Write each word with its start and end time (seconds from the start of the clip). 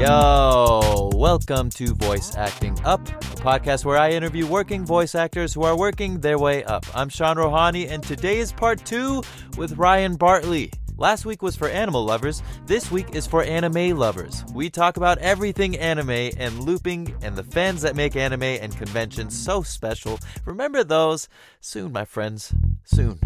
Yo, 0.00 1.10
welcome 1.14 1.68
to 1.68 1.92
Voice 1.92 2.34
Acting 2.34 2.74
Up, 2.86 3.06
a 3.06 3.36
podcast 3.36 3.84
where 3.84 3.98
I 3.98 4.08
interview 4.12 4.46
working 4.46 4.86
voice 4.86 5.14
actors 5.14 5.52
who 5.52 5.62
are 5.62 5.76
working 5.76 6.20
their 6.20 6.38
way 6.38 6.64
up. 6.64 6.86
I'm 6.96 7.10
Sean 7.10 7.36
Rohani, 7.36 7.86
and 7.90 8.02
today 8.02 8.38
is 8.38 8.50
part 8.50 8.82
two 8.86 9.22
with 9.58 9.76
Ryan 9.76 10.16
Bartley. 10.16 10.72
Last 10.96 11.26
week 11.26 11.42
was 11.42 11.54
for 11.54 11.68
animal 11.68 12.02
lovers. 12.02 12.42
This 12.64 12.90
week 12.90 13.14
is 13.14 13.26
for 13.26 13.42
anime 13.42 13.94
lovers. 13.94 14.42
We 14.54 14.70
talk 14.70 14.96
about 14.96 15.18
everything 15.18 15.76
anime 15.76 16.30
and 16.38 16.60
looping 16.60 17.14
and 17.20 17.36
the 17.36 17.44
fans 17.44 17.82
that 17.82 17.94
make 17.94 18.16
anime 18.16 18.42
and 18.42 18.74
conventions 18.74 19.38
so 19.38 19.62
special. 19.62 20.18
Remember 20.46 20.82
those? 20.82 21.28
Soon, 21.60 21.92
my 21.92 22.06
friends. 22.06 22.54
Soon. 22.84 23.20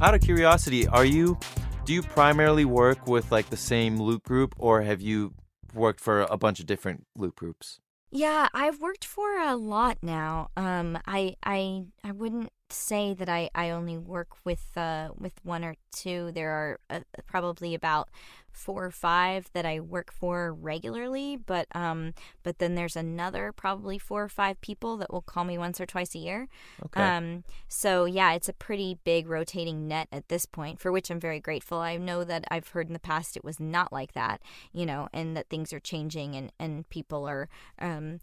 Out 0.00 0.14
of 0.14 0.20
curiosity, 0.20 0.88
are 0.88 1.04
you 1.04 1.38
do 1.84 1.94
you 1.94 2.02
primarily 2.02 2.64
work 2.64 3.06
with 3.06 3.30
like 3.32 3.50
the 3.50 3.56
same 3.56 4.00
loop 4.00 4.22
group 4.24 4.54
or 4.58 4.82
have 4.82 5.00
you 5.00 5.34
worked 5.74 6.00
for 6.00 6.22
a 6.22 6.36
bunch 6.36 6.60
of 6.60 6.66
different 6.66 7.06
loop 7.16 7.36
groups? 7.36 7.80
Yeah, 8.10 8.48
I've 8.52 8.80
worked 8.80 9.04
for 9.04 9.38
a 9.38 9.54
lot 9.56 9.98
now. 10.02 10.50
Um, 10.56 10.98
I 11.06 11.36
I 11.44 11.84
I 12.02 12.10
wouldn't 12.12 12.50
say 12.68 13.14
that 13.14 13.28
I, 13.28 13.50
I 13.54 13.70
only 13.70 13.96
work 13.98 14.28
with 14.44 14.76
uh 14.76 15.10
with 15.16 15.34
one 15.44 15.64
or 15.64 15.74
two. 15.90 16.32
There 16.32 16.50
are 16.50 16.80
uh, 16.88 17.00
probably 17.26 17.74
about 17.74 18.08
four 18.52 18.84
or 18.84 18.90
five 18.90 19.48
that 19.52 19.64
I 19.64 19.80
work 19.80 20.12
for 20.12 20.52
regularly, 20.52 21.36
but 21.36 21.66
um 21.74 22.14
but 22.42 22.58
then 22.58 22.74
there's 22.74 22.96
another 22.96 23.52
probably 23.52 23.98
four 23.98 24.24
or 24.24 24.28
five 24.28 24.60
people 24.60 24.96
that 24.98 25.12
will 25.12 25.22
call 25.22 25.44
me 25.44 25.56
once 25.56 25.80
or 25.80 25.86
twice 25.86 26.14
a 26.14 26.18
year. 26.18 26.48
Okay. 26.86 27.00
Um 27.02 27.44
so 27.68 28.04
yeah, 28.04 28.32
it's 28.32 28.48
a 28.48 28.52
pretty 28.52 28.98
big 29.04 29.28
rotating 29.28 29.86
net 29.88 30.08
at 30.12 30.28
this 30.28 30.46
point, 30.46 30.80
for 30.80 30.90
which 30.92 31.10
I'm 31.10 31.20
very 31.20 31.40
grateful. 31.40 31.78
I 31.78 31.96
know 31.96 32.24
that 32.24 32.44
I've 32.50 32.68
heard 32.68 32.88
in 32.88 32.92
the 32.92 32.98
past 32.98 33.36
it 33.36 33.44
was 33.44 33.60
not 33.60 33.92
like 33.92 34.12
that, 34.14 34.40
you 34.72 34.84
know, 34.84 35.08
and 35.12 35.36
that 35.36 35.48
things 35.48 35.72
are 35.72 35.80
changing 35.80 36.34
and 36.34 36.52
and 36.58 36.88
people 36.90 37.26
are 37.28 37.48
um 37.78 38.18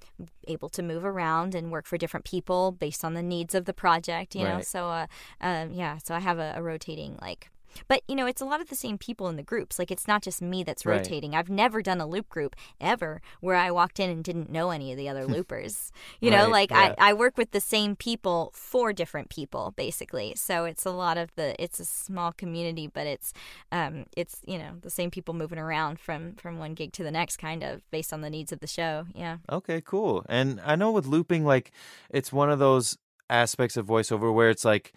able 0.48 0.70
to 0.70 0.84
move 0.84 1.06
around 1.06 1.56
and 1.56 1.72
work 1.72 1.86
for 1.86 1.98
different 1.98 2.26
people 2.26 2.72
based 2.72 3.06
on 3.06 3.14
the 3.14 3.24
needs 3.24 3.56
of 3.56 3.66
the 3.66 3.74
project, 3.74 4.36
you 4.36 4.44
know. 4.44 4.60
So 4.62 4.90
uh 4.90 5.08
um 5.42 5.72
yeah, 5.72 6.00
so 6.04 6.14
I 6.16 6.20
have 6.20 6.38
a, 6.38 6.54
a 6.58 6.62
rotating 6.62 7.18
like 7.22 7.50
but 7.88 8.02
you 8.08 8.16
know, 8.16 8.26
it's 8.26 8.42
a 8.42 8.46
lot 8.46 8.62
of 8.62 8.70
the 8.70 8.76
same 8.76 8.98
people 8.98 9.28
in 9.28 9.36
the 9.36 9.44
groups. 9.44 9.78
Like 9.80 9.92
it's 9.92 10.08
not 10.08 10.22
just 10.22 10.42
me 10.42 10.64
that's 10.64 10.86
Right. 10.86 10.98
rotating. 10.98 11.36
I've 11.36 11.50
never 11.50 11.82
done 11.82 12.00
a 12.02 12.08
loop 12.08 12.30
group 12.30 12.56
ever 12.80 13.22
where 13.42 13.56
I 13.56 13.72
walked 13.72 14.00
in 14.00 14.10
and 14.10 14.24
didn't 14.24 14.50
know 14.50 14.70
any 14.70 14.92
of 14.92 14.98
the 14.98 15.10
other 15.10 15.26
loopers. 15.36 15.92
You 16.22 16.32
know, 16.32 16.50
like 16.50 16.72
yeah. 16.72 16.94
I, 16.98 17.10
I 17.10 17.14
work 17.14 17.38
with 17.38 17.52
the 17.52 17.60
same 17.62 17.96
people 17.96 18.52
for 18.54 18.94
different 18.94 19.30
people 19.30 19.74
basically. 19.76 20.34
So 20.36 20.66
it's 20.66 20.86
a 20.86 20.92
lot 20.92 21.18
of 21.18 21.34
the 21.36 21.62
it's 21.62 21.80
a 21.80 21.86
small 21.86 22.32
community, 22.32 22.88
but 22.88 23.08
it's 23.08 23.34
um 23.72 24.06
it's, 24.16 24.42
you 24.46 24.58
know, 24.58 24.72
the 24.82 24.90
same 24.90 25.12
people 25.12 25.34
moving 25.34 25.60
around 25.60 26.00
from 26.00 26.34
from 26.36 26.58
one 26.60 26.74
gig 26.74 26.94
to 26.94 27.04
the 27.04 27.12
next 27.12 27.38
kind 27.38 27.64
of 27.64 27.82
based 27.92 28.14
on 28.14 28.22
the 28.22 28.30
needs 28.30 28.52
of 28.52 28.60
the 28.60 28.68
show. 28.68 29.06
Yeah. 29.14 29.38
Okay, 29.52 29.82
cool. 29.82 30.26
And 30.30 30.62
I 30.66 30.76
know 30.76 30.92
with 30.92 31.06
looping, 31.08 31.44
like, 31.46 31.72
it's 32.10 32.32
one 32.32 32.50
of 32.50 32.60
those 32.60 32.98
aspects 33.30 33.76
of 33.78 33.86
voiceover 33.86 34.34
where 34.34 34.50
it's 34.50 34.64
like, 34.66 34.94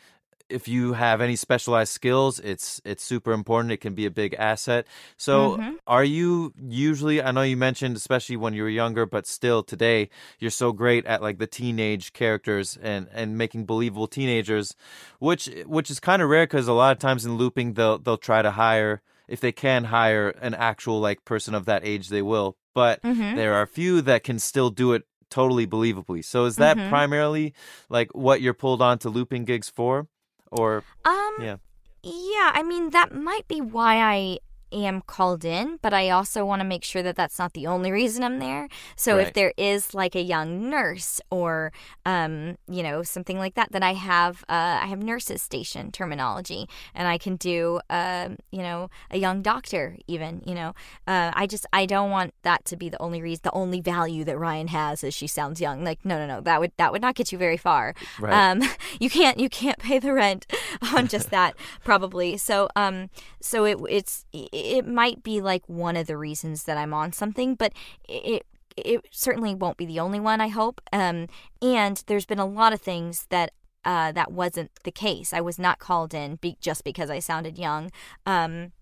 if 0.50 0.68
you 0.68 0.92
have 0.94 1.20
any 1.20 1.36
specialized 1.36 1.92
skills, 1.92 2.38
it's 2.40 2.80
it's 2.84 3.02
super 3.04 3.32
important. 3.32 3.72
It 3.72 3.78
can 3.78 3.94
be 3.94 4.06
a 4.06 4.10
big 4.10 4.34
asset. 4.34 4.86
So, 5.16 5.56
Mhm. 5.56 5.76
are 5.86 6.04
you 6.04 6.52
usually? 6.60 7.22
I 7.22 7.30
know 7.30 7.42
you 7.42 7.56
mentioned, 7.56 7.96
especially 7.96 8.36
when 8.36 8.54
you 8.54 8.62
were 8.62 8.68
younger, 8.68 9.06
but 9.06 9.26
still 9.26 9.62
today, 9.62 10.10
you're 10.38 10.50
so 10.50 10.72
great 10.72 11.06
at 11.06 11.22
like 11.22 11.38
the 11.38 11.46
teenage 11.46 12.12
characters 12.12 12.76
and 12.82 13.08
and 13.12 13.38
making 13.38 13.66
believable 13.66 14.06
teenagers, 14.06 14.74
which 15.18 15.48
which 15.66 15.90
is 15.90 16.00
kind 16.00 16.22
of 16.22 16.28
rare 16.28 16.46
because 16.46 16.68
a 16.68 16.72
lot 16.72 16.92
of 16.92 16.98
times 16.98 17.24
in 17.24 17.36
looping, 17.36 17.74
they'll 17.74 17.98
they'll 17.98 18.16
try 18.18 18.42
to 18.42 18.50
hire 18.52 19.02
if 19.28 19.40
they 19.40 19.52
can 19.52 19.84
hire 19.84 20.30
an 20.40 20.54
actual 20.54 21.00
like 21.00 21.24
person 21.24 21.54
of 21.54 21.64
that 21.66 21.84
age, 21.84 22.08
they 22.08 22.22
will. 22.22 22.56
But 22.74 23.02
Mhm. 23.02 23.36
there 23.36 23.54
are 23.54 23.62
a 23.62 23.66
few 23.66 24.00
that 24.02 24.24
can 24.24 24.38
still 24.38 24.70
do 24.70 24.92
it 24.92 25.04
totally 25.30 25.66
believably. 25.66 26.24
So 26.24 26.44
is 26.44 26.56
that 26.56 26.76
Mhm. 26.76 26.88
primarily 26.88 27.54
like 27.88 28.10
what 28.14 28.40
you're 28.42 28.54
pulled 28.54 28.82
on 28.82 28.98
to 28.98 29.08
looping 29.08 29.44
gigs 29.44 29.70
for? 29.70 30.08
Or 30.50 30.82
Um 31.04 31.34
Yeah. 31.40 31.56
Yeah, 32.02 32.50
I 32.54 32.62
mean 32.62 32.90
that 32.90 33.14
might 33.14 33.46
be 33.46 33.60
why 33.60 34.00
I 34.00 34.38
am 34.72 35.02
called 35.02 35.44
in, 35.44 35.78
but 35.82 35.92
I 35.92 36.10
also 36.10 36.44
want 36.44 36.60
to 36.60 36.64
make 36.64 36.84
sure 36.84 37.02
that 37.02 37.16
that's 37.16 37.38
not 37.38 37.52
the 37.52 37.66
only 37.66 37.90
reason 37.90 38.22
I'm 38.22 38.38
there. 38.38 38.68
So 38.96 39.18
if 39.18 39.32
there 39.32 39.52
is 39.56 39.94
like 39.94 40.14
a 40.14 40.22
young 40.22 40.70
nurse 40.70 41.20
or 41.30 41.72
um, 42.06 42.56
you 42.68 42.82
know, 42.82 43.02
something 43.02 43.38
like 43.38 43.54
that, 43.54 43.72
then 43.72 43.82
I 43.82 43.94
have 43.94 44.44
uh, 44.48 44.78
I 44.82 44.86
have 44.86 45.02
nurses 45.02 45.42
station 45.42 45.90
terminology, 45.92 46.68
and 46.94 47.08
I 47.08 47.18
can 47.18 47.36
do 47.36 47.80
um, 47.90 48.36
you 48.50 48.62
know, 48.62 48.90
a 49.10 49.18
young 49.18 49.42
doctor 49.42 49.96
even. 50.06 50.42
You 50.46 50.54
know, 50.54 50.68
uh, 51.06 51.32
I 51.34 51.46
just 51.46 51.66
I 51.72 51.86
don't 51.86 52.10
want 52.10 52.34
that 52.42 52.64
to 52.66 52.76
be 52.76 52.88
the 52.88 53.00
only 53.00 53.22
reason, 53.22 53.40
the 53.44 53.52
only 53.52 53.80
value 53.80 54.24
that 54.24 54.38
Ryan 54.38 54.68
has 54.68 55.04
is 55.04 55.14
she 55.14 55.26
sounds 55.26 55.60
young. 55.60 55.84
Like 55.84 56.04
no, 56.04 56.18
no, 56.18 56.26
no, 56.26 56.40
that 56.42 56.60
would 56.60 56.72
that 56.76 56.92
would 56.92 57.02
not 57.02 57.14
get 57.14 57.32
you 57.32 57.38
very 57.38 57.56
far. 57.56 57.94
Right. 58.18 58.32
Um, 58.32 58.62
you 59.00 59.10
can't 59.10 59.38
you 59.38 59.48
can't 59.48 59.78
pay 59.78 59.98
the 59.98 60.12
rent 60.12 60.46
on 60.94 61.08
just 61.08 61.30
that 61.30 61.54
probably. 61.84 62.36
So 62.36 62.68
um, 62.76 63.10
so 63.40 63.64
it 63.64 63.78
it's 63.88 64.24
it 64.32 64.48
might 64.86 65.22
be 65.22 65.40
like 65.40 65.68
one 65.68 65.96
of 65.96 66.06
the 66.06 66.16
reasons 66.16 66.64
that 66.64 66.76
I'm 66.76 66.94
on 66.94 67.12
something, 67.12 67.54
but 67.54 67.72
it 68.08 68.46
it 68.76 69.04
certainly 69.10 69.54
won't 69.54 69.76
be 69.76 69.86
the 69.86 70.00
only 70.00 70.20
one. 70.20 70.40
I 70.40 70.48
hope. 70.48 70.80
Um, 70.92 71.26
and 71.60 72.02
there's 72.06 72.26
been 72.26 72.38
a 72.38 72.46
lot 72.46 72.72
of 72.72 72.80
things 72.80 73.26
that. 73.30 73.52
Uh, 73.82 74.12
that 74.12 74.30
wasn't 74.30 74.70
the 74.84 74.90
case. 74.90 75.32
I 75.32 75.40
was 75.40 75.58
not 75.58 75.78
called 75.78 76.12
in 76.12 76.36
be- 76.36 76.58
just 76.60 76.84
because 76.84 77.08
I 77.08 77.18
sounded 77.18 77.56
young. 77.56 77.90
Um, 78.26 78.72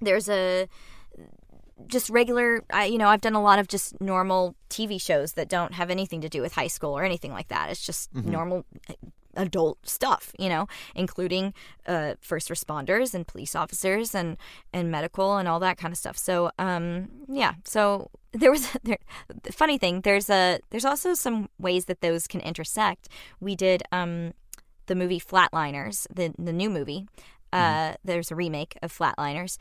there's 0.00 0.28
a 0.28 0.66
just 1.86 2.10
regular 2.10 2.64
I, 2.72 2.84
you 2.84 2.98
know 2.98 3.08
i've 3.08 3.20
done 3.20 3.34
a 3.34 3.42
lot 3.42 3.58
of 3.58 3.68
just 3.68 3.98
normal 4.00 4.54
tv 4.68 5.00
shows 5.00 5.32
that 5.34 5.48
don't 5.48 5.74
have 5.74 5.90
anything 5.90 6.20
to 6.20 6.28
do 6.28 6.42
with 6.42 6.54
high 6.54 6.66
school 6.66 6.96
or 6.96 7.04
anything 7.04 7.32
like 7.32 7.48
that 7.48 7.70
it's 7.70 7.84
just 7.84 8.10
normal 8.14 8.66
uh, 8.88 8.94
adult 9.36 9.78
stuff 9.86 10.32
you 10.38 10.48
know 10.48 10.66
including 10.94 11.54
uh, 11.86 12.14
first 12.20 12.48
responders 12.48 13.14
and 13.14 13.26
police 13.26 13.54
officers 13.54 14.14
and 14.14 14.36
and 14.72 14.90
medical 14.90 15.36
and 15.36 15.48
all 15.48 15.60
that 15.60 15.76
kind 15.78 15.92
of 15.92 15.98
stuff. 15.98 16.16
So 16.16 16.50
um 16.58 17.08
yeah 17.28 17.54
so 17.64 18.10
there 18.32 18.50
was 18.50 18.70
there, 18.82 18.98
the 19.42 19.52
funny 19.52 19.78
thing 19.78 20.02
there's 20.02 20.30
a 20.30 20.60
there's 20.70 20.84
also 20.84 21.14
some 21.14 21.48
ways 21.58 21.86
that 21.86 22.00
those 22.00 22.26
can 22.26 22.40
intersect. 22.40 23.08
We 23.40 23.56
did 23.56 23.82
um 23.92 24.32
the 24.86 24.94
movie 24.94 25.20
flatliners 25.20 26.06
the 26.14 26.32
the 26.38 26.52
new 26.52 26.70
movie. 26.70 27.06
Uh 27.52 27.94
there's 28.04 28.30
a 28.30 28.36
remake 28.36 28.78
of 28.82 28.96
flatliners 28.96 29.58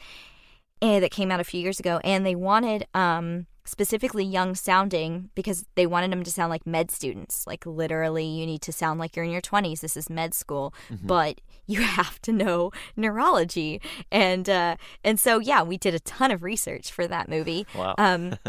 eh, 0.82 1.00
that 1.00 1.12
came 1.12 1.32
out 1.32 1.40
a 1.40 1.44
few 1.44 1.62
years 1.62 1.80
ago, 1.80 2.00
and 2.04 2.26
they 2.26 2.36
wanted 2.36 2.86
um, 2.94 3.48
specifically 3.66 4.24
young 4.24 4.56
sounding 4.56 5.30
because 5.36 5.66
they 5.76 5.86
wanted 5.86 6.12
them 6.12 6.24
to 6.24 6.32
sound 6.32 6.50
like 6.50 6.66
med 6.66 6.92
students. 6.92 7.46
Like 7.46 7.66
literally, 7.66 8.26
you 8.26 8.46
need 8.46 8.62
to 8.64 8.72
sound 8.72 9.00
like 9.00 9.16
you're 9.16 9.26
in 9.26 9.32
your 9.32 9.42
20s. 9.42 9.82
This 9.82 9.98
is 9.98 10.10
med 10.10 10.34
school, 10.34 10.74
but 11.04 11.42
you 11.68 11.82
have 11.82 12.22
to 12.24 12.32
know 12.32 12.72
neurology, 12.96 13.82
and 14.12 14.50
uh, 14.50 14.76
and 15.04 15.20
so 15.20 15.40
yeah, 15.40 15.62
we 15.62 15.78
did 15.78 15.94
a 15.94 16.00
ton 16.00 16.32
of 16.32 16.44
research 16.44 16.92
for 16.92 17.08
that 17.08 17.30
movie. 17.30 17.66
Wow. 17.76 17.96
Um, 17.98 18.38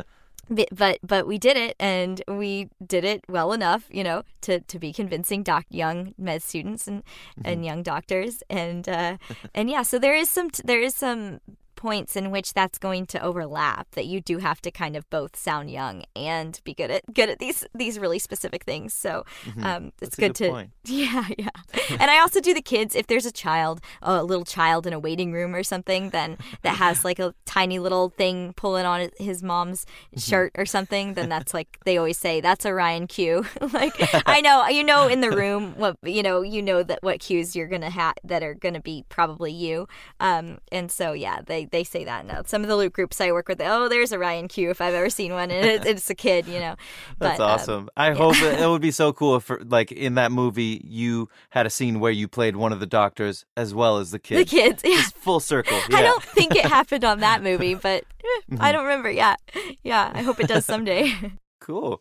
but 0.50 0.68
but 0.72 0.98
but 1.02 1.26
we 1.26 1.38
did 1.38 1.56
it 1.56 1.76
and 1.78 2.22
we 2.26 2.68
did 2.84 3.04
it 3.04 3.22
well 3.28 3.52
enough 3.52 3.84
you 3.90 4.02
know 4.02 4.22
to 4.40 4.60
to 4.60 4.78
be 4.78 4.92
convincing 4.92 5.42
doc 5.42 5.64
young 5.70 6.12
med 6.18 6.42
students 6.42 6.88
and 6.88 7.02
and 7.44 7.64
young 7.64 7.82
doctors 7.82 8.42
and 8.50 8.88
uh 8.88 9.16
and 9.54 9.70
yeah 9.70 9.82
so 9.82 9.98
there 9.98 10.14
is 10.14 10.28
some 10.28 10.50
there 10.64 10.80
is 10.80 10.94
some 10.94 11.40
points 11.80 12.14
in 12.14 12.30
which 12.30 12.52
that's 12.52 12.78
going 12.78 13.06
to 13.06 13.22
overlap 13.22 13.90
that 13.92 14.06
you 14.06 14.20
do 14.20 14.38
have 14.38 14.60
to 14.62 14.70
kind 14.70 14.96
of 14.96 15.08
both 15.10 15.34
sound 15.34 15.70
young 15.70 16.04
and 16.14 16.60
be 16.62 16.74
good 16.74 16.90
at 16.90 17.02
good 17.14 17.28
at 17.30 17.38
these 17.38 17.66
these 17.74 17.98
really 17.98 18.18
specific 18.18 18.64
things. 18.64 18.92
So 18.92 19.24
um 19.62 19.92
it's 20.02 20.14
good, 20.14 20.34
good 20.34 20.44
to 20.44 20.50
point. 20.50 20.70
yeah 20.84 21.26
yeah. 21.38 21.48
And 21.90 22.10
i 22.10 22.20
also 22.20 22.40
do 22.40 22.54
the 22.54 22.62
kids 22.62 22.94
if 22.94 23.06
there's 23.06 23.26
a 23.26 23.32
child 23.32 23.80
a 24.02 24.22
little 24.22 24.44
child 24.44 24.86
in 24.86 24.92
a 24.92 24.98
waiting 24.98 25.32
room 25.32 25.54
or 25.54 25.62
something 25.62 26.10
then 26.10 26.36
that 26.62 26.76
has 26.76 27.04
like 27.08 27.18
a 27.18 27.34
tiny 27.46 27.78
little 27.78 28.10
thing 28.10 28.52
pulling 28.56 28.86
on 28.86 29.10
his 29.18 29.42
mom's 29.42 29.86
shirt 30.16 30.52
or 30.56 30.66
something 30.66 31.14
then 31.14 31.28
that's 31.28 31.52
like 31.54 31.78
they 31.84 31.96
always 31.96 32.18
say 32.18 32.40
that's 32.40 32.64
a 32.64 32.72
ryan 32.72 33.06
cue 33.06 33.44
like 33.72 33.94
i 34.26 34.40
know 34.40 34.68
you 34.68 34.84
know 34.84 35.08
in 35.08 35.20
the 35.20 35.30
room 35.30 35.74
what 35.76 35.96
you 36.04 36.22
know 36.22 36.42
you 36.42 36.62
know 36.62 36.82
that 36.82 37.02
what 37.02 37.20
cues 37.20 37.56
you're 37.56 37.66
gonna 37.68 37.90
have 37.90 38.14
that 38.24 38.42
are 38.42 38.54
gonna 38.54 38.80
be 38.80 39.04
probably 39.08 39.52
you. 39.52 39.86
Um 40.18 40.58
and 40.70 40.90
so 40.90 41.12
yeah 41.12 41.40
they 41.44 41.64
they 41.70 41.84
say 41.84 42.04
that 42.04 42.26
now 42.26 42.42
some 42.46 42.62
of 42.62 42.68
the 42.68 42.76
loop 42.76 42.92
groups 42.92 43.20
i 43.20 43.30
work 43.32 43.48
with 43.48 43.60
oh 43.60 43.88
there's 43.88 44.12
a 44.12 44.18
ryan 44.18 44.48
cue 44.48 44.70
if 44.70 44.80
i've 44.80 44.94
ever 44.94 45.10
seen 45.10 45.32
one 45.32 45.50
and 45.50 45.64
it's, 45.66 45.86
it's 45.86 46.10
a 46.10 46.14
kid 46.14 46.46
you 46.46 46.58
know 46.60 46.74
That's 47.18 47.38
But, 47.38 47.44
um, 47.44 47.50
awesome. 47.50 47.88
I 47.96 48.12
hope 48.12 48.36
it, 48.42 48.60
it 48.60 48.66
would 48.68 48.80
be 48.90 48.90
so 48.90 49.12
cool 49.12 49.36
if, 49.36 49.50
like, 49.66 49.92
in 49.92 50.14
that 50.14 50.32
movie, 50.32 50.80
you 50.84 51.28
had 51.50 51.66
a 51.66 51.70
scene 51.70 52.00
where 52.00 52.10
you 52.12 52.28
played 52.28 52.56
one 52.56 52.72
of 52.72 52.80
the 52.80 52.86
doctors 52.86 53.44
as 53.56 53.74
well 53.74 53.98
as 53.98 54.10
the 54.10 54.18
kids. 54.18 54.50
the 54.50 54.56
kids. 54.56 54.82
yeah 54.84 54.96
Just 54.96 55.14
full 55.16 55.40
circle. 55.40 55.76
I 55.76 55.80
Yeah. 55.90 55.96
Mm-hmm. 55.96 56.04
don't 56.04 56.22
think 56.22 56.56
it 56.56 56.64
happened 56.64 57.04
on 57.04 57.20
that 57.20 57.42
movie, 57.42 57.74
but 57.74 58.04
eh, 58.24 58.56
I 58.58 58.72
don't 58.72 58.84
remember. 58.84 59.10
Yeah, 59.10 59.36
yeah. 59.82 60.10
I 60.14 60.22
hope 60.22 60.40
it 60.40 60.48
does 60.48 60.64
someday. 60.64 61.12
Cool. 61.60 62.00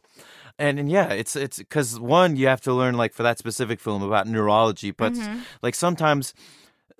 And, 0.57 0.79
and 0.79 0.89
yeah, 0.89 1.09
it's 1.09 1.35
it's 1.35 1.57
because 1.57 1.99
one 1.99 2.35
you 2.37 2.47
have 2.47 2.61
to 2.61 2.73
learn 2.73 2.95
like 2.95 3.13
for 3.13 3.23
that 3.23 3.37
specific 3.39 3.79
film 3.81 4.01
about 4.03 4.25
neurology, 4.27 4.91
but 4.91 5.13
Mhm. 5.13 5.41
like 5.61 5.75
sometimes, 5.75 6.33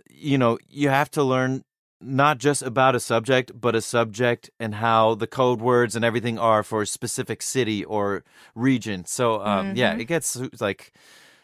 you 0.10 0.38
know, 0.38 0.58
you 0.70 0.90
have 0.90 1.10
to 1.12 1.24
learn 1.24 1.64
not 2.02 2.38
just 2.38 2.62
about 2.62 2.96
a 2.96 3.00
subject, 3.00 3.52
but 3.60 3.76
a 3.76 3.82
subject 3.82 4.50
and 4.60 4.76
how 4.76 5.16
the 5.16 5.28
code 5.28 5.60
words 5.62 5.96
and 5.96 6.06
everything 6.06 6.38
are 6.40 6.64
for 6.64 6.82
a 6.82 6.88
specific 6.88 7.42
city 7.42 7.84
or 7.84 8.24
region. 8.56 9.06
So, 9.06 9.42
um, 9.42 9.76
yeah, 9.76 9.92
Mm-hmm. 9.92 10.02
it 10.02 10.06
gets 10.06 10.40
like 10.62 10.94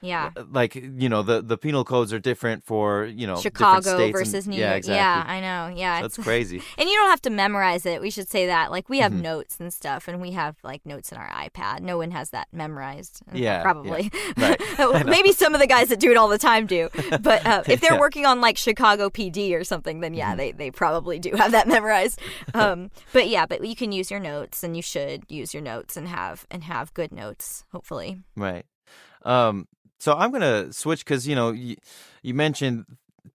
Yeah. 0.01 0.30
like 0.51 0.75
you 0.75 1.09
know 1.09 1.24
the 1.24 1.42
the 1.42 1.57
penal 1.57 1.83
codes 1.83 2.13
are 2.13 2.19
different 2.19 2.63
for 2.63 3.06
you 3.06 3.25
know 3.25 3.38
Chicago 3.38 3.81
states 3.81 4.00
and- 4.01 4.13
versus 4.13 4.47
New 4.47 4.57
yeah, 4.57 4.68
York. 4.71 4.77
exactly. 4.77 4.95
Yeah, 4.97 5.24
I 5.27 5.39
know. 5.39 5.75
Yeah, 5.75 6.01
That's 6.01 6.18
it's- 6.19 6.25
crazy. 6.27 6.62
And 6.77 6.88
you 6.89 6.95
don't 6.95 7.09
have 7.09 7.21
to 7.24 7.30
memorize 7.31 7.86
it. 7.86 8.01
We 8.01 8.09
should 8.12 8.30
say 8.30 8.45
that. 8.47 8.69
Like 8.71 8.88
we 8.89 9.00
have 9.00 9.12
Mm-hmm. 9.13 9.21
notes 9.21 9.57
and 9.59 9.74
stuff, 9.74 10.07
and 10.07 10.21
we 10.21 10.31
have 10.31 10.57
like 10.63 10.86
notes 10.86 11.12
in 11.12 11.18
our 11.18 11.30
iPad. 11.30 11.81
No 11.81 11.97
one 11.97 12.12
has 12.12 12.30
that 12.31 12.47
memorized. 12.51 13.21
Uh, 13.31 13.38
Yeah, 13.38 13.62
probably. 13.63 14.12
yeah. 14.38 14.56
Right. 14.77 15.06
Maybe 15.15 15.31
some 15.31 15.53
of 15.56 15.62
the 15.62 15.68
guys 15.68 15.88
that 15.89 16.00
do 16.00 16.12
it 16.12 16.18
all 16.18 16.27
the 16.27 16.38
time 16.38 16.65
do. 16.68 16.89
But 17.21 17.45
uh, 17.45 17.63
if 17.68 17.80
they're 17.81 17.94
Yeah. 17.94 18.00
working 18.00 18.25
on 18.25 18.42
like 18.42 18.57
Chicago 18.57 19.09
PD 19.09 19.53
or 19.53 19.63
something, 19.63 20.01
then 20.01 20.13
yeah, 20.13 20.36
they 20.36 20.51
they 20.51 20.69
probably 20.71 21.18
do 21.19 21.31
have 21.36 21.51
that 21.51 21.68
memorized. 21.68 22.19
Um, 22.53 22.92
but 23.13 23.27
yeah, 23.27 23.45
but 23.45 23.65
you 23.65 23.75
can 23.75 23.92
use 23.92 24.12
your 24.12 24.19
notes, 24.19 24.63
and 24.63 24.75
you 24.75 24.81
should 24.81 25.24
use 25.30 25.53
your 25.53 25.63
notes 25.63 25.95
and 25.97 26.07
have 26.09 26.45
and 26.51 26.63
have 26.65 26.94
good 26.94 27.12
notes. 27.12 27.63
Hopefully. 27.71 28.19
Right. 28.36 28.65
Um, 29.24 29.68
so 30.06 30.13
I'm 30.13 30.31
gonna 30.31 30.72
switch 30.72 31.04
because 31.04 31.28
you 31.28 31.36
know 31.36 31.50
you, 31.50 31.78
you 32.22 32.36
mentioned 32.36 32.86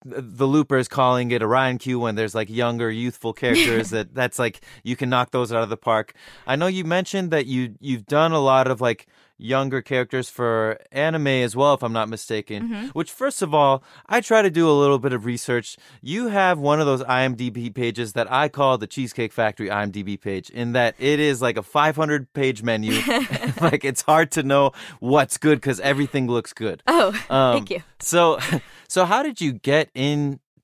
th- 0.09 0.23
the 0.25 0.47
loopers 0.47 0.87
calling 0.87 1.31
it 1.31 1.41
a 1.41 1.47
Ryan 1.47 1.77
cue 1.77 1.99
when 1.99 2.15
there's 2.15 2.33
like 2.33 2.49
younger, 2.49 2.89
youthful 2.89 3.33
characters 3.43 3.89
that 3.89 4.15
that's 4.15 4.39
like 4.39 4.61
you 4.81 4.95
can 4.95 5.09
knock 5.09 5.31
those 5.31 5.51
out 5.51 5.63
of 5.63 5.69
the 5.69 5.75
park. 5.75 6.13
I 6.47 6.55
know 6.55 6.67
you 6.67 6.85
mentioned 6.85 7.29
that 7.31 7.45
you 7.45 7.75
you've 7.81 8.05
done 8.05 8.31
a 8.31 8.39
lot 8.39 8.67
of 8.67 8.79
like 8.79 9.07
younger 9.41 9.81
characters 9.81 10.29
for 10.29 10.77
anime 10.91 11.27
as 11.27 11.55
well, 11.55 11.73
if 11.73 11.83
I'm 11.83 11.93
not 11.93 12.09
mistaken. 12.09 12.89
Which, 12.93 13.11
first 13.11 13.41
of 13.41 13.53
all, 13.53 13.83
I 14.07 14.21
try 14.21 14.41
to 14.41 14.49
do 14.51 14.69
a 14.69 14.71
little 14.71 14.99
bit 14.99 15.13
of 15.13 15.25
research. 15.25 15.77
You 16.01 16.27
have 16.27 16.59
one 16.59 16.79
of 16.79 16.85
those 16.85 17.03
IMDb 17.03 17.73
pages 17.73 18.13
that 18.13 18.31
I 18.31 18.47
call 18.49 18.77
the 18.77 18.87
Cheesecake 18.87 19.33
Factory 19.33 19.67
IMDb 19.69 20.19
page, 20.19 20.49
in 20.49 20.73
that 20.73 20.95
it 20.99 21.19
is 21.19 21.41
like 21.41 21.57
a 21.57 21.63
500 21.63 22.31
page 22.33 22.63
menu. 22.63 22.93
like 23.61 23.83
it's 23.83 24.01
hard 24.03 24.31
to 24.31 24.43
know 24.43 24.71
what's 24.99 25.37
good 25.37 25.59
because 25.59 25.79
everything 25.79 26.27
looks 26.27 26.53
good. 26.53 26.83
Oh, 26.87 27.09
Um, 27.29 27.57
thank 27.57 27.69
you. 27.71 27.83
So, 27.99 28.39
so 28.87 29.05
how 29.05 29.23
did 29.23 29.39
you 29.41 29.53
get 29.53 29.89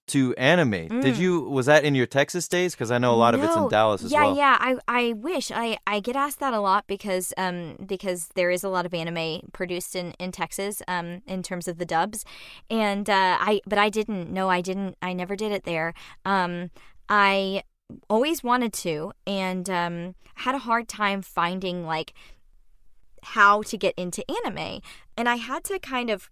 into 0.07 0.33
anime? 0.35 0.87
Did 1.01 1.17
you 1.17 1.41
was 1.41 1.65
that 1.65 1.83
in 1.83 1.95
your 1.95 2.05
Texas 2.05 2.47
days? 2.47 2.73
Because 2.73 2.91
I 2.91 2.97
know 2.97 3.13
a 3.13 3.15
lot 3.15 3.33
of 3.35 3.43
it's 3.43 3.55
in 3.55 3.63
Mm. 3.63 3.69
Dallas 3.69 4.03
as 4.03 4.11
yeah, 4.11 4.23
well. 4.23 4.37
Yeah, 4.37 4.57
I 4.59 4.77
I 4.87 5.13
wish 5.13 5.51
I 5.51 5.77
I 5.85 5.99
get 5.99 6.15
asked 6.15 6.39
that 6.39 6.53
a 6.53 6.59
lot 6.59 6.85
because 6.87 7.33
um 7.37 7.75
because 7.85 8.29
there 8.35 8.49
is 8.49 8.63
a 8.63 8.69
lot 8.69 8.85
of 8.85 8.93
anime 8.93 9.49
produced 9.51 9.95
in 9.95 10.11
in 10.19 10.31
Texas 10.31 10.81
um 10.87 11.21
in 11.27 11.43
terms 11.43 11.67
of 11.67 11.77
the 11.77 11.85
dubs, 11.85 12.23
and 12.69 13.09
uh, 13.09 13.37
I 13.39 13.61
but 13.65 13.77
I 13.77 13.89
didn't 13.89 14.31
no 14.31 14.49
I 14.49 14.61
didn't 14.61 14.95
I 15.01 15.13
never 15.13 15.35
did 15.35 15.51
it 15.51 15.63
there. 15.65 15.93
Um, 16.23 16.71
I 17.09 17.63
always 18.09 18.43
wanted 18.43 18.73
to 18.73 19.11
and 19.25 19.69
um 19.69 20.15
had 20.35 20.55
a 20.55 20.59
hard 20.59 20.87
time 20.87 21.21
finding 21.21 21.85
like 21.85 22.13
how 23.23 23.61
to 23.63 23.77
get 23.77 23.93
into 23.97 24.23
anime, 24.31 24.81
and 25.17 25.27
I 25.27 25.35
had 25.35 25.63
to 25.65 25.79
kind 25.79 26.09
of 26.09 26.29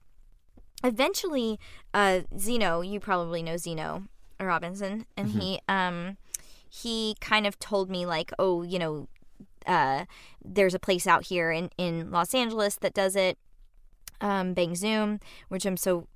eventually 0.83 1.59
uh 1.93 2.21
Zeno 2.37 2.81
you 2.81 2.99
probably 2.99 3.41
know 3.41 3.57
Zeno 3.57 4.03
Robinson 4.39 5.05
and 5.15 5.29
he 5.31 5.59
um 5.67 6.17
he 6.69 7.15
kind 7.21 7.47
of 7.47 7.57
told 7.59 7.89
me 7.89 8.05
like 8.05 8.31
oh 8.37 8.61
you 8.63 8.79
know 8.79 9.07
uh 9.65 10.05
there's 10.43 10.73
a 10.73 10.79
place 10.79 11.07
out 11.07 11.25
here 11.27 11.51
in 11.51 11.69
in 11.77 12.11
Los 12.11 12.33
Angeles 12.33 12.75
that 12.77 12.93
does 12.93 13.15
it 13.15 13.37
um 14.21 14.53
Bang 14.53 14.75
Zoom 14.75 15.19
which 15.49 15.65
I'm 15.65 15.77
so 15.77 16.07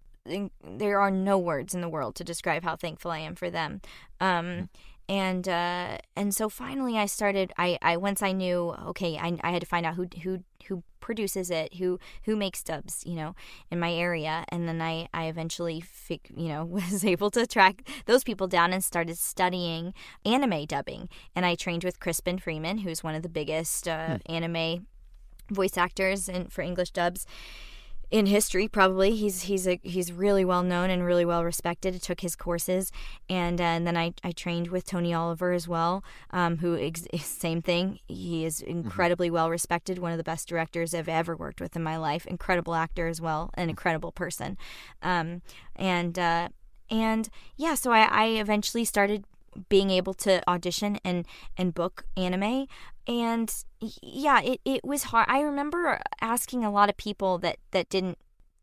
there 0.63 0.99
are 0.99 1.09
no 1.09 1.37
words 1.37 1.73
in 1.73 1.81
the 1.81 1.89
world 1.89 2.15
to 2.15 2.23
describe 2.23 2.63
how 2.63 2.75
thankful 2.75 3.09
I 3.11 3.19
am 3.19 3.35
for 3.35 3.49
them. 3.49 3.81
Um 4.19 4.69
and 5.07 5.47
uh 5.47 5.97
and 6.15 6.35
so 6.35 6.49
finally 6.49 6.97
I 6.97 7.07
started 7.07 7.51
I 7.57 7.79
I 7.81 7.97
once 7.97 8.21
I 8.21 8.31
knew 8.31 8.75
okay 8.87 9.17
I 9.17 9.37
I 9.41 9.51
had 9.51 9.61
to 9.61 9.67
find 9.67 9.85
out 9.85 9.95
who 9.95 10.07
who 10.23 10.43
who 10.69 10.83
produces 10.99 11.49
it 11.49 11.75
who 11.75 11.99
who 12.25 12.35
makes 12.35 12.63
dubs 12.63 13.03
you 13.05 13.15
know 13.15 13.35
in 13.69 13.79
my 13.79 13.91
area. 13.91 14.45
And 14.49 14.67
then 14.67 14.81
I 14.81 15.07
I 15.13 15.25
eventually 15.25 15.81
fig, 15.81 16.21
you 16.35 16.47
know 16.47 16.65
was 16.79 17.03
able 17.03 17.29
to 17.31 17.45
track 17.45 17.87
those 18.05 18.23
people 18.23 18.47
down 18.47 18.71
and 18.73 18.83
started 18.83 19.17
studying 19.17 19.93
anime 20.25 20.65
dubbing. 20.65 21.09
And 21.35 21.45
I 21.45 21.55
trained 21.55 21.83
with 21.83 21.99
Crispin 21.99 22.39
Freeman 22.39 22.79
who's 22.79 23.03
one 23.03 23.15
of 23.15 23.23
the 23.23 23.29
biggest 23.29 23.87
uh, 23.87 24.19
anime 24.27 24.87
voice 25.51 25.77
actors 25.77 26.29
in, 26.29 26.47
for 26.47 26.61
English 26.61 26.91
dubs 26.91 27.25
in 28.11 28.25
history 28.25 28.67
probably. 28.67 29.15
He's 29.15 29.43
he's 29.43 29.67
a 29.67 29.79
he's 29.83 30.11
really 30.11 30.43
well 30.43 30.63
known 30.63 30.89
and 30.89 31.05
really 31.05 31.25
well 31.25 31.43
respected. 31.43 31.95
I 31.95 31.97
took 31.97 32.21
his 32.21 32.35
courses 32.35 32.91
and, 33.29 33.61
uh, 33.61 33.63
and 33.63 33.87
then 33.87 33.97
I, 33.97 34.13
I 34.23 34.31
trained 34.31 34.69
with 34.69 34.85
Tony 34.85 35.13
Oliver 35.13 35.51
as 35.51 35.67
well 35.67 36.03
um, 36.31 36.57
who 36.57 36.77
ex- 36.77 37.07
same 37.19 37.61
thing. 37.61 37.99
He 38.07 38.45
is 38.45 38.61
incredibly 38.61 39.29
well 39.29 39.49
respected 39.49 39.99
one 39.99 40.11
of 40.11 40.17
the 40.17 40.23
best 40.23 40.47
directors 40.47 40.93
I've 40.93 41.09
ever 41.09 41.35
worked 41.35 41.61
with 41.61 41.75
in 41.75 41.83
my 41.83 41.97
life. 41.97 42.25
Incredible 42.25 42.75
actor 42.75 43.07
as 43.07 43.21
well 43.21 43.51
an 43.55 43.69
incredible 43.69 44.11
person. 44.11 44.57
Um, 45.01 45.41
and 45.75 46.17
uh, 46.17 46.49
and 46.89 47.29
yeah 47.55 47.75
so 47.75 47.91
I, 47.91 48.07
I 48.11 48.25
eventually 48.39 48.85
started 48.85 49.25
being 49.67 49.89
able 49.89 50.13
to 50.13 50.47
audition 50.49 50.99
and 51.03 51.25
and 51.57 51.73
book 51.73 52.05
anime 52.15 52.67
and 53.09 53.51
yeah 53.81 54.39
it, 54.41 54.61
it 54.63 54.85
was 54.85 55.05
hard. 55.05 55.25
I 55.27 55.41
remember 55.41 55.99
asking 56.21 56.63
a 56.63 56.71
lot 56.71 56.89
of 56.89 56.95
people 56.95 57.39
that 57.39 57.57
that 57.71 57.89
didn't 57.89 58.19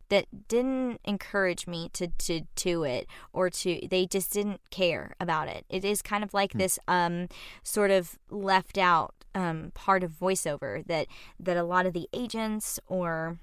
that 0.09 0.27
didn't 0.47 1.01
encourage 1.05 1.67
me 1.67 1.91
to 1.95 2.07
to 2.19 2.43
do 2.55 2.85
it 2.85 3.09
or 3.33 3.51
to 3.51 3.81
they 3.91 4.07
just 4.07 4.33
didn't 4.33 4.61
care 4.71 5.17
about 5.19 5.49
it. 5.49 5.67
It 5.69 5.85
is 5.85 6.01
kind 6.01 6.23
of 6.23 6.33
like 6.33 6.53
this 6.53 6.79
um 6.87 7.29
sort 7.65 7.91
of 7.91 8.19
left 8.31 8.79
out 8.79 9.15
um 9.35 9.73
part 9.75 10.05
of 10.05 10.13
voiceover 10.13 10.87
that 10.87 11.09
that 11.41 11.57
a 11.57 11.65
lot 11.65 11.85
of 11.85 11.93
the 11.93 12.09
agents 12.13 12.79
or 12.87 13.39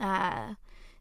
uh 0.00 0.54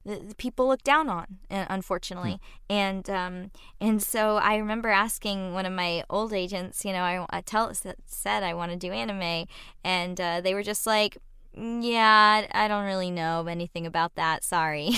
the, 0.08 0.36
people 0.36 0.68
look 0.68 0.84
down 0.84 1.10
on, 1.10 1.38
uh, 1.52 1.66
unfortunately. 1.70 2.40
And 2.70 3.10
um, 3.10 3.52
and 3.80 4.02
so 4.02 4.38
I 4.38 4.56
remember 4.56 4.90
asking 4.90 5.54
one 5.54 5.66
of 5.66 5.74
my 5.74 6.04
old 6.10 6.34
agents, 6.34 6.86
you 6.86 6.94
know, 6.94 7.02
I, 7.02 7.26
I 7.30 7.42
tell 7.42 7.72
said 7.74 8.44
I 8.44 8.54
want 8.54 8.72
to 8.72 8.78
do 8.78 8.92
anime, 8.92 9.48
and 9.84 10.20
uh, 10.20 10.42
they 10.42 10.54
were 10.54 10.64
just 10.64 10.88
like. 10.88 11.18
"Mm, 11.58 11.82
Yeah, 11.84 12.46
I 12.52 12.68
don't 12.68 12.86
really 12.86 13.10
know 13.12 13.46
anything 13.48 13.86
about 13.88 14.14
that. 14.16 14.44
Sorry. 14.44 14.90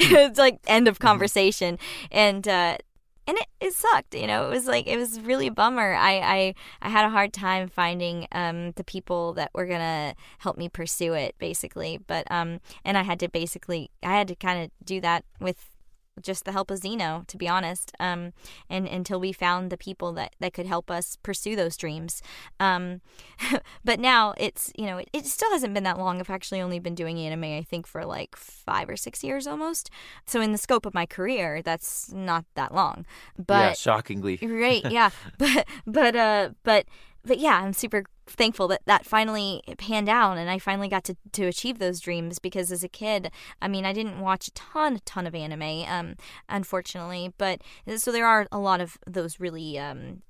it's 0.00 0.38
like 0.38 0.58
end 0.66 0.88
of 0.88 0.98
conversation, 0.98 1.78
and 2.10 2.46
uh, 2.48 2.78
and 3.26 3.36
it, 3.38 3.46
it 3.60 3.72
sucked. 3.74 4.14
You 4.14 4.26
know, 4.26 4.46
it 4.46 4.50
was 4.50 4.66
like 4.66 4.86
it 4.86 4.96
was 4.96 5.20
really 5.20 5.50
bummer. 5.50 5.94
I 5.94 6.18
I, 6.18 6.54
I 6.82 6.88
had 6.88 7.04
a 7.04 7.10
hard 7.10 7.32
time 7.32 7.68
finding 7.68 8.26
um, 8.32 8.72
the 8.72 8.84
people 8.84 9.32
that 9.34 9.50
were 9.54 9.66
gonna 9.66 10.14
help 10.38 10.58
me 10.58 10.68
pursue 10.68 11.14
it, 11.14 11.34
basically. 11.38 11.98
But 12.06 12.30
um, 12.30 12.60
and 12.84 12.98
I 12.98 13.02
had 13.02 13.20
to 13.20 13.28
basically 13.28 13.90
I 14.02 14.12
had 14.12 14.28
to 14.28 14.34
kind 14.34 14.64
of 14.64 14.70
do 14.84 15.00
that 15.00 15.24
with 15.40 15.73
just 16.22 16.44
the 16.44 16.52
help 16.52 16.70
of 16.70 16.78
Zeno, 16.78 17.24
to 17.28 17.36
be 17.36 17.48
honest. 17.48 17.92
Um, 18.00 18.32
and 18.70 18.86
until 18.86 19.20
we 19.20 19.32
found 19.32 19.70
the 19.70 19.76
people 19.76 20.12
that, 20.14 20.34
that 20.40 20.52
could 20.52 20.66
help 20.66 20.90
us 20.90 21.16
pursue 21.22 21.56
those 21.56 21.76
dreams. 21.76 22.22
Um, 22.60 23.00
but 23.84 24.00
now 24.00 24.34
it's 24.36 24.72
you 24.76 24.86
know 24.86 24.98
it, 24.98 25.08
it 25.12 25.26
still 25.26 25.50
hasn't 25.50 25.74
been 25.74 25.84
that 25.84 25.98
long. 25.98 26.20
I've 26.20 26.30
actually 26.30 26.60
only 26.60 26.78
been 26.78 26.94
doing 26.94 27.18
anime 27.18 27.44
I 27.44 27.62
think 27.62 27.86
for 27.86 28.04
like 28.04 28.36
five 28.36 28.88
or 28.88 28.96
six 28.96 29.22
years 29.22 29.46
almost. 29.46 29.90
So 30.26 30.40
in 30.40 30.52
the 30.52 30.58
scope 30.58 30.86
of 30.86 30.94
my 30.94 31.06
career, 31.06 31.62
that's 31.62 32.12
not 32.12 32.44
that 32.54 32.74
long. 32.74 33.06
But 33.38 33.54
yeah, 33.54 33.72
shockingly. 33.72 34.38
right 34.42 34.84
yeah 34.90 35.10
but 35.38 35.66
but 35.86 36.16
uh 36.16 36.50
but 36.62 36.86
but 37.24 37.38
yeah 37.38 37.60
i'm 37.60 37.72
super 37.72 38.04
thankful 38.26 38.68
that 38.68 38.80
that 38.86 39.04
finally 39.04 39.62
panned 39.78 40.08
out 40.08 40.38
and 40.38 40.48
i 40.48 40.58
finally 40.58 40.88
got 40.88 41.04
to 41.04 41.16
to 41.32 41.44
achieve 41.44 41.78
those 41.78 42.00
dreams 42.00 42.38
because 42.38 42.72
as 42.72 42.82
a 42.82 42.88
kid 42.88 43.30
i 43.60 43.68
mean 43.68 43.84
i 43.84 43.92
didn't 43.92 44.20
watch 44.20 44.48
a 44.48 44.52
ton 44.52 44.98
ton 45.04 45.26
of 45.26 45.34
anime 45.34 45.84
um 45.88 46.14
unfortunately 46.48 47.32
but 47.36 47.60
so 47.96 48.10
there 48.10 48.26
are 48.26 48.46
a 48.50 48.58
lot 48.58 48.80
of 48.80 48.96
those 49.06 49.38
really 49.40 49.78
um 49.78 50.22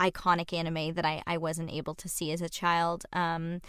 iconic 0.00 0.52
anime 0.52 0.94
that 0.94 1.04
i 1.04 1.22
i 1.26 1.36
wasn't 1.36 1.70
able 1.70 1.94
to 1.94 2.08
see 2.08 2.32
as 2.32 2.40
a 2.40 2.48
child 2.48 3.04
um 3.12 3.60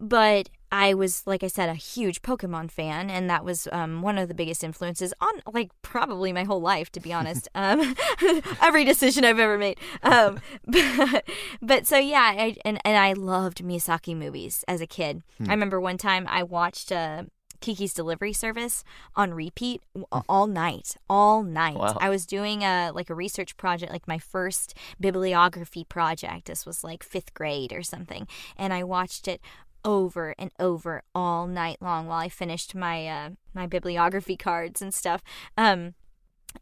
but 0.00 0.48
I 0.76 0.92
was, 0.92 1.24
like 1.24 1.44
I 1.44 1.46
said, 1.46 1.68
a 1.68 1.74
huge 1.74 2.20
Pokemon 2.20 2.68
fan, 2.68 3.08
and 3.08 3.30
that 3.30 3.44
was 3.44 3.68
um, 3.70 4.02
one 4.02 4.18
of 4.18 4.26
the 4.26 4.34
biggest 4.34 4.64
influences 4.64 5.14
on, 5.20 5.34
like, 5.52 5.70
probably 5.82 6.32
my 6.32 6.42
whole 6.42 6.60
life, 6.60 6.90
to 6.92 7.00
be 7.00 7.12
honest. 7.18 7.48
um, 7.54 7.94
every 8.60 8.84
decision 8.84 9.24
I've 9.24 9.38
ever 9.38 9.56
made. 9.56 9.78
Um, 10.02 10.40
but, 10.66 11.24
but 11.62 11.86
so 11.86 11.96
yeah, 11.96 12.34
I, 12.36 12.56
and 12.64 12.80
and 12.84 12.96
I 12.96 13.12
loved 13.12 13.62
Miyazaki 13.62 14.16
movies 14.16 14.64
as 14.66 14.80
a 14.80 14.86
kid. 14.86 15.22
I 15.46 15.52
remember 15.52 15.80
one 15.80 15.96
time 15.96 16.26
I 16.28 16.42
watched. 16.42 16.90
Uh, 16.90 17.24
Kiki's 17.60 17.94
Delivery 17.94 18.34
Service 18.34 18.84
on 19.16 19.32
repeat 19.32 19.80
all 20.28 20.46
night, 20.46 20.96
all 21.08 21.42
night. 21.42 21.76
Wow. 21.76 21.96
I 21.98 22.10
was 22.10 22.26
doing 22.26 22.62
a 22.62 22.90
like 22.94 23.08
a 23.08 23.14
research 23.14 23.56
project, 23.56 23.90
like 23.90 24.06
my 24.06 24.18
first 24.18 24.76
bibliography 25.00 25.84
project. 25.84 26.44
This 26.44 26.66
was 26.66 26.84
like 26.84 27.02
fifth 27.02 27.32
grade 27.32 27.72
or 27.72 27.82
something, 27.82 28.28
and 28.58 28.74
I 28.74 28.84
watched 28.84 29.26
it 29.28 29.40
over 29.84 30.34
and 30.38 30.50
over 30.58 31.02
all 31.14 31.46
night 31.46 31.78
long 31.80 32.06
while 32.06 32.20
I 32.20 32.28
finished 32.28 32.74
my 32.74 33.06
uh, 33.06 33.30
my 33.52 33.66
bibliography 33.66 34.36
cards 34.36 34.80
and 34.80 34.92
stuff. 34.92 35.22
Um, 35.56 35.94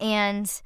and 0.00 0.62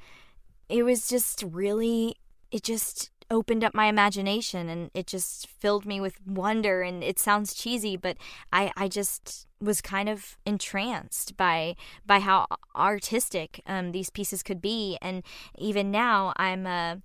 it 0.69 0.83
was 0.83 1.07
just 1.07 1.43
really 1.43 2.15
it 2.51 2.63
just 2.63 3.11
opened 3.29 3.63
up 3.63 3.73
my 3.73 3.87
imagination 3.87 4.69
and 4.69 4.89
it 4.93 5.05
just 5.05 5.47
filled 5.47 5.85
me 5.85 5.99
with 5.99 6.25
wonder 6.25 6.81
and 6.81 7.03
it 7.03 7.19
sounds 7.19 7.53
cheesy 7.53 7.97
but 7.97 8.17
I 8.53 8.71
I 8.77 8.87
just 8.87 9.47
was 9.59 9.81
kind 9.81 10.07
of 10.07 10.37
entranced 10.45 11.35
by 11.35 11.75
by 12.05 12.19
how 12.19 12.47
artistic 12.75 13.61
um, 13.65 13.91
these 13.91 14.09
pieces 14.09 14.43
could 14.43 14.61
be 14.61 14.97
and 15.01 15.23
even 15.57 15.91
now 15.91 16.33
I'm 16.37 16.65
uh, 16.65 16.95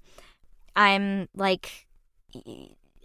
I'm 0.76 1.28
like 1.34 1.86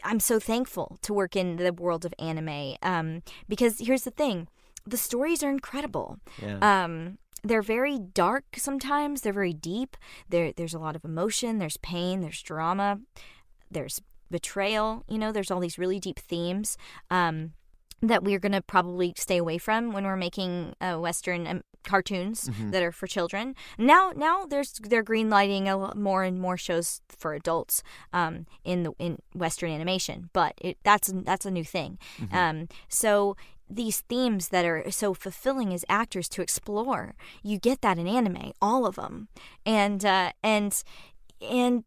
I'm 0.07 0.21
so 0.21 0.39
thankful 0.39 0.97
to 1.01 1.13
work 1.13 1.35
in 1.35 1.57
the 1.57 1.73
world 1.73 2.05
of 2.05 2.13
anime 2.17 2.75
um, 2.81 3.23
because 3.49 3.79
here's 3.79 4.03
the 4.03 4.11
thing 4.11 4.47
the 4.85 4.97
stories 4.97 5.43
are 5.43 5.49
incredible. 5.49 6.17
Yeah. 6.41 6.59
Um, 6.61 7.17
they're 7.43 7.61
very 7.61 7.99
dark 7.99 8.45
sometimes. 8.55 9.21
They're 9.21 9.33
very 9.33 9.53
deep. 9.53 9.97
There, 10.29 10.53
there's 10.53 10.73
a 10.73 10.79
lot 10.79 10.95
of 10.95 11.03
emotion. 11.03 11.59
There's 11.59 11.77
pain. 11.77 12.21
There's 12.21 12.41
drama. 12.41 13.01
There's 13.69 14.01
betrayal. 14.31 15.03
You 15.09 15.17
know, 15.17 15.33
there's 15.33 15.51
all 15.51 15.59
these 15.59 15.77
really 15.77 15.99
deep 15.99 16.19
themes. 16.19 16.77
Um, 17.11 17.51
that 18.01 18.23
we're 18.23 18.39
going 18.39 18.51
to 18.51 18.61
probably 18.61 19.13
stay 19.17 19.37
away 19.37 19.57
from 19.57 19.91
when 19.91 20.03
we're 20.05 20.15
making 20.17 20.73
uh, 20.81 20.97
Western 20.97 21.47
um, 21.47 21.61
cartoons 21.83 22.49
Mhm. 22.49 22.71
that 22.71 22.83
are 22.83 22.91
for 22.91 23.07
children. 23.07 23.55
Now, 23.77 24.11
now 24.15 24.45
there's 24.45 24.73
they're 24.73 25.03
greenlighting 25.03 25.67
a 25.67 25.75
lot 25.75 25.97
more 25.97 26.23
and 26.23 26.39
more 26.39 26.57
shows 26.57 27.01
for 27.07 27.33
adults 27.33 27.81
um, 28.13 28.45
in 28.63 28.83
the 28.83 28.91
in 28.99 29.19
Western 29.33 29.71
animation, 29.71 30.29
but 30.33 30.53
it, 30.61 30.77
that's 30.83 31.11
that's 31.13 31.45
a 31.45 31.51
new 31.51 31.63
thing. 31.63 31.97
Mhm. 32.19 32.33
Um, 32.33 32.67
so 32.89 33.35
these 33.69 34.01
themes 34.01 34.49
that 34.49 34.63
are 34.65 34.89
so 34.91 35.13
fulfilling 35.13 35.73
as 35.73 35.83
actors 35.89 36.29
to 36.29 36.41
explore, 36.41 37.15
you 37.43 37.57
get 37.59 37.81
that 37.81 37.97
in 37.97 38.07
anime, 38.07 38.51
all 38.61 38.85
of 38.85 38.95
them, 38.95 39.27
and 39.65 40.03
uh, 40.05 40.31
and 40.43 40.83
and 41.41 41.83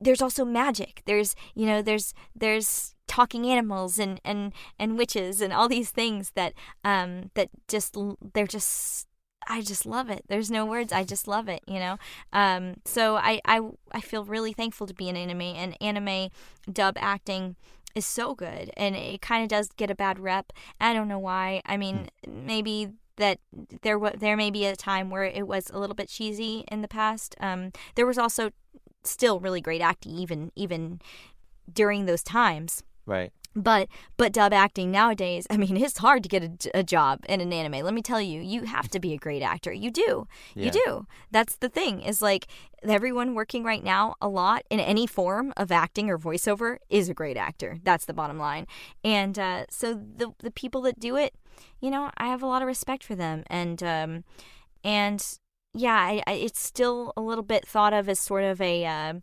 there's 0.00 0.22
also 0.22 0.44
magic. 0.44 1.02
There's 1.06 1.34
you 1.54 1.66
know 1.66 1.82
there's 1.82 2.12
there's 2.34 2.94
talking 3.08 3.46
animals 3.46 3.98
and 3.98 4.20
and 4.24 4.52
and 4.78 4.96
witches 4.98 5.40
and 5.40 5.52
all 5.52 5.68
these 5.68 5.90
things 5.90 6.32
that 6.34 6.52
um 6.84 7.30
that 7.34 7.48
just 7.66 7.96
they're 8.34 8.46
just 8.46 9.08
I 9.50 9.62
just 9.62 9.86
love 9.86 10.10
it. 10.10 10.24
There's 10.28 10.50
no 10.50 10.66
words. 10.66 10.92
I 10.92 11.04
just 11.04 11.26
love 11.26 11.48
it, 11.48 11.62
you 11.66 11.78
know. 11.78 11.96
Um, 12.34 12.74
so 12.84 13.16
I, 13.16 13.40
I 13.46 13.60
I 13.92 14.00
feel 14.00 14.24
really 14.24 14.52
thankful 14.52 14.86
to 14.86 14.94
be 14.94 15.08
in 15.08 15.16
anime 15.16 15.40
and 15.40 15.76
anime 15.80 16.28
dub 16.70 16.96
acting 16.98 17.56
is 17.94 18.04
so 18.04 18.34
good 18.34 18.70
and 18.76 18.94
it 18.94 19.20
kind 19.22 19.42
of 19.42 19.48
does 19.48 19.70
get 19.76 19.90
a 19.90 19.94
bad 19.94 20.18
rep. 20.18 20.52
I 20.80 20.92
don't 20.92 21.08
know 21.08 21.18
why. 21.18 21.62
I 21.64 21.76
mean, 21.76 22.08
maybe 22.26 22.90
that 23.16 23.38
there 23.82 23.98
wa 23.98 24.12
there 24.16 24.36
may 24.36 24.50
be 24.50 24.64
a 24.64 24.76
time 24.76 25.10
where 25.10 25.24
it 25.24 25.46
was 25.46 25.70
a 25.70 25.78
little 25.78 25.96
bit 25.96 26.08
cheesy 26.08 26.64
in 26.70 26.82
the 26.82 26.88
past. 26.88 27.34
Um, 27.40 27.72
there 27.94 28.06
was 28.06 28.18
also 28.18 28.50
still 29.02 29.40
really 29.40 29.60
great 29.60 29.80
acting 29.80 30.14
even 30.14 30.52
even 30.56 31.00
during 31.72 32.06
those 32.06 32.22
times. 32.22 32.82
Right. 33.08 33.32
But 33.56 33.88
but 34.18 34.32
dub 34.32 34.52
acting 34.52 34.90
nowadays, 34.92 35.46
I 35.50 35.56
mean, 35.56 35.76
it's 35.78 35.98
hard 35.98 36.22
to 36.22 36.28
get 36.28 36.42
a, 36.44 36.78
a 36.80 36.82
job 36.84 37.24
in 37.28 37.40
an 37.40 37.52
anime. 37.52 37.84
Let 37.84 37.94
me 37.94 38.02
tell 38.02 38.20
you, 38.20 38.40
you 38.40 38.64
have 38.64 38.88
to 38.90 39.00
be 39.00 39.14
a 39.14 39.16
great 39.16 39.42
actor. 39.42 39.72
You 39.72 39.90
do, 39.90 40.28
Yeah. 40.54 40.66
you 40.66 40.70
do. 40.70 41.06
That's 41.30 41.56
the 41.56 41.68
thing. 41.70 42.02
Is 42.02 42.20
like 42.22 42.46
everyone 42.84 43.34
working 43.34 43.64
right 43.64 43.82
now 43.82 44.14
a 44.20 44.28
lot 44.28 44.62
in 44.70 44.78
any 44.78 45.06
form 45.06 45.52
of 45.56 45.72
acting 45.72 46.08
or 46.10 46.18
voiceover 46.18 46.76
is 46.88 47.08
a 47.08 47.14
great 47.14 47.36
actor. 47.36 47.78
That's 47.82 48.04
the 48.04 48.14
bottom 48.14 48.38
line. 48.38 48.66
And 49.02 49.38
uh, 49.38 49.64
so 49.70 49.94
the 49.94 50.32
the 50.40 50.52
people 50.52 50.82
that 50.82 51.00
do 51.00 51.16
it, 51.16 51.34
you 51.80 51.90
know, 51.90 52.10
I 52.18 52.26
have 52.28 52.42
a 52.42 52.46
lot 52.46 52.62
of 52.62 52.68
respect 52.68 53.02
for 53.02 53.16
them. 53.16 53.42
And 53.48 53.82
um, 53.82 54.24
and 54.84 55.24
yeah, 55.74 55.96
I, 55.96 56.22
I, 56.26 56.32
it's 56.34 56.60
still 56.60 57.12
a 57.16 57.22
little 57.22 57.44
bit 57.44 57.66
thought 57.66 57.94
of 57.94 58.08
as 58.08 58.20
sort 58.20 58.44
of 58.44 58.60
a. 58.60 58.84
Uh, 58.84 59.14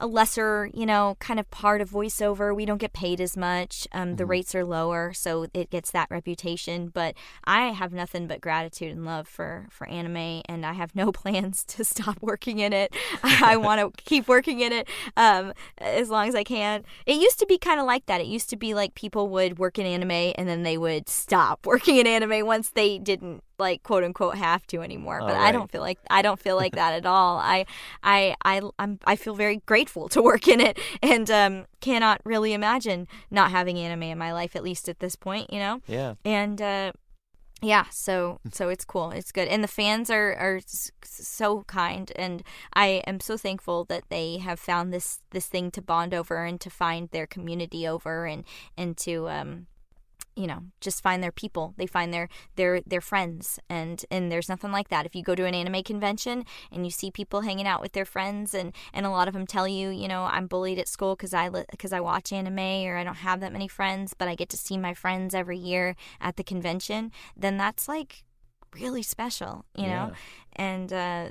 a 0.00 0.06
lesser, 0.06 0.70
you 0.74 0.86
know, 0.86 1.16
kind 1.20 1.38
of 1.38 1.48
part 1.50 1.80
of 1.80 1.90
voiceover. 1.90 2.54
We 2.54 2.64
don't 2.64 2.78
get 2.78 2.92
paid 2.92 3.20
as 3.20 3.36
much. 3.36 3.86
Um, 3.92 4.16
The 4.16 4.24
Mhm. 4.24 4.28
rates 4.30 4.54
are 4.54 4.64
lower, 4.64 5.12
so 5.12 5.46
it 5.54 5.70
gets 5.70 5.90
that 5.92 6.08
reputation. 6.10 6.88
But 6.88 7.14
I 7.44 7.66
have 7.68 7.92
nothing 7.92 8.26
but 8.26 8.40
gratitude 8.40 8.90
and 8.92 9.04
love 9.04 9.28
for 9.28 9.66
for 9.70 9.88
anime, 9.88 10.42
and 10.48 10.66
I 10.66 10.72
have 10.72 10.96
no 10.96 11.12
plans 11.20 11.64
to 11.66 11.84
stop 11.84 12.16
working 12.20 12.58
in 12.58 12.72
it. 12.72 12.94
I 13.22 13.56
want 13.66 13.80
to 13.80 14.02
keep 14.02 14.26
working 14.26 14.60
in 14.60 14.72
it 14.72 14.88
um, 15.16 15.52
as 15.78 16.10
long 16.10 16.28
as 16.28 16.34
I 16.34 16.44
can. 16.44 16.84
It 17.06 17.16
used 17.16 17.38
to 17.40 17.46
be 17.46 17.58
kind 17.58 17.78
of 17.78 17.86
like 17.86 18.06
that. 18.06 18.20
It 18.20 18.26
used 18.26 18.50
to 18.50 18.56
be 18.56 18.74
like 18.74 18.94
people 18.94 19.28
would 19.28 19.58
work 19.58 19.78
in 19.78 19.86
anime 19.86 20.32
and 20.36 20.48
then 20.48 20.62
they 20.64 20.78
would 20.78 21.08
stop 21.08 21.66
working 21.66 21.96
in 21.96 22.06
anime 22.06 22.46
once 22.46 22.70
they 22.70 22.98
didn't 22.98 23.44
like 23.60 23.82
quote 23.84 24.02
unquote 24.02 24.36
have 24.36 24.66
to 24.68 24.80
anymore. 24.82 25.20
But 25.20 25.36
I 25.36 25.52
don't 25.52 25.70
feel 25.70 25.82
like 25.82 25.98
I 26.10 26.22
don't 26.22 26.40
feel 26.40 26.56
like 26.56 26.74
that 26.74 26.94
at 26.94 27.06
all. 27.06 27.36
I 27.38 27.66
I 28.02 28.34
I 28.44 28.60
I'm, 28.78 28.98
I 29.04 29.14
feel 29.16 29.34
very 29.34 29.58
grateful 29.66 30.08
to 30.08 30.20
work 30.22 30.48
in 30.48 30.60
it 30.60 30.78
and 31.02 31.30
um, 31.30 31.66
cannot 31.80 32.20
really 32.24 32.52
imagine 32.52 33.06
not 33.30 33.50
having 33.52 33.78
anime 33.78 34.02
in 34.04 34.18
my 34.18 34.32
life 34.32 34.56
at 34.56 34.64
least 34.64 34.88
at 34.88 34.98
this 35.00 35.14
point. 35.14 35.52
You 35.52 35.60
know, 35.60 35.80
Yeah. 35.86 36.14
and 36.24 36.60
uh, 36.60 36.92
yeah, 37.62 37.84
so 37.90 38.40
so 38.52 38.70
it's 38.70 38.86
cool. 38.86 39.10
It's 39.10 39.32
good, 39.32 39.46
and 39.46 39.62
the 39.62 39.68
fans 39.68 40.08
are 40.10 40.32
are 40.34 40.60
so 41.04 41.62
kind, 41.64 42.10
and 42.16 42.42
I 42.72 43.02
am 43.06 43.20
so 43.20 43.36
thankful 43.36 43.84
that 43.84 44.04
they 44.08 44.38
have 44.38 44.58
found 44.58 44.92
this 44.94 45.20
this 45.30 45.46
thing 45.46 45.70
to 45.72 45.82
bond 45.82 46.14
over 46.14 46.44
and 46.44 46.58
to 46.62 46.70
find 46.70 47.10
their 47.10 47.26
community 47.26 47.86
over 47.86 48.24
and 48.24 48.44
and 48.78 48.96
to 48.98 49.28
um 49.28 49.66
you 50.36 50.46
know 50.46 50.64
just 50.80 51.02
find 51.02 51.22
their 51.22 51.32
people. 51.32 51.74
They 51.76 51.86
find 51.86 52.12
their 52.12 52.28
their 52.56 52.80
their 52.82 53.00
friends. 53.00 53.58
And 53.68 54.04
and 54.10 54.30
there's 54.30 54.48
nothing 54.48 54.72
like 54.72 54.88
that. 54.88 55.06
If 55.06 55.14
you 55.14 55.22
go 55.22 55.34
to 55.34 55.44
an 55.44 55.54
anime 55.54 55.82
convention 55.82 56.44
and 56.70 56.84
you 56.84 56.90
see 56.90 57.10
people 57.10 57.42
hanging 57.42 57.66
out 57.66 57.80
with 57.80 57.92
their 57.92 58.04
friends 58.04 58.54
and 58.54 58.72
and 58.92 59.06
a 59.06 59.10
lot 59.10 59.28
of 59.28 59.34
them 59.34 59.46
tell 59.46 59.66
you 59.66 59.88
you 59.88 60.08
know 60.08 60.24
i'm 60.24 60.46
bullied 60.46 60.78
at 60.78 60.88
school 60.88 61.14
because 61.16 61.34
i 61.34 61.48
because 61.70 61.92
i 61.92 62.00
watch 62.00 62.32
anime 62.32 62.58
or 62.58 62.96
i 62.96 63.04
don't 63.04 63.16
have 63.16 63.40
that 63.40 63.52
many 63.52 63.68
friends 63.68 64.14
but 64.14 64.28
i 64.28 64.34
get 64.34 64.48
to 64.48 64.56
see 64.56 64.76
my 64.76 64.94
friends 64.94 65.34
every 65.34 65.58
year 65.58 65.96
at 66.20 66.36
the 66.36 66.44
convention 66.44 67.10
then 67.36 67.56
that's 67.56 67.88
like 67.88 68.24
really 68.74 69.02
special 69.02 69.64
you 69.76 69.86
know? 69.86 70.12
And 70.56 70.92
uh 70.92 71.30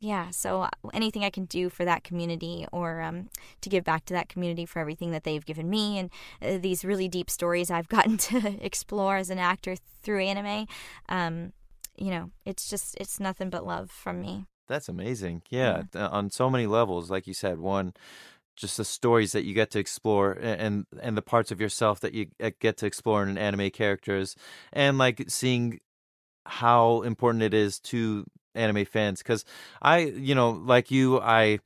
yeah 0.00 0.30
so 0.30 0.66
anything 0.92 1.24
i 1.24 1.30
can 1.30 1.44
do 1.44 1.68
for 1.68 1.84
that 1.84 2.02
community 2.02 2.66
or 2.72 3.00
um, 3.00 3.28
to 3.60 3.68
give 3.68 3.84
back 3.84 4.04
to 4.04 4.14
that 4.14 4.28
community 4.28 4.66
for 4.66 4.78
everything 4.78 5.10
that 5.12 5.24
they've 5.24 5.44
given 5.46 5.68
me 5.70 5.98
and 5.98 6.10
uh, 6.42 6.58
these 6.58 6.84
really 6.84 7.08
deep 7.08 7.30
stories 7.30 7.70
i've 7.70 7.88
gotten 7.96 8.16
to 8.16 8.56
explore 8.64 9.16
as 9.16 9.30
an 9.30 9.38
actor 9.38 9.76
through 10.02 10.20
anime 10.20 10.66
um, 11.08 11.52
you 11.96 12.10
know 12.10 12.30
it's 12.44 12.68
just 12.68 12.96
it's 12.98 13.20
nothing 13.20 13.50
but 13.50 13.66
love 13.66 13.90
from 13.90 14.20
me 14.20 14.46
That's 14.68 14.88
amazing. 14.88 15.42
Yeah, 15.50 15.82
th- 15.92 16.10
on 16.12 16.30
so 16.30 16.48
many 16.48 16.66
levels, 16.68 17.10
like 17.10 17.26
you 17.26 17.34
said, 17.34 17.58
one 17.58 17.92
just 18.56 18.76
the 18.76 18.84
stories 18.84 19.32
that 19.32 19.44
you 19.44 19.54
get 19.54 19.70
to 19.70 19.78
explore 19.78 20.32
and 20.40 20.84
and 21.02 21.16
the 21.16 21.22
parts 21.22 21.50
of 21.50 21.60
yourself 21.60 21.98
that 22.00 22.14
you 22.14 22.26
uh, 22.40 22.50
get 22.60 22.76
to 22.76 22.86
explore 22.86 23.24
in 23.24 23.38
anime 23.38 23.70
characters 23.70 24.36
and 24.72 24.98
like 24.98 25.24
seeing 25.28 25.80
how 26.46 27.02
important 27.02 27.42
it 27.42 27.54
is 27.54 27.80
to 27.80 28.24
anime 28.54 28.84
fans 28.84 29.22
cuz 29.22 29.44
I, 29.80 29.98
you 29.98 30.34
know, 30.34 30.50
like 30.50 30.90
you, 30.90 31.20
I 31.20 31.60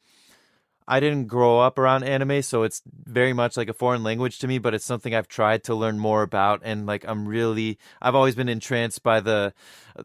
I 0.87 1.00
didn't 1.00 1.29
grow 1.29 1.61
up 1.61 1.79
around 1.79 2.05
anime, 2.05 2.43
so 2.43 2.62
it's 2.62 2.83
very 3.07 3.33
much 3.33 3.57
like 3.57 3.71
a 3.71 3.73
foreign 3.73 4.03
language 4.03 4.38
to 4.41 4.47
me, 4.47 4.59
but 4.59 4.75
it's 4.75 4.85
something 4.85 5.14
I've 5.14 5.29
tried 5.29 5.64
to 5.64 5.75
learn 5.75 5.99
more 5.99 6.23
about 6.23 6.61
and 6.62 6.85
like 6.85 7.07
I'm 7.09 7.26
really 7.26 7.79
I've 8.03 8.14
always 8.14 8.35
been 8.35 8.50
entranced 8.50 9.03
by 9.03 9.21
the 9.21 9.55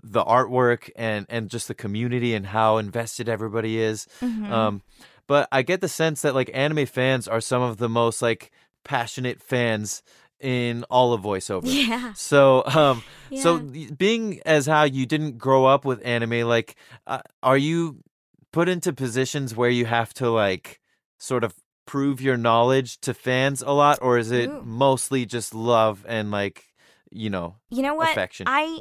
the 0.02 0.24
artwork 0.24 0.90
and 0.96 1.26
and 1.30 1.50
just 1.50 1.68
the 1.68 1.76
community 1.76 2.34
and 2.34 2.46
how 2.46 2.78
invested 2.78 3.28
everybody 3.28 3.80
is. 3.80 4.08
Mhm. 4.22 4.50
Um 4.50 4.82
but 5.28 5.48
I 5.52 5.62
get 5.64 5.82
the 5.82 5.90
sense 5.90 6.22
that 6.22 6.34
like 6.34 6.50
anime 6.54 6.86
fans 6.86 7.28
are 7.28 7.42
some 7.42 7.62
of 7.62 7.78
the 7.78 7.90
most 7.90 8.22
like 8.22 8.52
passionate 8.86 9.42
fans 9.42 10.02
in 10.40 10.84
all 10.90 11.14
of 11.14 11.22
voiceover. 11.22 11.66
yeah 11.66 12.14
So, 12.16 12.64
um, 12.66 13.04
so 13.36 13.56
Yeah. 13.56 13.62
y- 13.62 13.90
being 13.98 14.42
as 14.46 14.66
how 14.66 14.84
you 14.84 15.06
didn't 15.06 15.38
grow 15.38 15.66
up 15.66 15.86
with 15.86 16.02
anime, 16.06 16.48
like, 16.48 16.76
uh, 17.08 17.22
are 17.44 17.58
you 17.58 18.04
put 18.52 18.68
into 18.68 18.92
positions 18.94 19.56
where 19.56 19.70
you 19.70 19.86
have 19.86 20.14
to 20.16 20.30
like 20.30 20.80
sort 21.18 21.44
of 21.44 21.54
prove 21.86 22.22
your 22.22 22.38
knowledge 22.38 23.00
to 23.02 23.14
fans 23.14 23.62
a 23.62 23.72
lot, 23.72 24.00
or 24.02 24.18
is 24.18 24.32
it 24.32 24.50
Ooh. 24.50 24.62
mostly 24.64 25.26
just 25.26 25.54
love 25.54 26.06
and 26.08 26.32
like, 26.32 26.66
you 27.12 27.30
know, 27.30 27.56
you 27.70 27.82
know 27.82 27.96
what 27.96 28.10
affection? 28.12 28.46
i 28.48 28.80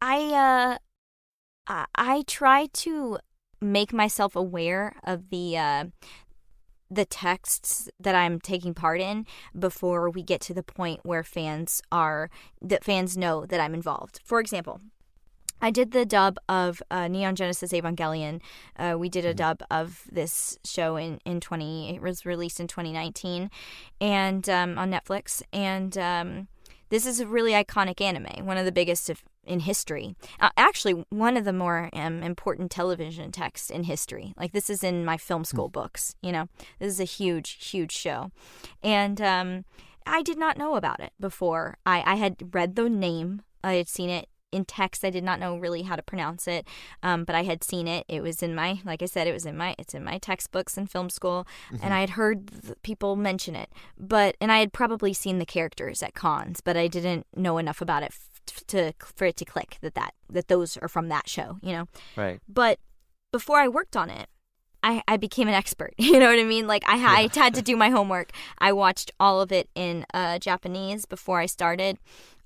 i 0.00 0.18
uh 0.34 0.78
I, 1.68 1.84
I 1.96 2.22
try 2.26 2.66
to 2.84 3.18
make 3.60 3.92
myself 3.92 4.36
aware 4.36 4.96
of 5.04 5.30
the 5.30 5.56
uh 5.58 5.84
the 6.90 7.04
texts 7.04 7.88
that 7.98 8.14
I'm 8.14 8.40
taking 8.40 8.74
part 8.74 9.00
in 9.00 9.26
before 9.58 10.08
we 10.10 10.22
get 10.22 10.40
to 10.42 10.54
the 10.54 10.62
point 10.62 11.00
where 11.02 11.22
fans 11.22 11.82
are 11.90 12.30
that 12.62 12.84
fans 12.84 13.16
know 13.16 13.44
that 13.46 13.60
I'm 13.60 13.74
involved. 13.74 14.20
For 14.24 14.40
example, 14.40 14.80
I 15.60 15.70
did 15.70 15.92
the 15.92 16.04
dub 16.04 16.36
of 16.48 16.82
uh, 16.90 17.08
Neon 17.08 17.34
Genesis 17.34 17.72
Evangelion. 17.72 18.40
Uh, 18.78 18.96
we 18.98 19.08
did 19.08 19.24
a 19.24 19.32
Mhm. 19.32 19.36
dub 19.36 19.62
of 19.70 20.02
this 20.12 20.58
show 20.64 20.96
in, 20.96 21.18
in 21.24 21.40
20, 21.40 21.96
it 21.96 22.02
was 22.02 22.26
released 22.26 22.60
in 22.60 22.66
2019 22.66 23.50
and 24.00 24.48
um, 24.50 24.78
on 24.78 24.90
Netflix. 24.90 25.42
And 25.52 25.96
um, 25.96 26.48
this 26.90 27.06
is 27.06 27.20
a 27.20 27.26
really 27.26 27.52
iconic 27.52 28.00
anime, 28.02 28.44
one 28.44 28.58
of 28.58 28.66
the 28.66 28.72
biggest, 28.72 29.08
if 29.08 29.24
in 29.46 29.60
history. 29.60 30.14
Uh, 30.40 30.50
actually, 30.56 31.04
one 31.10 31.36
of 31.36 31.44
the 31.44 31.52
more 31.52 31.90
um, 31.92 32.22
important 32.22 32.70
television 32.70 33.32
texts 33.32 33.70
in 33.70 33.84
history. 33.84 34.34
Like 34.36 34.52
this 34.52 34.70
is 34.70 34.82
in 34.82 35.04
my 35.04 35.16
film 35.16 35.44
school 35.44 35.68
books. 35.68 36.14
You 36.22 36.32
know, 36.32 36.48
this 36.78 36.92
is 36.92 37.00
a 37.00 37.04
huge, 37.04 37.68
huge 37.70 37.92
show, 37.92 38.30
and 38.82 39.20
um, 39.20 39.64
I 40.06 40.22
did 40.22 40.38
not 40.38 40.58
know 40.58 40.76
about 40.76 41.00
it 41.00 41.12
before. 41.18 41.78
I, 41.84 42.02
I 42.06 42.14
had 42.16 42.54
read 42.54 42.76
the 42.76 42.88
name. 42.88 43.42
I 43.64 43.74
had 43.74 43.88
seen 43.88 44.10
it 44.10 44.28
in 44.52 44.64
text. 44.64 45.04
I 45.04 45.10
did 45.10 45.24
not 45.24 45.40
know 45.40 45.58
really 45.58 45.82
how 45.82 45.96
to 45.96 46.02
pronounce 46.02 46.46
it, 46.46 46.66
um, 47.02 47.24
but 47.24 47.34
I 47.34 47.42
had 47.42 47.64
seen 47.64 47.88
it. 47.88 48.04
It 48.08 48.22
was 48.22 48.42
in 48.42 48.54
my, 48.54 48.80
like 48.84 49.02
I 49.02 49.06
said, 49.06 49.26
it 49.26 49.32
was 49.32 49.44
in 49.44 49.56
my, 49.56 49.74
it's 49.78 49.94
in 49.94 50.04
my 50.04 50.18
textbooks 50.18 50.78
in 50.78 50.86
film 50.86 51.10
school, 51.10 51.46
mm-hmm. 51.70 51.84
and 51.84 51.92
I 51.92 52.00
had 52.00 52.10
heard 52.10 52.50
people 52.82 53.16
mention 53.16 53.56
it. 53.56 53.70
But 53.98 54.36
and 54.40 54.52
I 54.52 54.58
had 54.58 54.72
probably 54.72 55.12
seen 55.12 55.38
the 55.38 55.46
characters 55.46 56.02
at 56.02 56.14
cons, 56.14 56.60
but 56.60 56.76
I 56.76 56.86
didn't 56.86 57.26
know 57.34 57.58
enough 57.58 57.80
about 57.80 58.02
it 58.02 58.12
to 58.46 58.92
for 58.98 59.26
it 59.26 59.36
to 59.36 59.44
click 59.44 59.78
that 59.82 59.94
that 59.94 60.14
that 60.30 60.48
those 60.48 60.76
are 60.76 60.88
from 60.88 61.08
that 61.08 61.28
show, 61.28 61.58
you 61.62 61.72
know. 61.72 61.88
Right. 62.16 62.40
But 62.48 62.78
before 63.32 63.58
I 63.58 63.68
worked 63.68 63.96
on 63.96 64.10
it, 64.10 64.28
I, 64.82 65.02
I 65.08 65.16
became 65.16 65.48
an 65.48 65.54
expert. 65.54 65.94
You 66.06 66.20
know 66.20 66.30
what 66.30 66.38
I 66.38 66.44
mean? 66.44 66.66
Like 66.66 66.84
I, 66.86 66.94
I 66.94 67.28
had 67.34 67.54
to 67.54 67.62
do 67.62 67.76
my 67.76 67.90
homework. 67.90 68.30
I 68.58 68.72
watched 68.72 69.10
all 69.18 69.40
of 69.40 69.50
it 69.50 69.68
in 69.74 70.06
uh, 70.14 70.38
Japanese 70.38 71.04
before 71.04 71.40
I 71.40 71.46
started 71.46 71.98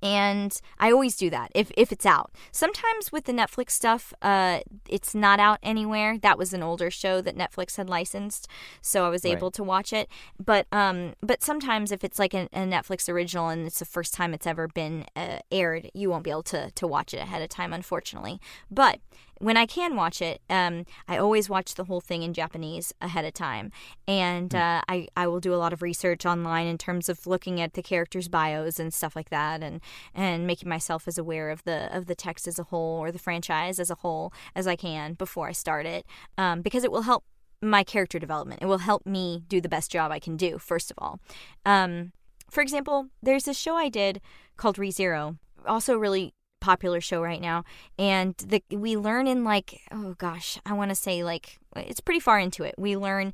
and 0.02 0.58
I 0.78 0.90
always 0.90 1.16
do 1.16 1.30
that 1.30 1.50
if 1.54 1.70
if 1.76 1.92
it's 1.92 2.06
out. 2.06 2.32
Sometimes 2.52 3.12
with 3.12 3.24
the 3.24 3.32
Netflix 3.32 3.70
stuff, 3.70 4.12
uh, 4.22 4.60
it's 4.88 5.14
not 5.14 5.40
out 5.40 5.58
anywhere. 5.62 6.18
That 6.18 6.38
was 6.38 6.52
an 6.52 6.62
older 6.62 6.90
show 6.90 7.20
that 7.20 7.36
Netflix 7.36 7.76
had 7.76 7.88
licensed, 7.88 8.48
so 8.80 9.04
I 9.04 9.08
was 9.08 9.24
able 9.24 9.48
right. 9.48 9.54
to 9.54 9.62
watch 9.62 9.92
it. 9.92 10.08
But 10.44 10.66
um, 10.72 11.14
but 11.22 11.42
sometimes 11.42 11.92
if 11.92 12.04
it's 12.04 12.18
like 12.18 12.34
a, 12.34 12.48
a, 12.52 12.60
Netflix 12.60 13.08
original 13.08 13.48
and 13.48 13.66
it's 13.66 13.78
the 13.78 13.84
first 13.84 14.14
time 14.14 14.32
it's 14.32 14.46
ever 14.46 14.68
been 14.68 15.06
uh, 15.16 15.40
aired, 15.50 15.90
you 15.94 16.10
won't 16.10 16.24
be 16.24 16.30
able 16.30 16.42
to 16.44 16.70
to 16.70 16.86
watch 16.86 17.12
it 17.14 17.18
ahead 17.18 17.42
of 17.42 17.48
time, 17.48 17.72
unfortunately. 17.72 18.40
But 18.70 19.00
when 19.40 19.56
I 19.56 19.64
can 19.64 19.96
watch 19.96 20.20
it, 20.20 20.42
um, 20.50 20.84
I 21.08 21.16
always 21.16 21.48
watch 21.48 21.74
the 21.74 21.84
whole 21.84 22.02
thing 22.02 22.22
in 22.22 22.34
Japanese 22.34 22.92
ahead 23.00 23.24
of 23.24 23.32
time, 23.32 23.72
and 24.06 24.52
hmm. 24.52 24.58
uh, 24.58 24.82
I 24.86 25.08
I 25.16 25.26
will 25.26 25.40
do 25.40 25.54
a 25.54 25.56
lot 25.56 25.72
of 25.72 25.82
research 25.82 26.26
online 26.26 26.66
in 26.66 26.78
terms 26.78 27.08
of 27.08 27.26
looking 27.26 27.60
at 27.60 27.72
the 27.72 27.82
characters' 27.82 28.28
bios 28.28 28.78
and 28.78 28.92
stuff 28.92 29.16
like 29.16 29.30
that, 29.30 29.62
and 29.62 29.80
and 30.14 30.46
making 30.46 30.68
myself 30.68 31.08
as 31.08 31.18
aware 31.18 31.50
of 31.50 31.64
the 31.64 31.94
of 31.96 32.06
the 32.06 32.14
text 32.14 32.46
as 32.46 32.58
a 32.58 32.64
whole 32.64 32.98
or 32.98 33.10
the 33.10 33.18
franchise 33.18 33.80
as 33.80 33.90
a 33.90 33.96
whole 33.96 34.32
as 34.54 34.66
I 34.66 34.76
can 34.76 35.14
before 35.14 35.48
I 35.48 35.52
start 35.52 35.86
it, 35.86 36.06
um, 36.36 36.60
because 36.60 36.84
it 36.84 36.92
will 36.92 37.02
help 37.02 37.24
my 37.62 37.82
character 37.82 38.18
development. 38.18 38.62
It 38.62 38.66
will 38.66 38.78
help 38.78 39.06
me 39.06 39.42
do 39.48 39.60
the 39.60 39.68
best 39.68 39.90
job 39.90 40.12
I 40.12 40.18
can 40.18 40.36
do. 40.36 40.58
First 40.58 40.90
of 40.90 40.98
all, 40.98 41.18
um, 41.64 42.12
for 42.50 42.60
example, 42.60 43.08
there's 43.22 43.44
this 43.44 43.58
show 43.58 43.76
I 43.76 43.88
did 43.88 44.20
called 44.56 44.76
ReZero 44.76 45.38
also 45.66 45.96
really 45.96 46.34
popular 46.60 47.00
show 47.00 47.22
right 47.22 47.40
now. 47.40 47.64
And 47.98 48.34
the 48.36 48.62
we 48.70 48.96
learn 48.96 49.26
in 49.26 49.44
like 49.44 49.80
oh 49.90 50.14
gosh 50.18 50.58
i 50.66 50.72
want 50.72 50.90
to 50.90 50.94
say 50.94 51.24
like 51.24 51.58
it's 51.76 52.00
pretty 52.00 52.20
far 52.20 52.38
into 52.38 52.62
it. 52.64 52.74
We 52.78 52.96
learn 52.96 53.32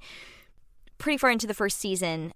pretty 0.99 1.19
far 1.19 1.31
into 1.31 1.47
the 1.47 1.55
first 1.55 1.79
season. 1.79 2.33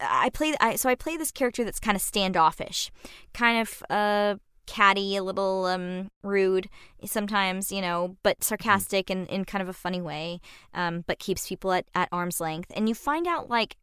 I 0.00 0.30
play 0.30 0.54
I, 0.60 0.74
so 0.74 0.88
i 0.88 0.96
play 0.96 1.16
this 1.16 1.30
character 1.30 1.62
that's 1.62 1.78
kind 1.78 1.94
of 1.94 2.02
standoffish 2.02 2.90
kind 3.32 3.60
of 3.60 3.82
uh 3.88 4.34
catty 4.66 5.16
a 5.16 5.22
little 5.22 5.66
um 5.66 6.08
rude 6.22 6.68
sometimes 7.04 7.70
you 7.70 7.80
know 7.80 8.16
but 8.22 8.42
sarcastic 8.42 9.10
and 9.10 9.28
in 9.28 9.44
kind 9.44 9.62
of 9.62 9.68
a 9.68 9.72
funny 9.72 10.00
way 10.00 10.40
um 10.74 11.04
but 11.06 11.18
keeps 11.18 11.48
people 11.48 11.72
at, 11.72 11.86
at 11.94 12.08
arm's 12.10 12.40
length. 12.40 12.72
And 12.74 12.88
you 12.88 12.94
find 12.94 13.26
out 13.28 13.48
like 13.48 13.76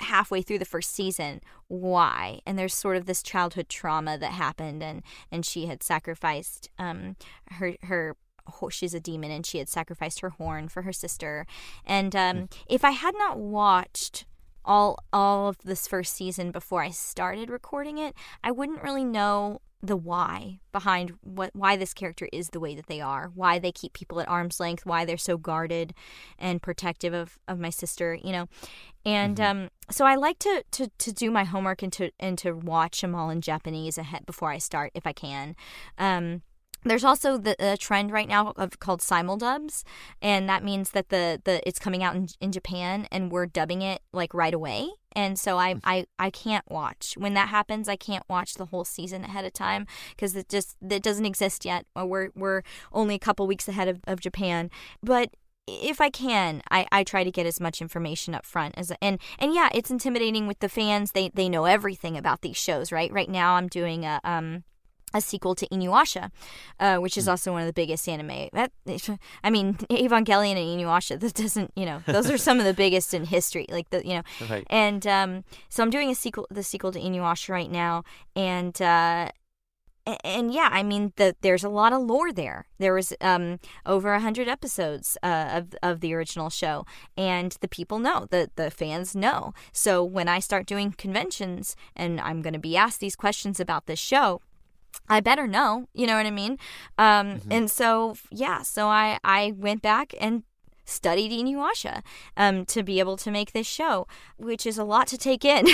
halfway 0.00 0.42
through 0.42 0.58
the 0.58 0.64
first 0.64 0.92
season 0.92 1.40
why 1.68 2.40
and 2.46 2.58
there's 2.58 2.74
sort 2.74 2.96
of 2.96 3.06
this 3.06 3.22
childhood 3.22 3.68
trauma 3.68 4.18
that 4.18 4.32
happened 4.32 4.82
and 4.82 5.02
and 5.30 5.46
she 5.46 5.66
had 5.66 5.82
sacrificed 5.82 6.70
um 6.78 7.16
her 7.52 7.74
her 7.82 8.16
she's 8.70 8.94
a 8.94 9.00
demon 9.00 9.30
and 9.30 9.46
she 9.46 9.58
had 9.58 9.68
sacrificed 9.68 10.20
her 10.20 10.30
horn 10.30 10.68
for 10.68 10.82
her 10.82 10.92
sister 10.92 11.46
and 11.86 12.16
um 12.16 12.36
mm. 12.36 12.52
if 12.66 12.84
i 12.84 12.90
had 12.90 13.14
not 13.16 13.38
watched 13.38 14.26
all 14.64 14.98
all 15.12 15.48
of 15.48 15.58
this 15.58 15.86
first 15.86 16.14
season 16.14 16.50
before 16.50 16.82
i 16.82 16.90
started 16.90 17.50
recording 17.50 17.98
it 17.98 18.14
i 18.42 18.50
wouldn't 18.50 18.82
really 18.82 19.04
know 19.04 19.60
the 19.82 19.96
why 19.96 20.60
behind 20.70 21.12
what 21.22 21.50
why 21.54 21.76
this 21.76 21.92
character 21.92 22.28
is 22.32 22.50
the 22.50 22.60
way 22.60 22.74
that 22.74 22.86
they 22.86 23.00
are, 23.00 23.32
why 23.34 23.58
they 23.58 23.72
keep 23.72 23.92
people 23.92 24.20
at 24.20 24.28
arm's 24.28 24.60
length, 24.60 24.86
why 24.86 25.04
they're 25.04 25.16
so 25.16 25.36
guarded 25.36 25.92
and 26.38 26.62
protective 26.62 27.12
of, 27.12 27.38
of 27.48 27.58
my 27.58 27.70
sister, 27.70 28.16
you 28.22 28.30
know. 28.30 28.48
And 29.04 29.38
mm-hmm. 29.38 29.62
um, 29.62 29.68
so 29.90 30.04
I 30.06 30.14
like 30.14 30.38
to, 30.40 30.64
to 30.72 30.88
to 30.98 31.12
do 31.12 31.30
my 31.30 31.44
homework 31.44 31.82
and 31.82 31.92
to 31.94 32.10
and 32.20 32.38
to 32.38 32.52
watch 32.52 33.00
them 33.00 33.14
all 33.14 33.28
in 33.28 33.40
Japanese 33.40 33.98
ahead 33.98 34.24
before 34.24 34.50
I 34.50 34.58
start 34.58 34.92
if 34.94 35.06
I 35.06 35.12
can. 35.12 35.56
Um, 35.98 36.42
there's 36.84 37.04
also 37.04 37.36
the 37.38 37.76
trend 37.78 38.10
right 38.10 38.28
now 38.28 38.52
of 38.56 38.78
called 38.78 39.00
simuldubs, 39.00 39.84
and 40.20 40.48
that 40.48 40.64
means 40.64 40.90
that 40.90 41.08
the, 41.10 41.40
the 41.44 41.66
it's 41.66 41.78
coming 41.78 42.02
out 42.02 42.16
in, 42.16 42.28
in 42.40 42.52
Japan 42.52 43.06
and 43.10 43.30
we're 43.30 43.46
dubbing 43.46 43.82
it 43.82 44.02
like 44.12 44.34
right 44.34 44.54
away. 44.54 44.88
And 45.14 45.38
so 45.38 45.58
I, 45.58 45.74
mm. 45.74 45.80
I 45.84 46.06
I 46.18 46.30
can't 46.30 46.64
watch 46.70 47.14
when 47.16 47.34
that 47.34 47.48
happens. 47.48 47.88
I 47.88 47.96
can't 47.96 48.24
watch 48.28 48.54
the 48.54 48.66
whole 48.66 48.84
season 48.84 49.24
ahead 49.24 49.44
of 49.44 49.52
time 49.52 49.86
because 50.10 50.34
it 50.34 50.48
just 50.48 50.76
it 50.88 51.02
doesn't 51.02 51.26
exist 51.26 51.64
yet. 51.64 51.86
We're 51.94 52.30
we're 52.34 52.62
only 52.92 53.14
a 53.14 53.20
couple 53.20 53.46
weeks 53.46 53.68
ahead 53.68 53.88
of, 53.88 54.00
of 54.06 54.20
Japan, 54.20 54.70
but 55.02 55.30
if 55.68 56.00
I 56.00 56.10
can, 56.10 56.60
I, 56.72 56.86
I 56.90 57.04
try 57.04 57.22
to 57.22 57.30
get 57.30 57.46
as 57.46 57.60
much 57.60 57.80
information 57.80 58.34
up 58.34 58.44
front 58.44 58.74
as 58.76 58.92
and 59.00 59.20
and 59.38 59.54
yeah, 59.54 59.68
it's 59.72 59.90
intimidating 59.90 60.46
with 60.46 60.58
the 60.58 60.68
fans. 60.68 61.12
They 61.12 61.28
they 61.28 61.48
know 61.48 61.64
everything 61.64 62.16
about 62.16 62.40
these 62.40 62.56
shows, 62.56 62.90
right? 62.90 63.12
Right 63.12 63.30
now, 63.30 63.54
I'm 63.54 63.68
doing 63.68 64.04
a 64.04 64.20
um 64.24 64.64
a 65.14 65.20
sequel 65.20 65.54
to 65.54 65.66
Inuyasha, 65.68 66.30
uh, 66.80 66.96
which 66.98 67.16
is 67.16 67.24
hmm. 67.24 67.30
also 67.30 67.52
one 67.52 67.62
of 67.62 67.66
the 67.66 67.72
biggest 67.72 68.08
anime. 68.08 68.48
That 68.52 68.72
I 69.44 69.50
mean, 69.50 69.74
Evangelion 69.90 70.56
and 70.56 70.80
Inuyasha. 70.80 71.20
That 71.20 71.34
doesn't, 71.34 71.72
you 71.76 71.86
know, 71.86 72.02
those 72.06 72.30
are 72.30 72.38
some 72.38 72.58
of 72.58 72.64
the 72.64 72.74
biggest 72.74 73.14
in 73.14 73.24
history. 73.24 73.66
Like 73.68 73.90
the, 73.90 74.06
you 74.06 74.14
know, 74.14 74.22
right. 74.48 74.66
and 74.70 75.06
um, 75.06 75.44
so 75.68 75.82
I'm 75.82 75.90
doing 75.90 76.10
a 76.10 76.14
sequel, 76.14 76.46
the 76.50 76.62
sequel 76.62 76.92
to 76.92 77.00
Inuyasha 77.00 77.50
right 77.50 77.70
now, 77.70 78.04
and 78.34 78.80
uh, 78.80 79.30
and 80.24 80.52
yeah, 80.52 80.68
I 80.72 80.82
mean, 80.82 81.12
the, 81.16 81.36
there's 81.42 81.64
a 81.64 81.68
lot 81.68 81.92
of 81.92 82.02
lore 82.02 82.32
there. 82.32 82.66
There 82.78 82.94
was 82.94 83.12
um, 83.20 83.60
over 83.86 84.12
a 84.12 84.20
hundred 84.20 84.48
episodes 84.48 85.16
uh, 85.22 85.50
of 85.52 85.74
of 85.82 86.00
the 86.00 86.14
original 86.14 86.50
show, 86.50 86.84
and 87.16 87.56
the 87.60 87.68
people 87.68 87.98
know, 87.98 88.26
the 88.30 88.50
the 88.56 88.70
fans 88.70 89.14
know. 89.14 89.54
So 89.72 90.02
when 90.02 90.28
I 90.28 90.40
start 90.40 90.66
doing 90.66 90.92
conventions 90.92 91.76
and 91.94 92.20
I'm 92.20 92.42
going 92.42 92.54
to 92.54 92.58
be 92.58 92.76
asked 92.76 93.00
these 93.00 93.16
questions 93.16 93.60
about 93.60 93.86
this 93.86 94.00
show, 94.00 94.40
I 95.08 95.20
better 95.20 95.46
know, 95.46 95.88
you 95.94 96.06
know 96.06 96.16
what 96.16 96.26
I 96.26 96.30
mean? 96.30 96.58
Um, 96.98 97.38
mm-hmm. 97.38 97.52
And 97.52 97.70
so, 97.70 98.16
yeah, 98.30 98.62
so 98.62 98.88
I, 98.88 99.18
I 99.24 99.52
went 99.56 99.82
back 99.82 100.14
and 100.20 100.42
studied 100.84 101.30
Inuyasha 101.32 102.02
um, 102.36 102.64
to 102.66 102.82
be 102.82 102.98
able 102.98 103.16
to 103.18 103.30
make 103.30 103.52
this 103.52 103.66
show, 103.66 104.06
which 104.36 104.66
is 104.66 104.78
a 104.78 104.84
lot 104.84 105.06
to 105.08 105.18
take 105.18 105.44
in. 105.44 105.66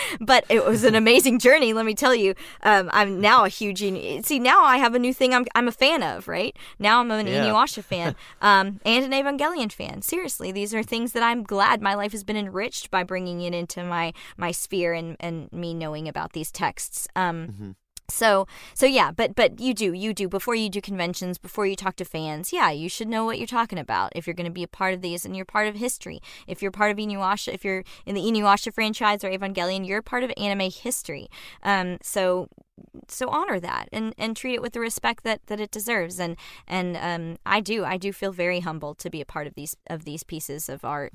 but 0.20 0.44
it 0.48 0.64
was 0.64 0.84
an 0.84 0.94
amazing 1.02 1.38
journey, 1.38 1.72
let 1.72 1.86
me 1.86 1.94
tell 1.94 2.14
you. 2.14 2.34
Um, 2.62 2.90
I'm 2.92 3.20
now 3.20 3.44
a 3.44 3.48
huge 3.48 3.80
Inu- 3.80 4.24
see 4.24 4.38
now 4.38 4.62
I 4.62 4.78
have 4.78 4.94
a 4.94 4.98
new 4.98 5.14
thing 5.14 5.34
I'm 5.34 5.44
I'm 5.54 5.68
a 5.68 5.72
fan 5.72 6.02
of. 6.02 6.28
Right 6.28 6.56
now 6.78 7.00
I'm 7.00 7.10
an 7.10 7.26
yeah. 7.26 7.44
Inuyasha 7.44 7.82
fan 7.92 8.14
um, 8.40 8.80
and 8.84 9.04
an 9.04 9.12
Evangelion 9.12 9.72
fan. 9.72 10.02
Seriously, 10.02 10.52
these 10.52 10.74
are 10.74 10.82
things 10.82 11.12
that 11.12 11.22
I'm 11.22 11.42
glad 11.42 11.80
my 11.80 11.94
life 11.94 12.12
has 12.12 12.24
been 12.24 12.36
enriched 12.36 12.90
by 12.90 13.02
bringing 13.02 13.40
it 13.42 13.54
into 13.54 13.82
my 13.84 14.12
my 14.36 14.50
sphere 14.50 14.92
and 14.92 15.16
and 15.20 15.52
me 15.52 15.74
knowing 15.74 16.08
about 16.08 16.32
these 16.32 16.50
texts. 16.50 17.08
Um, 17.16 17.48
mm-hmm 17.48 17.70
so 18.08 18.46
so 18.74 18.86
yeah 18.86 19.10
but 19.10 19.34
but 19.34 19.60
you 19.60 19.74
do 19.74 19.92
you 19.92 20.14
do. 20.14 20.28
Before 20.28 20.54
you 20.54 20.68
do 20.68 20.80
conventions 20.80 21.38
before 21.38 21.66
you 21.66 21.76
talk 21.76 21.96
to 21.96 22.04
fans 22.04 22.52
yeah 22.52 22.70
you 22.70 22.88
should 22.88 23.08
know 23.08 23.24
what 23.24 23.38
you're 23.38 23.46
talking 23.46 23.78
about. 23.78 24.12
If 24.14 24.26
you're 24.26 24.34
going 24.34 24.46
to 24.46 24.52
be 24.52 24.62
a 24.62 24.68
part 24.68 24.94
of 24.94 25.02
these 25.02 25.24
and 25.24 25.36
you're 25.36 25.44
part 25.44 25.68
of 25.68 25.76
history. 25.76 26.20
If 26.46 26.62
you're 26.62 26.70
part 26.70 26.90
of 26.90 26.96
Inuyasha 26.96 27.52
if 27.54 27.64
you're 27.64 27.84
in 28.04 28.14
the 28.14 28.22
Inuyasha 28.22 28.72
franchise 28.72 29.24
or 29.24 29.30
Evangelion 29.30 29.86
you're 29.86 30.02
part 30.02 30.24
of 30.24 30.32
anime 30.36 30.70
history. 30.70 31.28
Um 31.62 31.98
so 32.02 32.48
so 33.08 33.28
honor 33.28 33.58
that 33.60 33.88
and 33.92 34.14
and 34.18 34.36
treat 34.36 34.54
it 34.54 34.62
with 34.62 34.72
the 34.72 34.80
respect 34.80 35.24
that 35.24 35.40
that 35.46 35.60
it 35.60 35.70
deserves. 35.70 36.20
And 36.20 36.36
and 36.66 36.96
um 36.96 37.36
I 37.46 37.60
do 37.60 37.84
I 37.84 37.96
do 37.96 38.12
feel 38.12 38.32
very 38.32 38.60
humbled 38.60 38.98
to 38.98 39.10
be 39.10 39.20
a 39.20 39.26
part 39.26 39.46
of 39.46 39.54
these 39.54 39.76
of 39.88 40.04
these 40.04 40.22
pieces 40.22 40.68
of 40.68 40.84
art. 40.84 41.12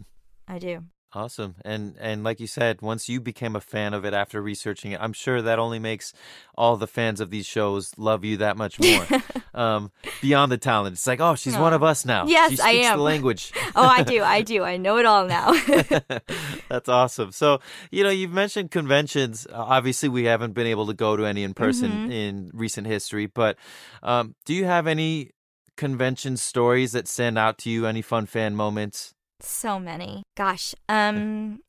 I 0.48 0.60
do 0.60 0.86
Awesome. 1.14 1.56
And 1.66 1.96
and 2.00 2.24
like 2.24 2.40
you 2.40 2.48
said, 2.48 2.82
once 2.82 3.10
you 3.10 3.20
became 3.20 3.56
a 3.56 3.62
fan 3.62 3.94
of 3.94 4.06
it 4.06 4.14
after 4.14 4.42
researching 4.42 4.94
it, 4.94 5.02
I'm 5.02 5.12
sure 5.12 5.42
that 5.42 5.60
only 5.60 5.78
makes 5.78 6.14
all 6.56 6.78
the 6.78 6.88
fans 6.88 7.20
of 7.20 7.32
these 7.32 7.46
shows 7.46 7.92
love 7.98 8.24
you 8.24 8.38
that 8.38 8.56
much 8.56 8.80
more. 8.80 9.06
um, 9.54 9.92
beyond 10.22 10.54
the 10.54 10.58
talent. 10.58 10.94
It's 10.94 11.06
like, 11.06 11.20
oh, 11.20 11.36
she's 11.36 11.58
one 11.58 11.74
of 11.74 11.84
us 11.84 12.06
now. 12.06 12.28
Yes, 12.28 12.52
she 12.52 12.58
speaks 12.58 12.66
I 12.66 12.92
am. 12.92 12.98
the 12.98 13.04
language. 13.04 13.52
oh, 13.76 13.86
I 13.86 14.04
do. 14.04 14.24
I 14.24 14.42
do. 14.42 14.64
I 14.64 14.78
know 14.78 14.98
it 14.98 15.06
all 15.06 15.26
now. 15.26 15.52
That's 16.70 16.88
awesome. 16.88 17.34
So, 17.34 17.60
you 17.92 18.04
know, 18.04 18.10
you've 18.10 18.32
mentioned 18.32 18.72
conventions. 18.72 19.46
Uh, 19.48 19.56
obviously, 19.58 20.08
we 20.08 20.26
haven't 20.26 20.54
been 20.54 20.68
able 20.68 20.88
to 20.88 20.94
go 20.94 21.18
to 21.18 21.26
any 21.26 21.44
in 21.44 21.54
person 21.54 21.92
mm-hmm. 21.92 22.12
in 22.12 22.52
recent 22.54 22.88
history, 22.88 23.26
but 23.26 23.58
um, 24.02 24.36
do 24.46 24.54
you 24.54 24.64
have 24.64 24.88
any 24.88 25.32
convention 25.76 26.38
stories 26.38 26.94
that 26.94 27.08
stand 27.10 27.38
out 27.38 27.58
to 27.60 27.70
you? 27.70 27.86
Any 27.86 28.02
fun 28.02 28.28
fan 28.28 28.56
moments? 28.56 29.14
So 29.42 29.80
many. 29.80 30.24
Gosh. 30.36 30.74
Um 30.90 31.62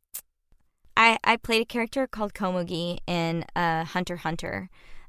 I 0.97 1.19
I 1.25 1.37
played 1.37 1.63
a 1.63 1.65
character 1.67 2.07
called 2.07 2.35
Komugi 2.35 2.99
in 3.07 3.45
uh 3.57 3.85
Hunter 3.85 4.17
Hunter. 4.17 4.69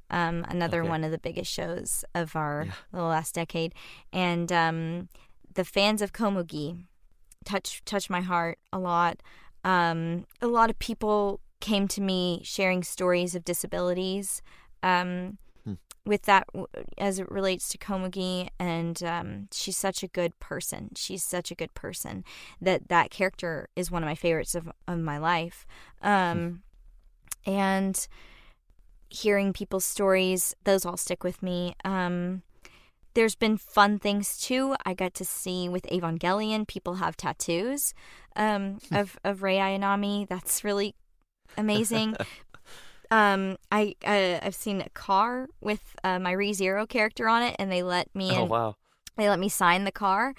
um, 0.10 0.46
another 0.48 0.82
Okay. 0.82 0.90
one 0.90 1.04
of 1.04 1.10
the 1.12 1.18
biggest 1.18 1.52
shows 1.52 2.06
of 2.14 2.36
our 2.36 2.66
Yeah. 2.68 2.74
the 2.92 3.02
last 3.02 3.34
decade, 3.34 3.74
and 4.12 4.52
um, 4.52 5.10
the 5.56 5.66
fans 5.66 6.02
of 6.04 6.12
Komugi 6.14 6.86
touch 7.46 7.82
touch 7.86 8.10
my 8.12 8.22
heart 8.22 8.60
a 8.72 8.78
lot. 8.78 9.22
Um, 9.64 10.26
a 10.40 10.46
lot 10.48 10.70
of 10.70 10.78
people 10.78 11.40
came 11.62 11.88
to 11.88 12.02
me 12.02 12.42
sharing 12.44 12.84
stories 12.84 13.34
of 13.34 13.44
disabilities. 13.44 14.44
Um. 14.84 15.40
With 16.06 16.24
that, 16.24 16.48
as 16.98 17.20
it 17.20 17.32
relates 17.32 17.70
to 17.70 17.78
Komugi, 17.78 18.50
and 18.60 19.02
um, 19.04 19.48
she's 19.54 19.78
such 19.78 20.04
a 20.04 20.08
good 20.10 20.38
person. 20.40 20.90
She's 20.96 21.24
such 21.24 21.50
a 21.50 21.56
good 21.56 21.74
person 21.74 22.26
that 22.60 22.90
that 22.90 23.10
character 23.10 23.70
is 23.76 23.90
one 23.90 24.04
of 24.04 24.08
my 24.08 24.16
favorites 24.16 24.54
of, 24.54 24.70
of 24.86 25.00
my 25.00 25.18
life. 25.18 25.66
Um, 26.02 26.64
and 27.46 28.06
hearing 29.10 29.54
people's 29.54 29.86
stories, 29.86 30.56
those 30.64 30.86
all 30.86 30.98
stick 30.98 31.24
with 31.24 31.42
me. 31.42 31.76
Um, 31.86 32.42
there's 33.14 33.36
been 33.36 33.58
fun 33.58 34.00
things 34.00 34.40
too. 34.40 34.76
I 34.86 34.94
got 34.94 35.14
to 35.16 35.26
see 35.26 35.70
with 35.70 35.84
Evangelion, 35.84 36.68
people 36.68 36.96
have 36.96 37.16
tattoos 37.16 37.94
um, 38.36 38.80
of 38.92 39.18
of 39.24 39.44
Rei 39.44 39.58
Ayanami. 39.58 40.28
That's 40.28 40.64
really 40.64 40.96
amazing. 41.58 42.16
Um, 43.14 43.58
I 43.72 43.96
uh, 44.06 44.40
I've 44.46 44.56
seen 44.56 44.82
a 44.82 44.90
car 44.90 45.48
with 45.62 45.82
uh, 46.04 46.20
my 46.20 46.32
Re 46.32 46.54
Zero 46.54 46.86
character 46.86 47.28
on 47.30 47.44
it, 47.44 47.56
and 47.60 47.72
they 47.72 47.84
let 47.84 48.08
me 48.16 48.30
Oh 48.30 48.44
in. 48.44 48.50
wow. 48.50 48.76
they 49.18 49.30
let 49.30 49.40
me 49.40 49.50
sign 49.50 49.84
the 49.86 49.92
car. 49.92 50.34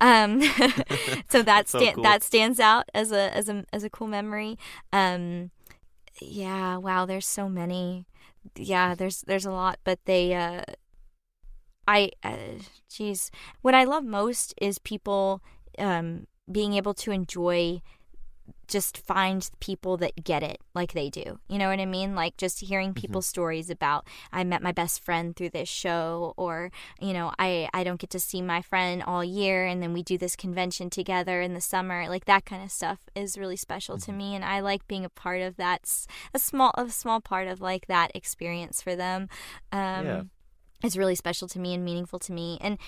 Um 0.00 0.42
so 1.30 1.42
that 1.42 1.68
So 1.68 1.80
sta- 1.80 1.94
cool. 1.94 2.04
that 2.04 2.22
stands 2.22 2.60
out 2.60 2.84
as 2.94 3.12
a 3.12 3.34
as 3.36 3.48
a 3.48 3.64
as 3.72 3.84
a 3.84 3.90
cool 3.90 4.08
memory. 4.08 4.58
Um 4.92 5.50
yeah 6.20 6.76
wow 6.76 7.06
there's 7.06 7.26
so 7.26 7.48
many. 7.48 8.06
Yeah 8.56 8.94
there's 8.94 9.22
there's 9.22 9.46
a 9.46 9.52
lot 9.52 9.78
but 9.84 9.98
they 10.04 10.34
uh 10.34 10.62
i 11.86 12.10
uh, 12.22 12.36
geez. 12.88 13.30
What 13.62 13.74
i 13.74 13.84
love 13.84 14.04
most 14.04 14.54
is 14.60 14.78
people 14.78 15.42
um 15.78 16.26
being 16.50 16.74
able 16.74 16.94
to 16.94 17.10
enjoy 17.12 17.80
just 18.68 18.98
find 18.98 19.50
people 19.60 19.96
that 19.96 20.24
get 20.24 20.42
it 20.42 20.58
like 20.74 20.92
they 20.92 21.08
do. 21.08 21.38
You 21.48 21.58
know 21.58 21.68
what 21.68 21.80
I 21.80 21.86
mean? 21.86 22.14
Like 22.14 22.36
just 22.36 22.60
hearing 22.60 22.92
people's 22.94 23.26
stories 23.26 23.70
about 23.70 24.06
I 24.30 24.44
met 24.44 24.62
my 24.62 24.72
best 24.72 25.02
friend 25.02 25.34
through 25.34 25.50
this 25.50 25.68
show 25.68 26.34
or 26.36 26.70
you 27.00 27.12
know, 27.12 27.32
I 27.38 27.68
I 27.72 27.82
don't 27.82 27.98
get 28.00 28.10
to 28.10 28.20
see 28.20 28.42
my 28.42 28.60
friend 28.62 29.02
all 29.02 29.24
year 29.24 29.64
and 29.66 29.82
then 29.82 29.92
we 29.92 30.02
do 30.02 30.18
this 30.18 30.36
convention 30.36 30.90
together 30.90 31.40
in 31.40 31.54
the 31.54 31.60
summer. 31.60 32.08
Like 32.08 32.26
that 32.26 32.44
kind 32.44 32.62
of 32.62 32.70
stuff 32.70 32.98
is 33.14 33.38
really 33.38 33.56
special 33.56 33.96
to 33.98 34.12
me 34.12 34.34
and 34.34 34.44
I 34.44 34.60
like 34.60 34.86
being 34.86 35.04
a 35.04 35.10
part 35.10 35.40
of 35.40 35.56
that 35.56 35.88
a 36.34 36.38
small 36.38 36.72
a 36.76 36.90
small 36.90 37.20
part 37.20 37.48
of 37.48 37.60
like 37.60 37.86
that 37.86 38.10
experience 38.14 38.82
for 38.82 38.94
them. 38.94 39.28
Um 39.72 40.06
Yeah. 40.06 40.22
it's 40.84 40.96
really 40.96 41.14
special 41.16 41.48
to 41.48 41.58
me 41.58 41.74
and 41.74 41.84
meaningful 41.84 42.18
to 42.20 42.32
me. 42.32 42.58
And 42.60 42.78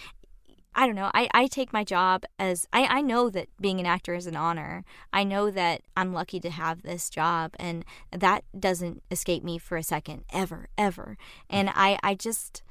I 0.74 0.86
don't 0.86 0.94
know. 0.94 1.10
I, 1.12 1.28
I 1.34 1.46
take 1.46 1.72
my 1.72 1.84
job 1.84 2.24
as 2.38 2.66
I, 2.72 2.84
I 2.84 3.00
know 3.00 3.28
that 3.30 3.48
being 3.60 3.80
an 3.80 3.86
actor 3.86 4.14
is 4.14 4.26
an 4.26 4.36
honor. 4.36 4.84
I 5.12 5.24
know 5.24 5.50
that 5.50 5.82
I'm 5.96 6.12
lucky 6.12 6.38
to 6.40 6.50
have 6.50 6.82
this 6.82 7.10
job 7.10 7.54
and 7.58 7.84
that 8.12 8.44
doesn't 8.58 9.02
escape 9.10 9.42
me 9.42 9.58
for 9.58 9.76
a 9.76 9.82
second, 9.82 10.24
ever, 10.32 10.68
ever. 10.78 11.16
And 11.48 11.70
I, 11.74 11.98
I 12.02 12.14
just 12.14 12.62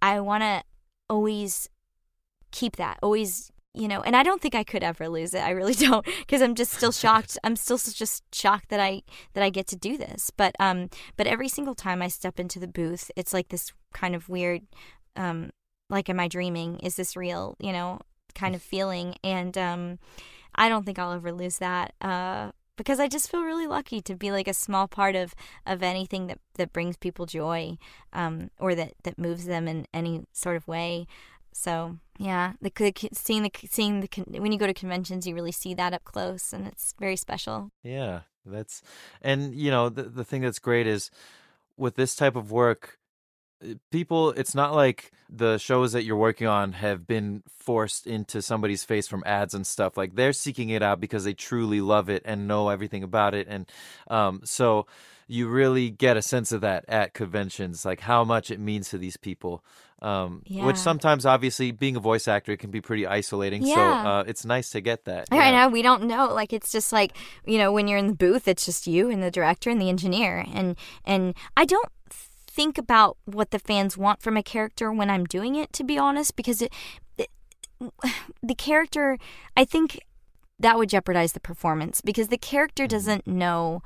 I 0.00 0.20
wanna 0.20 0.64
always 1.10 1.68
keep 2.52 2.76
that. 2.76 2.98
Always 3.02 3.52
you 3.72 3.86
know, 3.86 4.00
and 4.00 4.16
I 4.16 4.24
don't 4.24 4.42
think 4.42 4.56
I 4.56 4.64
could 4.64 4.82
ever 4.82 5.08
lose 5.08 5.32
it. 5.32 5.40
I 5.40 5.50
really 5.50 5.74
don't, 5.86 6.04
because 6.20 6.42
I'm 6.42 6.54
just 6.54 6.72
still 6.72 6.92
shocked. 6.92 7.38
I'm 7.44 7.54
still 7.56 7.78
just 7.78 8.24
shocked 8.34 8.68
that 8.70 8.80
I 8.80 9.02
that 9.34 9.44
I 9.44 9.50
get 9.50 9.66
to 9.68 9.76
do 9.76 9.96
this. 9.96 10.30
But 10.36 10.56
um, 10.58 10.90
but 11.16 11.26
every 11.26 11.48
single 11.48 11.74
time 11.74 12.02
I 12.02 12.08
step 12.08 12.40
into 12.40 12.58
the 12.58 12.66
booth, 12.66 13.10
it's 13.16 13.32
like 13.32 13.48
this 13.48 13.72
kind 13.92 14.14
of 14.14 14.28
weird, 14.28 14.62
um, 15.16 15.50
like, 15.90 16.08
am 16.08 16.20
I 16.20 16.28
dreaming? 16.28 16.78
Is 16.80 16.96
this 16.96 17.16
real? 17.16 17.56
You 17.60 17.72
know, 17.72 18.00
kind 18.34 18.54
of 18.54 18.62
feeling. 18.62 19.16
And 19.22 19.56
um, 19.58 19.98
I 20.54 20.68
don't 20.68 20.84
think 20.84 20.98
I'll 20.98 21.12
ever 21.12 21.32
lose 21.32 21.58
that. 21.58 21.94
Uh, 22.00 22.52
because 22.76 22.98
I 22.98 23.08
just 23.08 23.30
feel 23.30 23.42
really 23.42 23.66
lucky 23.66 24.00
to 24.00 24.14
be 24.14 24.32
like 24.32 24.48
a 24.48 24.54
small 24.54 24.88
part 24.88 25.14
of 25.14 25.34
of 25.66 25.82
anything 25.82 26.28
that 26.28 26.38
that 26.54 26.72
brings 26.72 26.96
people 26.96 27.26
joy, 27.26 27.76
um, 28.14 28.50
or 28.58 28.74
that 28.74 28.94
that 29.02 29.18
moves 29.18 29.44
them 29.44 29.68
in 29.68 29.86
any 29.92 30.22
sort 30.32 30.56
of 30.56 30.66
way. 30.66 31.06
So 31.52 31.98
yeah, 32.18 32.54
the, 32.62 32.70
the 32.74 33.08
seeing 33.12 33.42
the 33.42 33.50
seeing 33.68 34.00
the 34.00 34.40
when 34.40 34.52
you 34.52 34.58
go 34.58 34.66
to 34.66 34.72
conventions, 34.72 35.26
you 35.26 35.34
really 35.34 35.52
see 35.52 35.74
that 35.74 35.92
up 35.92 36.04
close, 36.04 36.54
and 36.54 36.66
it's 36.66 36.94
very 36.98 37.16
special. 37.16 37.70
Yeah, 37.82 38.20
that's 38.46 38.82
and 39.20 39.54
you 39.54 39.70
know 39.70 39.90
the 39.90 40.04
the 40.04 40.24
thing 40.24 40.40
that's 40.40 40.58
great 40.58 40.86
is 40.86 41.10
with 41.76 41.96
this 41.96 42.14
type 42.14 42.36
of 42.36 42.50
work 42.50 42.98
people 43.90 44.30
it's 44.32 44.54
not 44.54 44.74
like 44.74 45.12
the 45.28 45.58
shows 45.58 45.92
that 45.92 46.04
you're 46.04 46.16
working 46.16 46.46
on 46.46 46.72
have 46.72 47.06
been 47.06 47.42
forced 47.48 48.06
into 48.06 48.40
somebody's 48.42 48.84
face 48.84 49.06
from 49.06 49.22
ads 49.26 49.54
and 49.54 49.66
stuff 49.66 49.96
like 49.96 50.14
they're 50.14 50.32
seeking 50.32 50.70
it 50.70 50.82
out 50.82 51.00
because 51.00 51.24
they 51.24 51.34
truly 51.34 51.80
love 51.80 52.08
it 52.08 52.22
and 52.24 52.48
know 52.48 52.68
everything 52.68 53.02
about 53.02 53.34
it 53.34 53.46
and 53.48 53.70
um 54.08 54.40
so 54.44 54.86
you 55.28 55.46
really 55.46 55.90
get 55.90 56.16
a 56.16 56.22
sense 56.22 56.50
of 56.52 56.62
that 56.62 56.84
at 56.88 57.12
conventions 57.14 57.84
like 57.84 58.00
how 58.00 58.24
much 58.24 58.50
it 58.50 58.58
means 58.58 58.88
to 58.90 58.98
these 58.98 59.16
people 59.16 59.62
um 60.02 60.42
Yeah. 60.46 60.64
which 60.64 60.78
sometimes 60.78 61.26
obviously 61.26 61.70
being 61.70 61.94
a 61.94 62.00
voice 62.00 62.26
actor 62.26 62.52
it 62.52 62.56
can 62.58 62.70
be 62.70 62.80
pretty 62.80 63.06
isolating 63.06 63.62
so 63.62 63.68
Yeah. 63.68 64.10
uh 64.20 64.24
it's 64.26 64.44
nice 64.46 64.70
to 64.70 64.80
get 64.80 65.04
that 65.04 65.28
I 65.30 65.36
yeah. 65.36 65.50
know 65.50 65.68
we 65.68 65.82
don't 65.82 66.04
know. 66.04 66.32
Like 66.32 66.52
it's 66.54 66.72
just 66.72 66.90
like 66.92 67.12
you 67.44 67.58
know 67.58 67.70
when 67.70 67.86
you're 67.86 67.98
in 67.98 68.06
the 68.08 68.14
booth, 68.14 68.48
it's 68.48 68.64
just 68.64 68.86
you 68.86 69.10
and 69.10 69.22
the 69.22 69.30
director 69.30 69.68
and 69.68 69.78
the 69.80 69.90
engineer, 69.90 70.44
and 70.54 70.74
and 71.04 71.34
I 71.56 71.66
don't 71.66 71.86
think 72.50 72.78
about 72.78 73.16
what 73.24 73.50
the 73.50 73.58
fans 73.58 73.96
want 73.96 74.20
from 74.20 74.36
a 74.36 74.42
character 74.42 74.92
when 74.92 75.08
I'm 75.08 75.24
doing 75.24 75.54
it, 75.54 75.72
to 75.74 75.84
be 75.84 75.96
honest, 75.96 76.36
because 76.36 76.60
it, 76.60 76.72
it 77.16 77.30
the 78.42 78.54
character, 78.54 79.18
I 79.56 79.64
think 79.64 80.00
that 80.58 80.76
would 80.76 80.90
jeopardize 80.90 81.32
the 81.32 81.40
performance 81.40 82.00
because 82.00 82.28
the 82.28 82.38
character 82.38 82.86
doesn't 82.86 83.26
know 83.26 83.82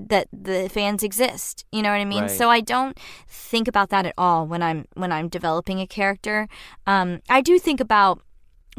that 0.00 0.28
the 0.32 0.68
fans 0.68 1.02
exist 1.02 1.64
you 1.72 1.82
know 1.82 1.90
what 1.90 2.00
i 2.00 2.04
mean? 2.04 2.22
Right. 2.22 2.30
so 2.30 2.48
i 2.48 2.60
don't 2.60 2.96
think 3.26 3.66
about 3.66 3.90
that 3.90 4.06
at 4.06 4.14
all 4.16 4.46
when 4.46 4.62
i'm 4.62 4.86
when 4.94 5.10
i'm 5.10 5.28
developing 5.28 5.80
a 5.80 5.88
character. 5.88 6.48
Um 6.86 7.20
i 7.28 7.40
do 7.40 7.58
think 7.58 7.80
about 7.80 8.22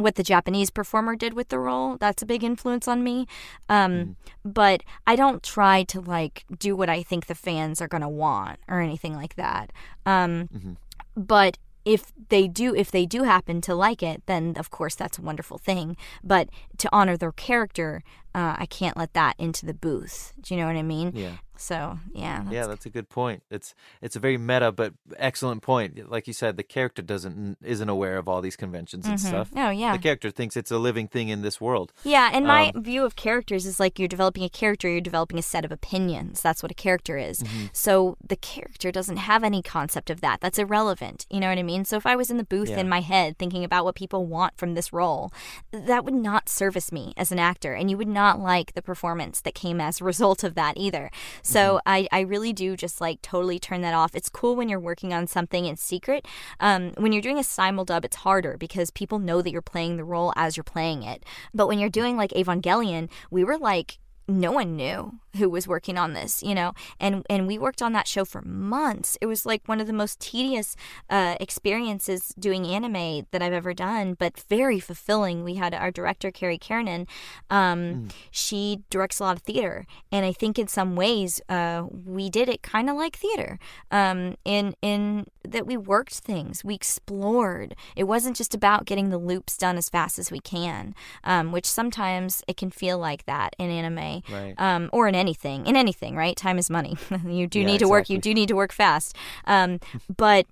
what 0.02 0.16
the 0.16 0.24
Japanese 0.24 0.70
performer 0.70 1.16
did 1.16 1.34
with 1.34 1.50
the 1.50 1.60
role. 1.60 1.98
That's 1.98 2.24
a 2.24 2.26
big 2.26 2.44
influence 2.44 2.88
on 2.88 3.04
me. 3.04 3.28
Um, 3.68 4.16
But 4.44 4.84
I 5.06 5.16
don't 5.16 5.44
try 5.44 5.84
to 5.84 6.00
like 6.02 6.46
do 6.58 6.76
what 6.76 6.90
I 6.90 7.04
think 7.04 7.26
the 7.28 7.36
fans 7.36 7.82
are 7.82 7.88
gonna 7.88 8.10
want 8.10 8.60
or 8.68 8.80
anything 8.80 9.16
like 9.16 9.36
that. 9.36 9.72
Um, 10.06 10.48
Mhm. 10.54 10.78
But 11.16 11.58
if 11.86 12.12
they 12.30 12.48
do, 12.48 12.76
if 12.76 12.92
they 12.92 13.06
do 13.06 13.24
happen 13.24 13.62
to 13.62 13.74
like 13.76 14.04
it, 14.04 14.22
then 14.26 14.54
of 14.58 14.70
course 14.70 14.96
that's 14.96 15.18
a 15.18 15.22
wonderful 15.22 15.58
thing. 15.58 15.98
But 16.24 16.50
to 16.78 16.90
honor 16.92 17.18
their 17.18 17.32
character, 17.32 18.04
uh, 18.36 18.56
I 18.58 18.66
can't 18.66 18.98
let 18.98 19.14
that 19.14 19.36
into 19.38 19.66
the 19.66 19.74
booth. 19.74 20.34
Do 20.42 20.54
you 20.54 20.60
know 20.60 20.68
what 20.68 20.76
I 20.76 20.84
mean? 20.84 21.12
yeah 21.16 21.38
So 21.58 22.00
yeah, 22.14 22.44
Yeah, 22.50 22.68
that's 22.68 22.86
a 22.86 22.90
good 22.90 23.10
point. 23.10 23.44
It's 23.52 23.76
it's 24.02 24.16
a 24.16 24.20
very 24.20 24.38
meta 24.38 24.72
but 24.72 24.94
excellent 25.18 25.62
point. 25.62 26.10
Like 26.10 26.26
you 26.26 26.32
said, 26.34 26.56
the 26.56 26.64
character 26.64 27.02
doesn't 27.02 27.58
isn't 27.62 27.90
aware 27.90 28.18
of 28.18 28.30
all 28.30 28.40
these 28.42 28.56
conventions 28.56 29.06
and 29.06 29.20
Mhm. 29.20 29.28
stuff. 29.28 29.50
Oh 29.58 29.70
yeah, 29.70 29.92
The 29.98 30.02
character 30.08 30.32
thinks 30.32 30.56
it's 30.56 30.72
a 30.72 30.78
living 30.78 31.08
thing 31.10 31.28
in 31.30 31.42
this 31.42 31.60
world. 31.60 31.92
Yeah, 32.04 32.30
and 32.32 32.46
my 32.48 32.72
Um, 32.74 32.84
view 32.84 33.04
of 33.04 33.16
characters 33.18 33.66
is 33.66 33.78
like 33.80 34.00
you're 34.00 34.08
developing 34.18 34.44
a 34.46 34.50
character, 34.62 34.88
you're 34.88 35.02
developing 35.12 35.38
a 35.38 35.42
set 35.54 35.66
of 35.66 35.72
opinions. 35.80 36.42
That's 36.42 36.62
what 36.64 36.72
a 36.72 36.76
character 36.88 37.18
is. 37.18 37.44
So 37.74 38.16
the 38.26 38.38
character 38.38 38.90
doesn't 38.92 39.18
have 39.18 39.44
any 39.44 39.62
concept 39.62 40.10
of 40.10 40.22
that. 40.22 40.40
That's 40.40 40.60
irrelevant. 40.60 41.26
You 41.30 41.40
know 41.42 41.50
what 41.50 41.58
I 41.58 41.64
mean? 41.74 41.84
So 41.84 41.98
if 41.98 42.06
I 42.06 42.16
was 42.16 42.30
in 42.32 42.38
the 42.38 42.50
booth 42.56 42.70
Yeah. 42.70 42.80
in 42.80 42.88
my 42.88 43.02
head 43.02 43.38
thinking 43.38 43.64
about 43.66 43.84
what 43.86 43.96
people 43.96 44.26
want 44.38 44.54
from 44.58 44.76
this 44.76 44.94
role, 44.94 45.32
that 45.74 46.06
would 46.06 46.14
not 46.30 46.48
service 46.48 46.90
me 46.98 47.12
as 47.18 47.32
an 47.34 47.40
actor, 47.52 47.74
and 47.74 47.90
you 47.92 47.98
would 47.98 48.08
not 48.08 48.19
like 48.40 48.74
the 48.74 48.82
performance 48.82 49.42
that 49.42 49.56
came 49.56 49.80
as 49.80 50.02
a 50.02 50.04
result 50.10 50.44
of 50.44 50.56
that 50.56 50.78
either. 50.78 51.10
So 51.42 51.80
I, 51.86 52.08
I 52.12 52.22
really 52.22 52.54
do 52.54 52.76
just 52.76 53.00
like 53.02 53.22
totally 53.22 53.60
turn 53.60 53.82
that 53.82 53.94
off. 53.94 54.16
It's 54.16 54.30
cool 54.30 54.56
when 54.56 54.70
you're 54.70 54.80
working 54.80 55.14
on 55.14 55.28
something 55.28 55.66
in 55.66 55.78
secret. 55.78 56.28
Um, 56.60 56.92
when 56.98 57.12
you're 57.12 57.22
doing 57.22 57.38
a 57.38 57.42
simuldub, 57.42 58.06
it's 58.06 58.18
harder 58.18 58.58
because 58.58 58.92
people 58.92 59.20
know 59.20 59.42
that 59.42 59.52
you're 59.52 59.62
playing 59.62 59.98
the 59.98 60.04
role 60.04 60.34
as 60.36 60.58
you're 60.58 60.64
playing 60.64 61.04
it. 61.04 61.24
But 61.54 61.68
when 61.68 61.80
you're 61.80 61.90
doing 61.90 62.18
like 62.18 62.32
Evangelion, 62.32 63.10
we 63.32 63.44
were 63.44 63.58
like 63.58 64.00
no 64.30 64.52
one 64.52 64.76
knew 64.76 65.20
who 65.38 65.50
was 65.50 65.68
working 65.68 65.98
on 65.98 66.14
this, 66.14 66.42
you 66.42 66.56
know, 66.56 66.74
and 67.00 67.26
and 67.30 67.48
we 67.48 67.58
worked 67.58 67.82
on 67.82 67.94
that 67.94 68.08
show 68.08 68.26
for 68.26 68.42
months. 68.42 69.18
It 69.22 69.28
was 69.28 69.46
like 69.46 69.62
one 69.68 69.80
of 69.80 69.88
the 69.88 69.94
most 69.94 70.20
tedious 70.20 70.76
uh, 71.10 71.36
experiences 71.40 72.34
doing 72.40 72.66
anime 72.66 73.28
that 73.32 73.42
I've 73.42 73.54
ever 73.54 73.74
done, 73.74 74.16
but 74.16 74.40
very 74.50 74.80
fulfilling. 74.80 75.44
We 75.44 75.56
had 75.56 75.74
our 75.74 75.92
director 75.92 76.32
Carrie 76.32 76.58
Keranen. 76.58 77.08
Um, 77.50 78.10
She 78.32 78.82
directs 78.90 79.20
a 79.20 79.24
lot 79.24 79.38
of 79.38 79.44
theater, 79.44 79.86
and 80.12 80.26
I 80.26 80.34
think 80.34 80.58
in 80.58 80.68
some 80.68 80.96
ways 80.96 81.42
uh, 81.50 81.86
we 81.92 82.30
did 82.30 82.50
it 82.50 82.62
kind 82.62 82.90
of 82.90 82.96
like 82.96 83.16
theater. 83.16 83.60
Um, 83.92 84.36
in 84.46 84.76
in 84.82 85.26
that 85.52 85.66
we 85.66 85.78
worked 85.78 86.14
things, 86.16 86.64
we 86.64 86.76
explored. 86.76 87.76
It 87.96 88.04
wasn't 88.06 88.36
just 88.36 88.54
about 88.54 88.86
getting 88.86 89.10
the 89.10 89.18
loops 89.18 89.58
done 89.58 89.78
as 89.78 89.90
fast 89.90 90.20
as 90.20 90.32
we 90.32 90.40
can, 90.40 90.96
um, 91.24 91.52
which 91.52 91.66
sometimes 91.66 92.44
it 92.48 92.58
can 92.58 92.70
feel 92.70 92.98
like 92.98 93.26
that 93.26 93.56
in 93.58 93.70
anime 93.70 94.22
Right. 94.32 94.54
um, 94.58 94.90
or 94.94 95.08
in 95.08 95.16
anything. 95.16 95.66
In 95.66 95.76
anything, 95.76 96.16
right? 96.16 96.36
Time 96.36 96.58
is 96.58 96.70
money. 96.70 96.98
you 97.28 97.48
do 97.48 97.60
Yeah, 97.62 97.66
need 97.66 97.80
to 97.80 97.88
work. 97.90 98.10
You 98.10 98.18
do 98.20 98.34
need 98.34 98.48
to 98.48 98.56
work 98.56 98.72
fast. 98.72 99.16
Um, 99.46 99.80
but 100.16 100.46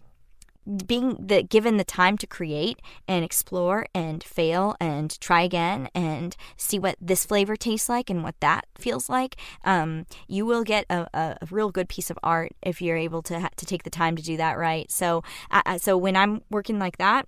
being 0.86 1.15
the 1.19 1.43
given 1.43 1.77
the 1.77 1.84
time 1.84 2.17
to 2.17 2.27
create 2.27 2.80
and 3.08 3.23
explore 3.23 3.88
and 3.93 4.23
fail 4.23 4.75
and 4.80 5.19
try 5.19 5.41
again 5.41 5.89
and 5.93 6.36
see 6.56 6.77
what 6.77 6.95
this 6.99 7.25
flavor 7.25 7.56
tastes 7.56 7.89
like 7.89 8.10
and 8.10 8.23
what 8.23 8.39
that 8.39 8.65
feels 8.77 9.10
like 9.10 9.38
um, 9.63 10.06
you 10.27 10.45
will 10.45 10.63
get 10.63 10.86
a, 10.89 11.08
a, 11.13 11.38
real 11.49 11.69
good 11.71 11.88
piece 11.88 12.10
of 12.10 12.19
art 12.23 12.51
if 12.62 12.82
you're 12.82 12.97
able 12.97 13.21
to 13.21 13.39
ha- 13.39 13.49
to 13.56 13.65
take 13.65 13.84
the 13.84 13.89
time 13.89 14.15
to 14.15 14.23
do 14.23 14.38
that 14.38 14.58
right? 14.58 14.91
So 14.91 15.23
uh, 15.51 15.77
so 15.77 15.97
when 15.97 16.15
i'm 16.15 16.41
working 16.49 16.80
like 16.80 16.97
that 16.97 17.25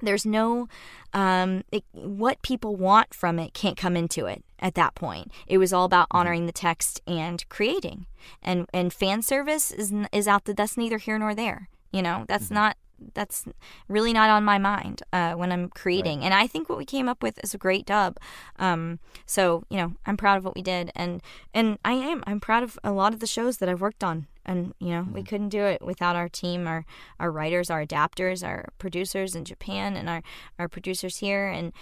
there's 0.00 0.26
no 0.26 0.68
um, 1.12 1.64
it, 1.72 1.84
what 1.92 2.42
people 2.42 2.76
want 2.76 3.14
from 3.14 3.38
it 3.38 3.54
can't 3.54 3.76
come 3.76 3.96
into 3.96 4.26
it 4.26 4.44
at 4.60 4.74
that 4.74 4.94
point. 4.94 5.32
It 5.46 5.58
was 5.58 5.72
all 5.72 5.84
about 5.84 6.08
honoring 6.10 6.46
the 6.46 6.52
text 6.52 7.00
and 7.06 7.48
creating. 7.48 8.06
And 8.42 8.68
and 8.72 8.92
fan 8.92 9.22
service 9.22 9.70
is 9.70 9.92
is 10.12 10.28
out 10.28 10.44
the 10.44 10.54
that's 10.54 10.76
neither 10.76 10.98
here 10.98 11.18
nor 11.18 11.34
there 11.34 11.68
you 11.92 12.02
know 12.02 12.24
that's 12.28 12.50
not 12.50 12.76
that's 13.14 13.44
really 13.86 14.12
not 14.12 14.28
on 14.28 14.44
my 14.44 14.58
mind 14.58 15.02
uh, 15.12 15.32
when 15.34 15.52
i'm 15.52 15.68
creating. 15.68 16.24
And 16.24 16.34
i 16.34 16.46
think 16.46 16.68
what 16.68 16.78
we 16.78 16.84
came 16.84 17.08
up 17.08 17.22
with 17.22 17.42
is 17.42 17.54
a 17.54 17.58
great 17.58 17.86
dub. 17.86 18.18
Um, 18.58 18.98
so 19.26 19.64
you 19.70 19.76
know 19.76 19.94
i'm 20.06 20.16
proud 20.16 20.38
of 20.38 20.44
what 20.44 20.54
we 20.54 20.62
did. 20.62 20.90
And 20.94 21.22
and 21.54 21.78
i 21.84 21.92
am. 21.92 22.22
I'm 22.26 22.40
proud 22.40 22.62
of 22.62 22.78
a 22.82 22.92
lot 22.92 23.14
of 23.14 23.20
the 23.20 23.26
shows 23.26 23.58
that 23.58 23.68
i've 23.68 23.80
worked 23.80 24.04
on. 24.04 24.26
And 24.44 24.74
you 24.78 24.88
know 24.88 25.06
we 25.12 25.22
couldn't 25.22 25.50
do 25.50 25.62
it 25.64 25.82
without 25.82 26.16
our 26.16 26.28
team 26.28 26.66
our 26.66 26.84
our 27.20 27.30
writers 27.30 27.70
our 27.70 27.84
adapters 27.84 28.46
our 28.46 28.68
producers 28.78 29.34
in 29.34 29.44
japan 29.44 29.96
and 29.96 30.08
our 30.08 30.22
our 30.58 30.68
producers 30.68 31.18
here. 31.18 31.46
And 31.48 31.72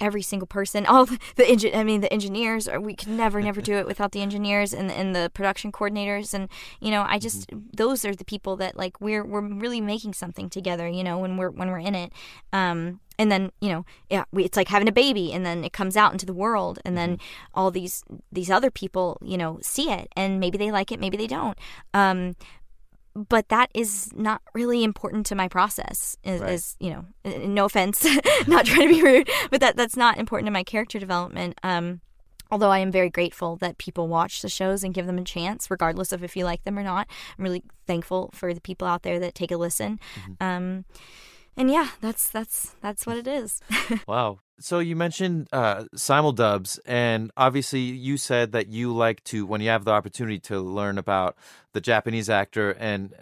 every 0.00 0.22
single 0.22 0.46
person 0.46 0.84
all 0.84 1.06
the, 1.06 1.18
the 1.36 1.50
engine 1.50 1.74
i 1.74 1.82
mean 1.82 2.02
the 2.02 2.12
engineers 2.12 2.68
or 2.68 2.78
we 2.78 2.94
could 2.94 3.08
never 3.08 3.40
never 3.40 3.60
do 3.60 3.74
it 3.74 3.86
without 3.86 4.12
the 4.12 4.20
engineers 4.20 4.74
and, 4.74 4.90
and 4.90 5.14
the 5.14 5.30
production 5.34 5.72
coordinators. 5.72 6.34
And 6.34 6.48
you 6.80 6.90
know 6.90 7.04
i 7.06 7.18
just 7.18 7.50
those 7.52 8.04
are 8.04 8.14
the 8.14 8.24
people 8.24 8.56
that 8.56 8.76
like 8.76 9.00
we're 9.00 9.24
we're 9.24 9.40
really 9.40 9.80
making 9.80 10.14
something 10.14 10.50
together 10.50 10.88
you 10.88 11.04
know 11.04 11.18
when 11.18 11.36
we're 11.36 11.50
when 11.50 11.70
we're 11.70 11.78
in 11.78 11.94
it. 11.94 12.12
Um 12.52 13.00
and 13.18 13.32
then 13.32 13.50
you 13.60 13.70
know 13.70 13.84
yeah 14.10 14.24
we, 14.32 14.44
it's 14.44 14.56
like 14.56 14.68
having 14.68 14.88
a 14.88 14.92
baby 14.92 15.32
and 15.32 15.44
then 15.46 15.64
it 15.64 15.72
comes 15.72 15.96
out 15.96 16.12
into 16.12 16.26
the 16.26 16.34
world 16.34 16.78
and 16.84 16.96
then 16.96 17.18
all 17.54 17.70
these 17.70 18.04
these 18.30 18.50
other 18.50 18.70
people 18.70 19.18
you 19.22 19.38
know 19.38 19.58
see 19.62 19.90
it 19.90 20.08
and 20.16 20.38
maybe 20.40 20.58
they 20.58 20.70
like 20.70 20.92
it 20.92 21.00
maybe 21.00 21.16
they 21.16 21.26
don't. 21.26 21.58
Um 21.94 22.36
but 23.28 23.48
that 23.48 23.70
is 23.72 24.10
not 24.14 24.42
really 24.54 24.84
important 24.84 25.24
to 25.26 25.34
my 25.34 25.48
process 25.48 26.16
is, 26.22 26.40
Right. 26.40 26.52
is 26.52 26.76
you 26.80 26.90
know 26.90 27.04
no 27.46 27.64
offense 27.64 28.04
not 28.46 28.66
trying 28.66 28.88
to 28.88 28.94
be 28.94 29.02
rude 29.02 29.30
but 29.50 29.60
that 29.60 29.76
that's 29.76 29.96
not 29.96 30.18
important 30.18 30.46
to 30.46 30.52
my 30.52 30.62
character 30.62 30.98
development 30.98 31.58
um 31.62 32.00
although 32.50 32.70
i 32.70 32.78
am 32.78 32.92
very 32.92 33.08
grateful 33.10 33.56
that 33.56 33.78
people 33.78 34.06
watch 34.06 34.42
the 34.42 34.48
shows 34.48 34.84
and 34.84 34.92
give 34.94 35.06
them 35.06 35.18
a 35.18 35.24
chance 35.24 35.70
regardless 35.70 36.12
of 36.12 36.22
if 36.22 36.36
you 36.36 36.44
like 36.44 36.62
them 36.64 36.78
or 36.78 36.82
not. 36.82 37.08
I'm 37.38 37.44
really 37.44 37.62
thankful 37.86 38.30
for 38.34 38.52
the 38.52 38.60
people 38.60 38.86
out 38.86 39.02
there 39.02 39.18
that 39.20 39.34
take 39.34 39.50
a 39.50 39.56
listen. 39.56 39.98
Um 40.40 40.84
and 41.56 41.70
yeah 41.70 41.88
that's 42.00 42.28
that's 42.30 42.74
that's 42.80 43.06
what 43.06 43.16
it 43.16 43.26
is 43.26 43.60
Wow. 44.06 44.38
So 44.58 44.78
you 44.78 44.96
mentioned 44.96 45.48
uh, 45.52 45.84
simuldubs, 45.94 46.78
and 46.86 47.30
obviously 47.36 47.80
you 47.80 48.16
said 48.16 48.52
that 48.52 48.68
you 48.68 48.90
like 48.94 49.22
to, 49.24 49.44
when 49.44 49.60
you 49.60 49.68
have 49.68 49.84
the 49.84 49.90
opportunity 49.90 50.38
to 50.48 50.58
learn 50.60 50.96
about 50.96 51.36
the 51.74 51.80
Japanese 51.82 52.30
actor 52.30 52.70
and 52.70 53.12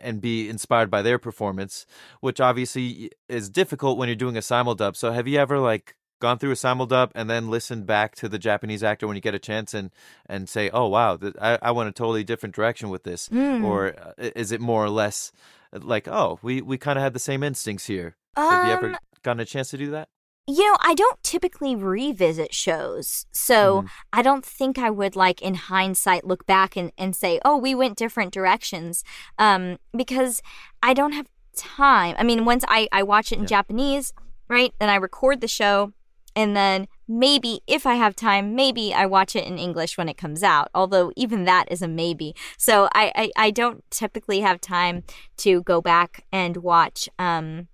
and 0.00 0.20
be 0.20 0.48
inspired 0.48 0.92
by 0.92 1.02
their 1.02 1.18
performance, 1.18 1.84
which 2.20 2.40
obviously 2.40 3.10
is 3.28 3.50
difficult 3.50 3.98
when 3.98 4.08
you're 4.08 4.14
doing 4.14 4.36
a 4.36 4.40
simuldub. 4.40 4.94
So 4.94 5.10
have 5.10 5.26
you 5.26 5.38
ever 5.40 5.58
like 5.58 5.96
gone 6.20 6.38
through 6.38 6.52
a 6.52 6.54
simuldub 6.54 7.10
and 7.16 7.28
then 7.28 7.50
listened 7.50 7.86
back 7.86 8.14
to 8.14 8.28
the 8.28 8.38
Japanese 8.38 8.84
actor 8.84 9.08
when 9.08 9.16
you 9.16 9.20
get 9.20 9.34
a 9.34 9.40
chance 9.40 9.74
and 9.74 9.90
and 10.26 10.48
say, 10.48 10.70
oh 10.70 10.86
wow, 10.86 11.16
th- 11.16 11.34
I, 11.40 11.58
I 11.60 11.70
went 11.72 11.88
a 11.88 11.92
totally 11.92 12.22
different 12.22 12.54
direction 12.54 12.88
with 12.88 13.02
this, 13.02 13.28
Mm. 13.30 13.64
or 13.64 13.96
uh, 13.98 14.12
is 14.36 14.52
it 14.52 14.60
more 14.60 14.84
or 14.84 14.90
less 14.90 15.32
like, 15.82 16.08
oh, 16.08 16.38
we 16.42 16.60
we 16.62 16.78
kind 16.78 16.98
of 16.98 17.02
had 17.02 17.12
the 17.12 17.18
same 17.18 17.42
instincts 17.42 17.86
here? 17.86 18.16
Have 18.36 18.66
you 18.66 18.72
ever 18.72 18.86
Um, 18.90 18.96
gotten 19.22 19.40
a 19.40 19.44
chance 19.44 19.70
to 19.70 19.78
do 19.78 19.90
that? 19.92 20.08
You 20.46 20.70
know, 20.70 20.76
I 20.80 20.92
don't 20.94 21.22
typically 21.22 21.74
revisit 21.74 22.52
shows. 22.52 23.24
So 23.32 23.82
Mhm. 23.82 23.88
I 24.12 24.20
don't 24.22 24.44
think 24.44 24.78
I 24.78 24.90
would 24.90 25.16
like 25.16 25.40
in 25.40 25.54
hindsight 25.54 26.26
look 26.26 26.44
back 26.46 26.76
and, 26.76 26.92
and 26.98 27.16
say, 27.16 27.40
oh, 27.46 27.56
we 27.56 27.74
went 27.74 27.96
different 27.96 28.32
directions. 28.34 29.04
Um, 29.38 29.78
because 29.96 30.42
I 30.82 30.92
don't 30.92 31.12
have 31.12 31.28
time. 31.56 32.14
I 32.18 32.24
mean, 32.24 32.44
once 32.44 32.62
I, 32.68 32.88
I 32.92 33.02
watch 33.02 33.32
it 33.32 33.36
in 33.36 33.42
Yeah. 33.44 33.48
Japanese, 33.56 34.12
right? 34.48 34.74
Then 34.78 34.90
I 34.90 34.96
record 34.96 35.40
the 35.40 35.48
show 35.48 35.92
and 36.36 36.54
then 36.54 36.88
maybe 37.08 37.60
if 37.66 37.86
I 37.86 37.94
have 37.94 38.16
time, 38.16 38.54
maybe 38.54 38.94
I 38.94 39.06
watch 39.06 39.36
it 39.36 39.44
in 39.46 39.58
English 39.58 39.96
when 39.98 40.08
it 40.08 40.16
comes 40.16 40.42
out. 40.42 40.68
Although 40.74 41.12
even 41.16 41.44
that 41.44 41.70
is 41.70 41.82
a 41.82 41.88
maybe. 41.88 42.34
So 42.58 42.88
I, 42.94 43.12
I, 43.14 43.30
I 43.36 43.50
don't 43.50 43.84
typically 43.90 44.40
have 44.40 44.60
time 44.60 45.04
to 45.38 45.62
go 45.62 45.80
back 45.80 46.24
and 46.32 46.56
watch 46.58 47.08
um 47.18 47.68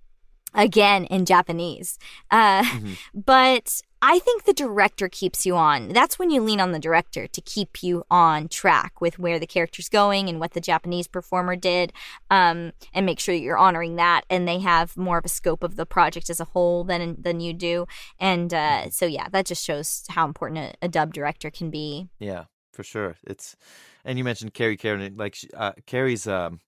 again 0.53 1.05
in 1.05 1.25
Japanese. 1.25 1.97
Uh, 2.29 2.63
Mhm. 2.63 2.97
But 3.13 3.81
I 4.01 4.19
think 4.19 4.45
the 4.45 4.53
director 4.53 5.07
keeps 5.07 5.45
you 5.45 5.55
on. 5.55 5.89
That's 5.89 6.17
when 6.17 6.31
you 6.31 6.41
lean 6.41 6.59
on 6.59 6.71
the 6.71 6.79
director 6.79 7.27
to 7.27 7.41
keep 7.41 7.83
you 7.83 8.03
on 8.09 8.47
track 8.47 8.99
with 8.99 9.19
where 9.19 9.37
the 9.37 9.45
character's 9.45 9.89
going 9.89 10.27
and 10.27 10.39
what 10.39 10.51
the 10.53 10.61
Japanese 10.61 11.07
performer 11.07 11.55
did, 11.55 11.93
um, 12.29 12.71
and 12.93 13.05
make 13.05 13.19
sure 13.19 13.35
you're 13.35 13.57
honoring 13.57 13.97
that. 13.97 14.25
And 14.29 14.47
they 14.47 14.59
have 14.59 14.97
more 14.97 15.19
of 15.19 15.25
a 15.25 15.29
scope 15.29 15.63
of 15.63 15.75
the 15.75 15.85
project 15.85 16.29
as 16.29 16.39
a 16.39 16.45
whole 16.45 16.83
than 16.83 17.21
than 17.21 17.39
you 17.39 17.53
do. 17.53 17.85
And 18.19 18.53
uh, 18.53 18.89
so, 18.89 19.05
yeah, 19.05 19.27
that 19.29 19.45
just 19.45 19.63
shows 19.63 20.03
how 20.09 20.25
important 20.25 20.59
a, 20.59 20.85
a 20.85 20.87
dub 20.87 21.13
director 21.13 21.51
can 21.51 21.69
be. 21.69 22.09
Yeah, 22.19 22.45
for 22.73 22.83
sure. 22.83 23.17
It's 23.27 23.55
and 24.03 24.17
you 24.17 24.23
mentioned 24.23 24.53
Carrie 24.53 24.77
Keranen, 24.77 25.19
like 25.19 25.35
she- 25.35 25.51
uh, 25.55 25.73
Carrie's. 25.85 26.27
Um, 26.27 26.59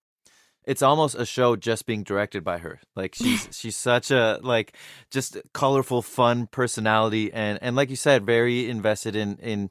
it's 0.65 0.81
almost 0.81 1.15
a 1.15 1.25
show 1.25 1.55
just 1.55 1.85
being 1.85 2.03
directed 2.03 2.43
by 2.43 2.57
her. 2.59 2.79
Like 2.95 3.15
she's 3.15 3.47
she's 3.57 3.75
such 3.77 4.11
a 4.11 4.39
like 4.41 4.75
just 5.11 5.37
colorful, 5.53 6.01
fun 6.01 6.47
personality, 6.47 7.31
and 7.33 7.59
and 7.61 7.75
like 7.75 7.89
you 7.89 7.95
said, 7.95 8.25
very 8.25 8.69
invested 8.69 9.15
in 9.15 9.37
in 9.37 9.69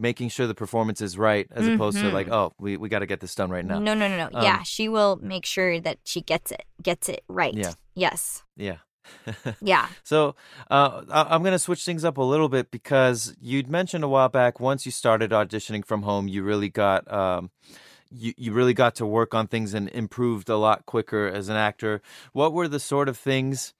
making 0.00 0.28
sure 0.28 0.46
the 0.46 0.54
performance 0.54 1.00
is 1.00 1.18
right, 1.18 1.48
as 1.50 1.66
opposed 1.66 1.98
to 1.98 2.08
like, 2.10 2.28
oh, 2.30 2.52
we 2.58 2.76
we 2.76 2.88
got 2.88 3.00
to 3.00 3.06
get 3.06 3.20
this 3.20 3.34
done 3.34 3.50
right 3.50 3.64
now. 3.64 3.78
No, 3.80 3.94
no, 3.94 4.06
no, 4.08 4.16
no. 4.16 4.38
Um, 4.38 4.44
yeah, 4.44 4.62
she 4.62 4.88
will 4.88 5.16
make 5.22 5.44
sure 5.44 5.80
that 5.80 5.98
she 6.04 6.20
gets 6.20 6.52
it, 6.52 6.64
gets 6.82 7.08
it 7.08 7.24
right. 7.28 7.54
Yeah. 7.54 7.72
Yes. 7.94 8.44
Yeah. 8.56 8.76
Yeah. 9.62 9.88
So 10.04 10.36
uh, 10.70 11.02
I- 11.10 11.34
I'm 11.34 11.42
going 11.42 11.52
to 11.54 11.58
switch 11.58 11.82
things 11.84 12.04
up 12.04 12.18
a 12.18 12.22
little 12.22 12.48
bit 12.50 12.70
because 12.70 13.34
you'd 13.40 13.68
mentioned 13.68 14.04
a 14.04 14.08
while 14.08 14.28
back 14.28 14.60
once 14.60 14.84
you 14.84 14.92
started 14.92 15.30
auditioning 15.30 15.84
from 15.84 16.02
home, 16.02 16.28
you 16.28 16.42
really 16.42 16.68
got 16.68 17.10
um, 17.10 17.50
you 18.10 18.32
you 18.36 18.52
really 18.52 18.74
got 18.74 18.94
to 18.96 19.06
work 19.06 19.34
on 19.34 19.46
things 19.48 19.74
and 19.74 19.88
improved 19.90 20.48
a 20.48 20.56
lot 20.56 20.86
quicker 20.86 21.26
as 21.26 21.48
an 21.48 21.56
actor. 21.56 22.00
What 22.32 22.52
were 22.52 22.68
the 22.68 22.80
sort 22.80 23.08
of 23.08 23.16
things 23.18 23.74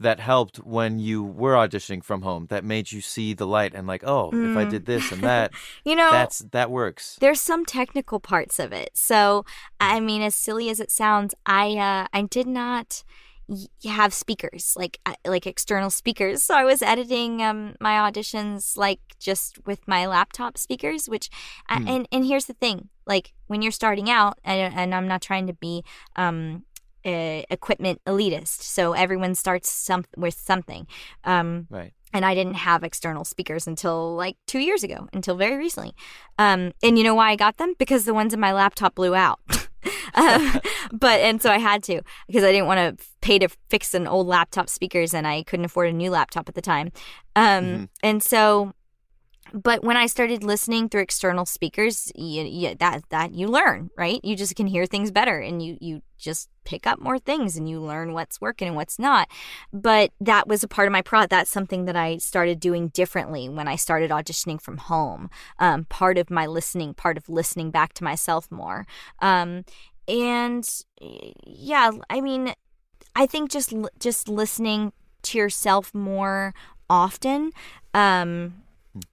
that 0.00 0.18
helped 0.18 0.56
when 0.58 0.98
you 0.98 1.22
were 1.22 1.54
auditioning 1.54 2.02
from 2.02 2.22
home 2.22 2.46
that 2.50 2.64
made 2.64 2.90
you 2.90 3.00
see 3.00 3.34
the 3.34 3.46
light 3.46 3.72
and 3.72 3.86
like, 3.86 4.02
oh, 4.04 4.30
if 4.32 4.56
I 4.56 4.64
Mm. 4.64 4.70
did 4.70 4.86
this 4.86 5.12
and 5.12 5.22
that, 5.30 5.52
You 5.84 5.94
know, 5.94 6.10
that's 6.10 6.38
that 6.50 6.70
works. 6.70 7.18
there's 7.20 7.40
some 7.40 7.64
technical 7.64 8.18
parts 8.18 8.58
of 8.58 8.72
it. 8.72 8.90
So, 8.94 9.44
I 9.80 10.00
mean, 10.00 10.20
as 10.22 10.34
silly 10.34 10.70
as 10.70 10.80
it 10.80 10.90
sounds, 10.90 11.34
I 11.46 11.76
uh, 11.76 12.06
I 12.12 12.22
did 12.22 12.46
not 12.48 13.04
have 13.84 14.14
speakers 14.14 14.74
like 14.76 14.98
uh, 15.06 15.14
like 15.26 15.46
external 15.46 15.90
speakers. 15.90 16.42
So 16.42 16.54
I 16.54 16.64
was 16.64 16.82
editing 16.82 17.42
um, 17.42 17.74
my 17.80 17.94
auditions 18.10 18.76
like 18.76 19.00
just 19.20 19.64
with 19.66 19.86
my 19.86 20.06
laptop 20.06 20.56
speakers. 20.58 21.08
Which 21.08 21.28
I- 21.68 21.78
Hmm. 21.78 21.88
and 21.88 22.08
and 22.12 22.24
here's 22.24 22.46
the 22.46 22.54
thing: 22.54 22.88
like 23.06 23.32
when 23.46 23.62
you're 23.62 23.72
starting 23.72 24.08
out, 24.10 24.38
and, 24.44 24.74
and 24.74 24.94
I'm 24.94 25.08
not 25.08 25.22
trying 25.22 25.46
to 25.48 25.52
be 25.52 25.84
um, 26.16 26.64
uh, 27.04 27.42
equipment 27.50 28.00
elitist. 28.06 28.62
So 28.62 28.92
everyone 28.92 29.34
starts 29.34 29.70
some 29.70 30.04
with 30.16 30.34
something. 30.34 30.86
Um, 31.24 31.66
Right. 31.70 31.92
and 32.12 32.24
I 32.24 32.34
didn't 32.34 32.54
have 32.54 32.84
external 32.84 33.24
speakers 33.24 33.66
until 33.66 34.14
like 34.14 34.36
two 34.46 34.58
years 34.60 34.82
ago, 34.84 35.08
until 35.12 35.36
very 35.36 35.56
recently. 35.56 35.94
Um, 36.38 36.72
and 36.82 36.96
you 36.98 37.04
know 37.04 37.14
why 37.14 37.30
I 37.30 37.36
got 37.36 37.56
them? 37.56 37.74
Because 37.78 38.04
the 38.04 38.14
ones 38.14 38.32
in 38.34 38.40
my 38.40 38.52
laptop 38.52 38.94
blew 38.94 39.14
out. 39.14 39.40
um, 40.14 40.60
but 40.92 41.20
and 41.20 41.40
so 41.42 41.50
I 41.50 41.58
had 41.58 41.82
to 41.84 42.02
because 42.28 42.44
I 42.44 42.52
didn't 42.52 42.66
want 42.66 42.98
to 42.98 43.06
pay 43.20 43.38
to 43.40 43.48
fix 43.70 43.94
an 43.94 44.06
old 44.06 44.26
laptop 44.26 44.68
speakers, 44.68 45.12
and 45.14 45.26
I 45.26 45.42
couldn't 45.42 45.64
afford 45.64 45.88
a 45.88 45.92
new 45.92 46.10
laptop 46.10 46.48
at 46.48 46.54
the 46.54 46.60
time. 46.62 46.92
Um, 47.34 47.64
Mhm. 47.64 47.88
And 48.02 48.22
so, 48.22 48.72
but 49.52 49.84
when 49.84 49.96
I 49.96 50.06
started 50.06 50.42
listening 50.42 50.88
through 50.88 51.02
external 51.02 51.44
speakers, 51.44 52.10
you, 52.14 52.44
you, 52.44 52.74
that 52.76 53.02
that 53.10 53.34
you 53.34 53.48
learn, 53.48 53.90
right? 53.96 54.20
You 54.22 54.36
just 54.36 54.56
can 54.56 54.66
hear 54.66 54.86
things 54.86 55.10
better, 55.10 55.38
and 55.38 55.62
you 55.62 55.76
you 55.80 56.02
just 56.18 56.48
pick 56.64 56.86
up 56.86 57.00
more 57.00 57.18
things, 57.18 57.56
and 57.56 57.68
you 57.68 57.80
learn 57.80 58.12
what's 58.12 58.40
working 58.40 58.68
and 58.68 58.76
what's 58.76 58.98
not. 58.98 59.28
But 59.72 60.12
that 60.20 60.48
was 60.48 60.62
a 60.62 60.68
part 60.68 60.88
of 60.88 60.92
my 60.92 61.02
pro. 61.02 61.26
That's 61.26 61.50
something 61.50 61.84
that 61.84 61.96
I 61.96 62.18
started 62.18 62.60
doing 62.60 62.88
differently 62.88 63.48
when 63.48 63.68
I 63.68 63.76
started 63.76 64.10
auditioning 64.10 64.60
from 64.60 64.78
home. 64.78 65.28
Um, 65.58 65.84
part 65.84 66.18
of 66.18 66.30
my 66.30 66.46
listening, 66.46 66.94
part 66.94 67.16
of 67.16 67.28
listening 67.28 67.70
back 67.70 67.92
to 67.94 68.04
myself 68.04 68.50
more. 68.50 68.86
Um, 69.20 69.64
and 70.08 70.68
yeah, 71.46 71.90
I 72.08 72.20
mean, 72.20 72.54
I 73.14 73.26
think 73.26 73.50
just 73.50 73.74
just 73.98 74.28
listening 74.28 74.92
to 75.22 75.38
yourself 75.38 75.94
more 75.94 76.54
often. 76.88 77.52
Um, 77.94 78.62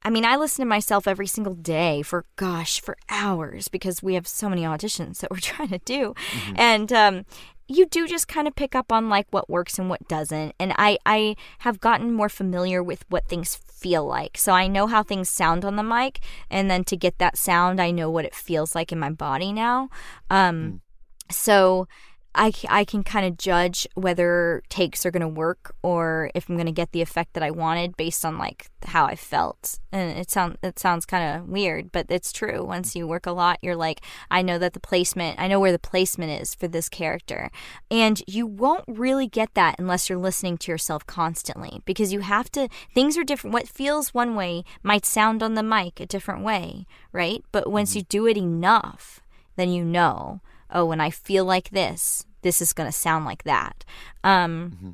I 0.03 0.09
mean, 0.09 0.25
I 0.25 0.35
listen 0.35 0.63
to 0.63 0.67
myself 0.69 1.07
every 1.07 1.27
single 1.27 1.53
day 1.53 2.01
for 2.01 2.25
gosh, 2.35 2.81
for 2.81 2.97
hours 3.07 3.67
because 3.67 4.03
we 4.03 4.15
have 4.15 4.27
so 4.27 4.49
many 4.49 4.63
auditions 4.63 5.19
that 5.19 5.31
we're 5.31 5.37
trying 5.37 5.69
to 5.69 5.79
do, 5.79 6.13
mm-hmm. 6.13 6.53
and 6.57 6.93
um, 6.93 7.25
you 7.67 7.85
do 7.85 8.07
just 8.07 8.27
kind 8.27 8.47
of 8.47 8.55
pick 8.55 8.75
up 8.75 8.91
on 8.91 9.09
like 9.09 9.27
what 9.29 9.49
works 9.49 9.79
and 9.79 9.89
what 9.89 10.07
doesn't. 10.07 10.53
And 10.59 10.73
I 10.77 10.97
I 11.05 11.35
have 11.59 11.79
gotten 11.79 12.13
more 12.13 12.29
familiar 12.29 12.83
with 12.83 13.05
what 13.09 13.27
things 13.27 13.55
feel 13.55 14.05
like, 14.05 14.37
so 14.37 14.51
I 14.51 14.67
know 14.67 14.87
how 14.87 15.03
things 15.03 15.29
sound 15.29 15.63
on 15.63 15.75
the 15.75 15.83
mic, 15.83 16.19
and 16.49 16.69
then 16.69 16.83
to 16.85 16.97
get 16.97 17.17
that 17.19 17.37
sound, 17.37 17.79
I 17.79 17.91
know 17.91 18.09
what 18.09 18.25
it 18.25 18.35
feels 18.35 18.75
like 18.75 18.91
in 18.91 18.99
my 18.99 19.11
body 19.11 19.53
now. 19.53 19.89
Um, 20.29 20.81
mm. 21.29 21.33
so 21.33 21.87
I, 22.35 22.53
I 22.69 22.85
can 22.85 23.03
kind 23.03 23.25
of 23.25 23.37
judge 23.37 23.87
whether 23.95 24.61
takes 24.69 25.03
are 25.05 25.11
going 25.11 25.21
to 25.21 25.27
work 25.27 25.75
or 25.81 26.29
if 26.35 26.47
I'm 26.47 26.55
going 26.55 26.67
to 26.67 26.71
get 26.71 26.91
the 26.91 27.01
effect 27.01 27.33
that 27.33 27.41
I 27.41 27.49
wanted 27.49 27.97
based 27.97 28.23
on 28.23 28.37
like 28.37 28.69
how 28.85 29.05
I 29.05 29.15
felt. 29.15 29.79
And 29.91 30.17
it 30.17 30.29
sounds 30.29 30.57
it 30.61 30.77
sounds 30.77 31.07
kind 31.07 31.35
of 31.41 31.49
weird, 31.49 31.91
but 31.91 32.05
it's 32.09 32.31
true. 32.31 32.63
Once 32.63 32.95
you 32.95 33.07
work 33.07 33.25
a 33.25 33.31
lot, 33.31 33.57
you're 33.63 33.75
like, 33.75 34.01
I 34.29 34.43
know 34.43 34.59
that 34.59 34.73
the 34.73 34.79
placement, 34.79 35.39
I 35.39 35.47
know 35.47 35.59
where 35.59 35.71
the 35.71 35.79
placement 35.79 36.39
is 36.39 36.53
for 36.53 36.67
this 36.67 36.87
character. 36.87 37.49
And 37.89 38.21
you 38.27 38.45
won't 38.45 38.85
really 38.87 39.27
get 39.27 39.55
that 39.55 39.79
unless 39.79 40.07
you're 40.07 40.19
listening 40.19 40.59
to 40.59 40.71
yourself 40.71 41.07
constantly 41.07 41.81
because 41.85 42.13
you 42.13 42.19
have 42.19 42.51
to 42.51 42.69
things 42.93 43.17
are 43.17 43.23
different. 43.23 43.55
What 43.55 43.67
feels 43.67 44.13
one 44.13 44.35
way 44.35 44.63
might 44.83 45.05
sound 45.05 45.41
on 45.41 45.55
the 45.55 45.63
mic 45.63 45.99
a 45.99 46.05
different 46.05 46.43
way, 46.43 46.85
right? 47.11 47.43
But 47.51 47.71
once 47.71 47.91
mm-hmm. 47.91 47.99
you 47.99 48.03
do 48.03 48.27
it 48.27 48.37
enough, 48.37 49.19
then 49.55 49.71
you 49.71 49.83
know 49.83 50.41
oh, 50.71 50.85
when 50.85 51.01
I 51.01 51.09
feel 51.09 51.45
like 51.45 51.69
this, 51.69 52.25
this 52.41 52.61
is 52.61 52.73
going 52.73 52.87
to 52.87 52.97
sound 52.97 53.25
like 53.25 53.43
that. 53.43 53.85
Um, 54.23 54.71
mm-hmm. 54.75 54.91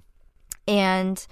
And 0.68 1.28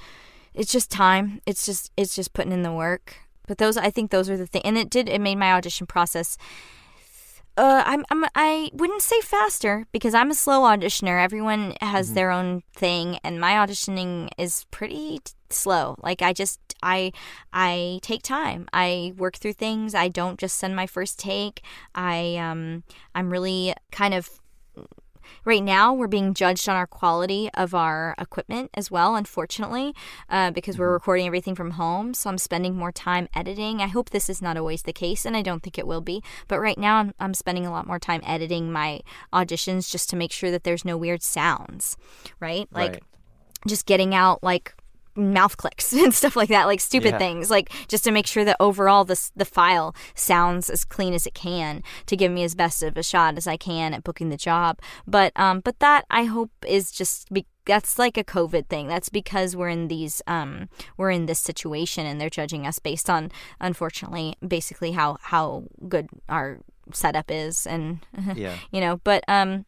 it's 0.53 0.71
just 0.71 0.91
time. 0.91 1.41
It's 1.45 1.65
just 1.65 1.91
it's 1.97 2.15
just 2.15 2.33
putting 2.33 2.51
in 2.51 2.63
the 2.63 2.71
work. 2.71 3.15
But 3.47 3.57
those 3.57 3.77
I 3.77 3.89
think 3.89 4.11
those 4.11 4.29
are 4.29 4.37
the 4.37 4.47
things, 4.47 4.63
and 4.65 4.77
it 4.77 4.89
did 4.89 5.09
it 5.09 5.19
made 5.19 5.35
my 5.35 5.53
audition 5.53 5.87
process. 5.87 6.37
Uh, 7.55 7.83
I'm, 7.85 8.03
I'm 8.09 8.25
I 8.33 8.71
wouldn't 8.73 9.03
say 9.03 9.19
faster 9.21 9.85
because 9.91 10.13
I'm 10.13 10.31
a 10.31 10.35
slow 10.35 10.61
auditioner. 10.61 11.21
Everyone 11.21 11.75
has 11.81 12.07
mm-hmm. 12.07 12.15
their 12.15 12.31
own 12.31 12.63
thing, 12.75 13.19
and 13.23 13.39
my 13.39 13.53
auditioning 13.53 14.29
is 14.37 14.65
pretty 14.71 15.19
t- 15.23 15.33
slow. 15.49 15.95
Like 16.01 16.21
I 16.21 16.33
just 16.33 16.59
I 16.83 17.11
I 17.51 17.99
take 18.01 18.21
time. 18.21 18.67
I 18.73 19.13
work 19.17 19.37
through 19.37 19.53
things. 19.53 19.95
I 19.95 20.09
don't 20.09 20.39
just 20.39 20.57
send 20.57 20.75
my 20.75 20.85
first 20.85 21.17
take. 21.17 21.63
I 21.95 22.35
um 22.37 22.83
I'm 23.15 23.31
really 23.31 23.73
kind 23.91 24.13
of 24.13 24.29
right 25.45 25.63
now 25.63 25.93
we're 25.93 26.07
being 26.07 26.33
judged 26.33 26.67
on 26.67 26.75
our 26.75 26.87
quality 26.87 27.49
of 27.53 27.73
our 27.73 28.15
equipment 28.17 28.69
as 28.73 28.89
well 28.89 29.15
unfortunately 29.15 29.93
uh, 30.29 30.51
because 30.51 30.77
we're 30.77 30.87
mm-hmm. 30.87 30.93
recording 30.93 31.27
everything 31.27 31.55
from 31.55 31.71
home 31.71 32.13
so 32.13 32.29
i'm 32.29 32.37
spending 32.37 32.75
more 32.75 32.91
time 32.91 33.27
editing 33.35 33.81
i 33.81 33.87
hope 33.87 34.09
this 34.09 34.29
is 34.29 34.41
not 34.41 34.57
always 34.57 34.83
the 34.83 34.93
case 34.93 35.25
and 35.25 35.35
i 35.35 35.41
don't 35.41 35.63
think 35.63 35.77
it 35.77 35.87
will 35.87 36.01
be 36.01 36.21
but 36.47 36.59
right 36.59 36.77
now 36.77 36.97
i'm, 36.97 37.13
I'm 37.19 37.33
spending 37.33 37.65
a 37.65 37.71
lot 37.71 37.87
more 37.87 37.99
time 37.99 38.21
editing 38.25 38.71
my 38.71 39.01
auditions 39.33 39.89
just 39.89 40.09
to 40.11 40.15
make 40.15 40.31
sure 40.31 40.51
that 40.51 40.63
there's 40.63 40.85
no 40.85 40.97
weird 40.97 41.23
sounds 41.23 41.97
right 42.39 42.67
like 42.71 42.93
right. 42.93 43.03
just 43.67 43.85
getting 43.85 44.13
out 44.13 44.43
like 44.43 44.75
mouth 45.15 45.57
clicks 45.57 45.93
and 46.03 46.13
stuff 46.13 46.35
like 46.35 46.49
that, 46.49 46.65
like 46.65 46.79
stupid 46.79 47.11
yeah. 47.11 47.17
things, 47.17 47.49
like 47.49 47.71
just 47.87 48.03
to 48.03 48.11
make 48.11 48.27
sure 48.27 48.45
that 48.45 48.57
overall 48.59 49.05
the 49.05 49.19
the 49.35 49.45
file 49.45 49.95
sounds 50.15 50.69
as 50.69 50.85
clean 50.85 51.13
as 51.13 51.25
it 51.25 51.33
can 51.33 51.83
to 52.05 52.15
give 52.15 52.31
me 52.31 52.43
as 52.43 52.55
best 52.55 52.83
of 52.83 52.97
a 52.97 53.03
shot 53.03 53.37
as 53.37 53.47
I 53.47 53.57
can 53.57 53.93
at 53.93 54.03
booking 54.03 54.29
the 54.29 54.37
job. 54.37 54.79
But 55.07 55.31
um, 55.35 55.59
but 55.61 55.79
that 55.79 56.05
I 56.09 56.25
hope 56.25 56.51
is 56.65 56.91
just 56.91 57.31
be- 57.31 57.47
that's 57.65 57.97
like 57.97 58.17
a 58.17 58.23
COVID 58.23 58.67
thing. 58.67 58.87
That's 58.87 59.09
because 59.09 59.55
we're 59.55 59.69
in 59.69 59.87
these 59.87 60.21
um 60.27 60.69
we're 60.97 61.11
in 61.11 61.25
this 61.25 61.39
situation 61.39 62.05
and 62.05 62.19
they're 62.19 62.29
judging 62.29 62.67
us 62.67 62.79
based 62.79 63.09
on 63.09 63.31
unfortunately 63.59 64.35
basically 64.45 64.91
how 64.91 65.17
how 65.21 65.63
good 65.87 66.09
our 66.29 66.59
setup 66.91 67.31
is 67.31 67.65
and 67.65 67.99
yeah. 68.35 68.57
you 68.71 68.81
know 68.81 68.97
but 69.03 69.23
um 69.29 69.65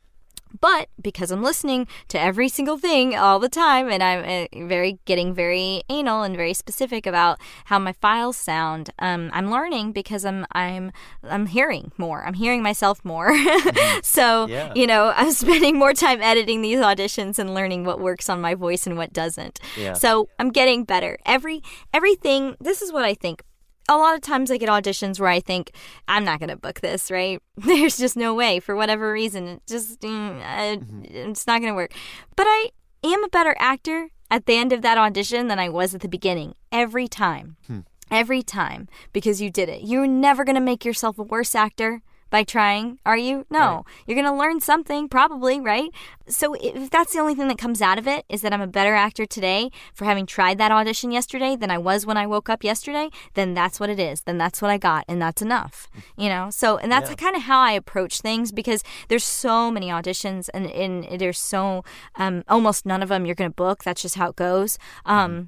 but 0.59 0.89
because 1.01 1.31
I'm 1.31 1.43
listening 1.43 1.87
to 2.09 2.19
every 2.19 2.49
single 2.49 2.77
thing 2.77 3.15
all 3.15 3.39
the 3.39 3.49
time 3.49 3.89
and 3.89 4.01
I'm 4.01 4.47
uh, 4.53 4.67
very 4.67 4.99
getting 5.05 5.33
very 5.33 5.83
anal 5.89 6.23
and 6.23 6.35
very 6.35 6.53
specific 6.53 7.05
about 7.05 7.39
how 7.65 7.79
my 7.79 7.93
files 7.93 8.37
sound, 8.37 8.89
um, 8.99 9.29
I'm 9.33 9.51
learning 9.51 9.91
because 9.91 10.25
I'm 10.25 10.45
I'm 10.51 10.91
I'm 11.23 11.47
hearing 11.47 11.91
more. 11.97 12.25
I'm 12.25 12.33
hearing 12.33 12.61
myself 12.61 13.03
more. 13.03 13.33
Mm-hmm. 13.75 13.99
so, 14.03 14.47
yeah. 14.47 14.73
you 14.75 14.87
know, 14.87 15.11
I'm 15.15 15.31
spending 15.31 15.77
more 15.77 15.93
time 15.93 16.21
editing 16.21 16.61
these 16.61 16.79
auditions 16.79 17.39
and 17.39 17.53
learning 17.53 17.83
what 17.83 17.99
works 17.99 18.29
on 18.29 18.41
my 18.41 18.53
voice 18.53 18.85
and 18.85 18.97
what 18.97 19.11
doesn't. 19.13 19.59
Yeah. 19.77 19.93
So, 19.93 20.29
I'm 20.39 20.49
getting 20.49 20.83
better. 20.83 21.17
Every 21.25 21.61
everything 21.93 22.55
this 22.59 22.81
is 22.81 22.91
what 22.91 23.03
I 23.03 23.13
think 23.13 23.43
a 23.87 23.97
lot 23.97 24.15
of 24.15 24.21
times 24.21 24.51
I 24.51 24.57
get 24.57 24.69
auditions 24.69 25.19
where 25.19 25.29
I 25.29 25.39
think 25.39 25.71
I'm 26.07 26.25
not 26.25 26.39
going 26.39 26.49
to 26.49 26.55
book 26.55 26.81
this, 26.81 27.11
right? 27.11 27.41
There's 27.57 27.97
just 27.97 28.17
no 28.17 28.33
way 28.33 28.59
for 28.59 28.75
whatever 28.75 29.11
reason. 29.11 29.47
It 29.47 29.61
just 29.67 30.01
mm, 30.01 30.41
I, 30.41 30.77
mm-hmm. 30.77 31.03
it's 31.05 31.47
not 31.47 31.61
going 31.61 31.71
to 31.71 31.75
work. 31.75 31.93
But 32.35 32.47
I 32.47 32.69
am 33.03 33.23
a 33.23 33.29
better 33.29 33.55
actor 33.59 34.09
at 34.31 34.45
the 34.45 34.55
end 34.55 34.73
of 34.73 34.81
that 34.81 34.97
audition 34.97 35.47
than 35.47 35.59
I 35.59 35.69
was 35.69 35.93
at 35.93 36.01
the 36.01 36.07
beginning 36.07 36.55
every 36.71 37.07
time. 37.07 37.57
Hmm. 37.67 37.79
Every 38.11 38.43
time 38.43 38.87
because 39.13 39.41
you 39.41 39.49
did 39.49 39.67
it. 39.67 39.81
You're 39.81 40.05
never 40.05 40.43
going 40.43 40.55
to 40.55 40.61
make 40.61 40.85
yourself 40.85 41.17
a 41.17 41.23
worse 41.23 41.55
actor 41.55 42.03
by 42.29 42.43
trying, 42.43 42.99
are 43.05 43.17
you? 43.17 43.45
No. 43.49 43.59
Right. 43.59 43.83
You're 44.07 44.21
going 44.21 44.33
to 44.33 44.39
learn 44.39 44.59
something, 44.59 45.07
probably, 45.07 45.59
right? 45.59 45.89
So 46.27 46.55
if 46.55 46.89
that's 46.89 47.13
the 47.13 47.19
only 47.19 47.35
thing 47.35 47.47
that 47.47 47.57
comes 47.57 47.81
out 47.81 47.97
of 47.97 48.07
it 48.07 48.25
is 48.29 48.41
that 48.41 48.51
I'm 48.51 48.61
a 48.61 48.67
better 48.67 48.93
actor 48.95 49.25
today 49.25 49.71
for 49.93 50.05
having 50.05 50.25
tried 50.25 50.57
that 50.57 50.71
audition 50.71 51.11
yesterday 51.11 51.55
than 51.55 51.69
I 51.69 51.77
was 51.77 52.05
when 52.05 52.17
I 52.17 52.25
woke 52.25 52.49
up 52.49 52.63
yesterday, 52.63 53.09
then 53.35 53.53
that's 53.53 53.79
what 53.79 53.89
it 53.89 53.99
is. 53.99 54.21
Then 54.21 54.37
that's 54.37 54.61
what 54.61 54.71
I 54.71 54.77
got, 54.77 55.05
and 55.07 55.21
that's 55.21 55.41
enough, 55.41 55.87
you 56.17 56.29
know? 56.29 56.49
So, 56.49 56.77
and 56.77 56.91
that's 56.91 57.09
yeah. 57.09 57.15
kind 57.15 57.35
of 57.35 57.43
how 57.43 57.61
I 57.61 57.71
approach 57.71 58.21
things 58.21 58.51
because 58.51 58.83
there's 59.07 59.23
so 59.23 59.69
many 59.69 59.89
auditions 59.89 60.49
and, 60.53 60.65
and 60.67 61.19
there's 61.19 61.39
so, 61.39 61.83
um, 62.15 62.43
almost 62.47 62.85
none 62.85 63.03
of 63.03 63.09
them 63.09 63.25
you're 63.25 63.35
going 63.35 63.51
to 63.51 63.55
book. 63.55 63.83
That's 63.83 64.01
just 64.01 64.15
how 64.15 64.29
it 64.29 64.35
goes. 64.35 64.77
Um, 65.05 65.31
mm-hmm 65.31 65.43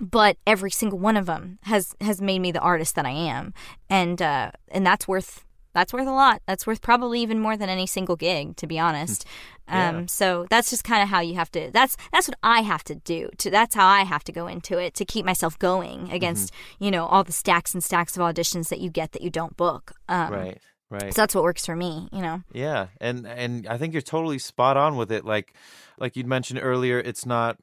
but 0.00 0.36
every 0.46 0.70
single 0.70 0.98
one 0.98 1.16
of 1.16 1.26
them 1.26 1.58
has 1.62 1.94
has 2.00 2.20
made 2.20 2.40
me 2.40 2.50
the 2.50 2.60
artist 2.60 2.96
that 2.96 3.06
I 3.06 3.10
am, 3.10 3.54
and 3.88 4.20
uh, 4.20 4.50
and 4.70 4.84
that's 4.84 5.06
worth 5.06 5.44
that's 5.74 5.92
worth 5.92 6.06
a 6.06 6.12
lot. 6.12 6.40
That's 6.46 6.66
worth 6.66 6.80
probably 6.80 7.20
even 7.20 7.38
more 7.38 7.56
than 7.56 7.68
any 7.68 7.86
single 7.86 8.16
gig, 8.16 8.56
to 8.56 8.66
be 8.66 8.78
honest. 8.78 9.26
yeah. 9.68 9.90
Um, 9.90 10.08
so 10.08 10.46
that's 10.50 10.70
just 10.70 10.84
kind 10.84 11.02
of 11.02 11.08
how 11.08 11.20
you 11.20 11.34
have 11.34 11.50
to. 11.52 11.70
That's 11.72 11.96
that's 12.12 12.28
what 12.28 12.38
I 12.42 12.60
have 12.60 12.84
to 12.84 12.94
do. 12.94 13.28
To 13.38 13.50
that's 13.50 13.74
how 13.74 13.86
I 13.86 14.04
have 14.04 14.24
to 14.24 14.32
go 14.32 14.46
into 14.46 14.78
it 14.78 14.94
to 14.94 15.04
keep 15.04 15.26
myself 15.26 15.58
going 15.58 16.10
against 16.10 16.52
mm-hmm. 16.52 16.84
you 16.84 16.90
know 16.90 17.06
all 17.06 17.24
the 17.24 17.32
stacks 17.32 17.74
and 17.74 17.82
stacks 17.82 18.16
of 18.16 18.22
auditions 18.22 18.68
that 18.68 18.80
you 18.80 18.90
get 18.90 19.12
that 19.12 19.22
you 19.22 19.30
don't 19.30 19.56
book. 19.56 19.92
Um, 20.08 20.32
right. 20.32 20.58
Right. 20.90 21.14
So 21.14 21.22
that's 21.22 21.34
what 21.34 21.42
works 21.42 21.66
for 21.66 21.74
me, 21.74 22.08
you 22.12 22.20
know. 22.20 22.42
Yeah, 22.52 22.88
and 23.00 23.26
and 23.26 23.66
I 23.66 23.78
think 23.78 23.94
you're 23.94 24.02
totally 24.02 24.38
spot 24.38 24.76
on 24.76 24.96
with 24.96 25.10
it. 25.10 25.24
Like, 25.24 25.54
like 25.98 26.14
you'd 26.14 26.26
mentioned 26.26 26.60
earlier, 26.62 27.00
it's 27.00 27.26
not 27.26 27.56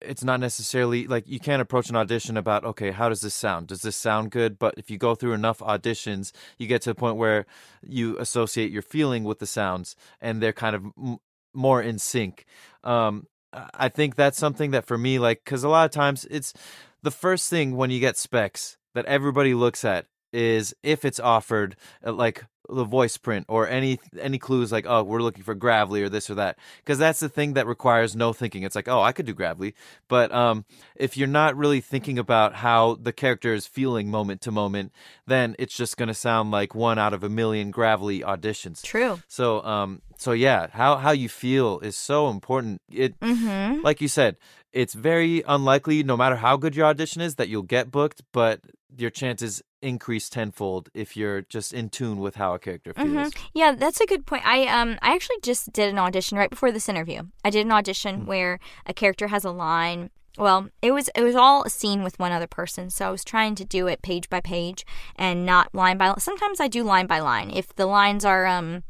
it's 0.00 0.24
not 0.24 0.40
necessarily 0.40 1.06
like 1.06 1.28
you 1.28 1.40
can't 1.40 1.62
approach 1.62 1.90
an 1.90 1.96
audition 1.96 2.36
about 2.36 2.64
okay 2.64 2.90
how 2.90 3.08
does 3.08 3.20
this 3.20 3.34
sound? 3.34 3.68
Does 3.68 3.82
this 3.82 3.96
sound 3.96 4.30
good? 4.30 4.58
But 4.58 4.74
if 4.76 4.90
you 4.90 4.98
go 4.98 5.14
through 5.14 5.32
enough 5.32 5.58
auditions 5.58 6.32
you 6.58 6.66
get 6.66 6.82
to 6.82 6.90
a 6.90 6.94
point 6.94 7.16
where 7.16 7.46
you 7.82 8.18
associate 8.18 8.70
your 8.70 8.82
feeling 8.82 9.24
with 9.24 9.38
the 9.38 9.46
sounds 9.46 9.96
and 10.20 10.42
they're 10.42 10.52
kind 10.52 10.76
of 10.76 10.84
m- 10.96 11.18
more 11.52 11.82
in 11.82 11.98
sync. 11.98 12.46
Um, 12.84 13.26
i 13.74 13.88
think 13.88 14.14
that's 14.14 14.38
something 14.38 14.70
that 14.70 14.86
for 14.86 14.96
me 14.96 15.18
like 15.18 15.42
because 15.44 15.64
a 15.64 15.68
lot 15.68 15.84
of 15.84 15.90
times 15.90 16.24
it's 16.30 16.52
the 17.02 17.10
first 17.10 17.50
thing 17.50 17.76
when 17.76 17.90
you 17.90 17.98
get 17.98 18.16
specs 18.16 18.78
that 18.94 19.04
everybody 19.06 19.54
looks 19.54 19.84
at 19.84 20.06
is 20.32 20.74
if 20.82 21.04
it's 21.04 21.18
offered 21.20 21.76
uh, 22.06 22.12
like 22.12 22.44
the 22.72 22.84
voice 22.84 23.16
print 23.16 23.46
or 23.48 23.68
any 23.68 23.98
any 24.18 24.38
clues 24.38 24.72
like 24.72 24.86
oh 24.86 25.02
we're 25.02 25.22
looking 25.22 25.42
for 25.42 25.54
gravelly 25.54 26.02
or 26.02 26.08
this 26.08 26.30
or 26.30 26.34
that 26.34 26.58
because 26.78 26.98
that's 26.98 27.20
the 27.20 27.28
thing 27.28 27.54
that 27.54 27.66
requires 27.66 28.16
no 28.16 28.32
thinking. 28.32 28.62
It's 28.62 28.74
like 28.74 28.88
oh 28.88 29.00
i 29.00 29.12
could 29.12 29.26
do 29.26 29.34
gravelly 29.34 29.74
but 30.08 30.32
um 30.32 30.64
if 30.96 31.16
you're 31.16 31.28
not 31.28 31.56
really 31.56 31.80
thinking 31.80 32.18
about 32.18 32.54
how 32.54 32.96
the 33.00 33.12
character 33.12 33.54
is 33.54 33.66
feeling 33.66 34.10
moment 34.10 34.40
to 34.42 34.50
moment 34.50 34.92
then 35.26 35.56
it's 35.58 35.76
just 35.76 35.96
going 35.96 36.08
to 36.08 36.14
sound 36.14 36.50
like 36.50 36.74
one 36.74 36.98
out 36.98 37.14
of 37.14 37.22
a 37.22 37.28
million 37.28 37.70
gravelly 37.70 38.20
auditions. 38.20 38.82
True. 38.82 39.20
So 39.28 39.62
um 39.64 40.02
so 40.16 40.32
yeah 40.32 40.68
how 40.72 40.96
how 40.96 41.12
you 41.12 41.28
feel 41.28 41.80
is 41.80 41.96
so 41.96 42.28
important. 42.28 42.80
It 42.90 43.18
mm-hmm. 43.20 43.82
like 43.82 44.00
you 44.00 44.08
said 44.08 44.36
it's 44.72 44.94
very 44.94 45.42
unlikely 45.46 46.02
no 46.02 46.16
matter 46.16 46.36
how 46.36 46.56
good 46.56 46.76
your 46.76 46.86
audition 46.86 47.20
is 47.20 47.34
that 47.36 47.48
you'll 47.48 47.62
get 47.62 47.90
booked 47.90 48.22
but 48.32 48.60
your 48.96 49.10
chances 49.10 49.62
increase 49.82 50.28
tenfold 50.28 50.90
if 50.94 51.16
you're 51.16 51.42
just 51.42 51.72
in 51.72 51.88
tune 51.88 52.18
with 52.18 52.36
how 52.36 52.54
a 52.54 52.58
character 52.62 52.92
feels. 52.94 53.08
Mm-hmm. 53.08 53.28
Yeah, 53.54 53.72
that's 53.72 54.00
a 54.00 54.06
good 54.06 54.26
point. 54.26 54.46
I 54.46 54.66
um 54.66 54.98
I 55.02 55.14
actually 55.14 55.40
just 55.42 55.72
did 55.72 55.88
an 55.88 55.98
audition 55.98 56.38
right 56.38 56.50
before 56.50 56.72
this 56.72 56.88
interview. 56.88 57.22
I 57.44 57.50
did 57.50 57.66
an 57.66 57.72
audition 57.72 58.18
mm-hmm. 58.18 58.26
where 58.26 58.58
a 58.86 58.94
character 58.94 59.28
has 59.28 59.44
a 59.44 59.50
line 59.50 60.10
well, 60.38 60.68
it 60.80 60.92
was 60.92 61.10
it 61.14 61.22
was 61.22 61.34
all 61.34 61.64
a 61.64 61.70
scene 61.70 62.02
with 62.02 62.18
one 62.18 62.32
other 62.32 62.46
person, 62.46 62.88
so 62.88 63.08
I 63.08 63.10
was 63.10 63.24
trying 63.24 63.56
to 63.56 63.64
do 63.64 63.88
it 63.88 64.00
page 64.00 64.30
by 64.30 64.40
page 64.40 64.86
and 65.16 65.44
not 65.44 65.74
line 65.74 65.98
by 65.98 66.08
line. 66.08 66.20
Sometimes 66.20 66.60
I 66.60 66.68
do 66.68 66.84
line 66.84 67.06
by 67.06 67.18
line 67.18 67.50
if 67.50 67.74
the 67.74 67.86
lines 67.86 68.24
are 68.24 68.46
um 68.46 68.84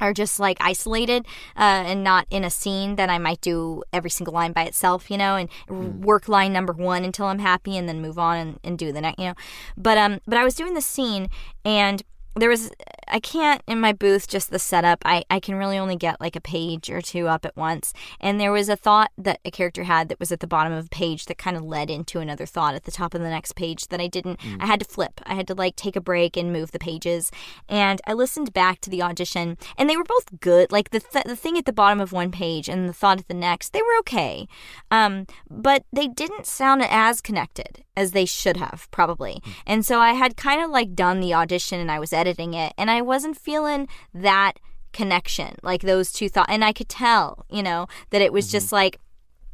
are 0.00 0.12
just 0.12 0.40
like 0.40 0.56
isolated 0.60 1.24
uh, 1.56 1.84
and 1.86 2.02
not 2.02 2.26
in 2.28 2.42
a 2.42 2.50
scene 2.50 2.96
then 2.96 3.10
I 3.10 3.18
might 3.18 3.40
do 3.40 3.84
every 3.92 4.10
single 4.10 4.34
line 4.34 4.52
by 4.52 4.64
itself, 4.64 5.10
you 5.10 5.16
know, 5.16 5.36
and 5.36 5.48
Mm. 5.68 6.00
work 6.00 6.28
line 6.28 6.52
number 6.52 6.72
one 6.72 7.04
until 7.04 7.26
I'm 7.26 7.38
happy 7.38 7.76
and 7.76 7.88
then 7.88 8.00
move 8.02 8.18
on 8.18 8.36
and, 8.36 8.60
and 8.64 8.78
do 8.78 8.90
the 8.92 9.00
next, 9.00 9.18
you 9.18 9.26
know. 9.26 9.34
But 9.76 9.98
um, 9.98 10.20
but 10.26 10.38
I 10.38 10.44
was 10.44 10.54
doing 10.54 10.74
the 10.74 10.80
scene 10.80 11.28
and 11.64 12.02
there 12.36 12.48
was 12.48 12.70
I 13.06 13.20
can't 13.20 13.62
in 13.66 13.80
my 13.80 13.92
booth 13.92 14.26
just 14.26 14.50
the 14.50 14.58
setup. 14.58 15.02
I 15.04 15.24
I 15.30 15.40
can 15.40 15.54
really 15.56 15.78
only 15.78 15.96
get 15.96 16.20
like 16.20 16.36
a 16.36 16.40
page 16.40 16.90
or 16.90 17.00
two 17.00 17.28
up 17.28 17.44
at 17.44 17.56
once. 17.56 17.92
And 18.20 18.40
there 18.40 18.52
was 18.52 18.68
a 18.68 18.76
thought 18.76 19.10
that 19.18 19.40
a 19.44 19.50
character 19.50 19.84
had 19.84 20.08
that 20.08 20.18
was 20.18 20.32
at 20.32 20.40
the 20.40 20.46
bottom 20.46 20.72
of 20.72 20.86
a 20.86 20.88
page 20.88 21.26
that 21.26 21.38
kind 21.38 21.56
of 21.56 21.62
led 21.62 21.90
into 21.90 22.18
another 22.18 22.46
thought 22.46 22.74
at 22.74 22.84
the 22.84 22.90
top 22.90 23.14
of 23.14 23.20
the 23.20 23.30
next 23.30 23.54
page 23.54 23.88
that 23.88 24.00
I 24.00 24.08
didn't. 24.08 24.40
I 24.58 24.66
had 24.66 24.80
to 24.80 24.86
flip. 24.86 25.20
I 25.26 25.34
had 25.34 25.46
to 25.48 25.54
like 25.54 25.76
take 25.76 25.96
a 25.96 26.00
break 26.00 26.36
and 26.36 26.52
move 26.52 26.72
the 26.72 26.78
pages. 26.78 27.30
And 27.68 28.00
I 28.06 28.14
listened 28.14 28.52
back 28.52 28.80
to 28.80 28.90
the 28.90 29.02
audition, 29.02 29.56
and 29.76 29.88
they 29.88 29.96
were 29.96 30.04
both 30.04 30.40
good. 30.40 30.72
Like 30.72 30.90
the 30.90 31.00
th- 31.00 31.24
the 31.24 31.36
thing 31.36 31.56
at 31.58 31.66
the 31.66 31.72
bottom 31.72 32.00
of 32.00 32.12
one 32.12 32.30
page 32.30 32.68
and 32.68 32.88
the 32.88 32.92
thought 32.92 33.20
at 33.20 33.28
the 33.28 33.34
next, 33.34 33.72
they 33.72 33.82
were 33.82 33.98
okay. 34.00 34.48
Um, 34.90 35.26
but 35.50 35.84
they 35.92 36.08
didn't 36.08 36.46
sound 36.46 36.82
as 36.82 37.20
connected 37.20 37.84
as 37.96 38.10
they 38.10 38.24
should 38.24 38.56
have 38.56 38.88
probably. 38.90 39.40
And 39.66 39.86
so 39.86 40.00
I 40.00 40.14
had 40.14 40.36
kind 40.36 40.60
of 40.60 40.70
like 40.70 40.94
done 40.94 41.20
the 41.20 41.34
audition 41.34 41.78
and 41.78 41.90
I 41.90 42.00
was 42.00 42.12
editing 42.12 42.23
it, 42.54 42.72
and 42.76 42.90
I 42.90 43.02
wasn't 43.02 43.36
feeling 43.36 43.88
that 44.12 44.58
connection 44.94 45.56
like 45.62 45.82
those 45.82 46.12
two 46.12 46.28
thoughts 46.28 46.48
and 46.48 46.64
i 46.64 46.72
could 46.72 46.88
tell 46.88 47.44
you 47.50 47.64
know 47.64 47.88
that 48.10 48.22
it 48.22 48.32
was 48.32 48.46
mm-hmm. 48.46 48.52
just 48.52 48.70
like 48.70 49.00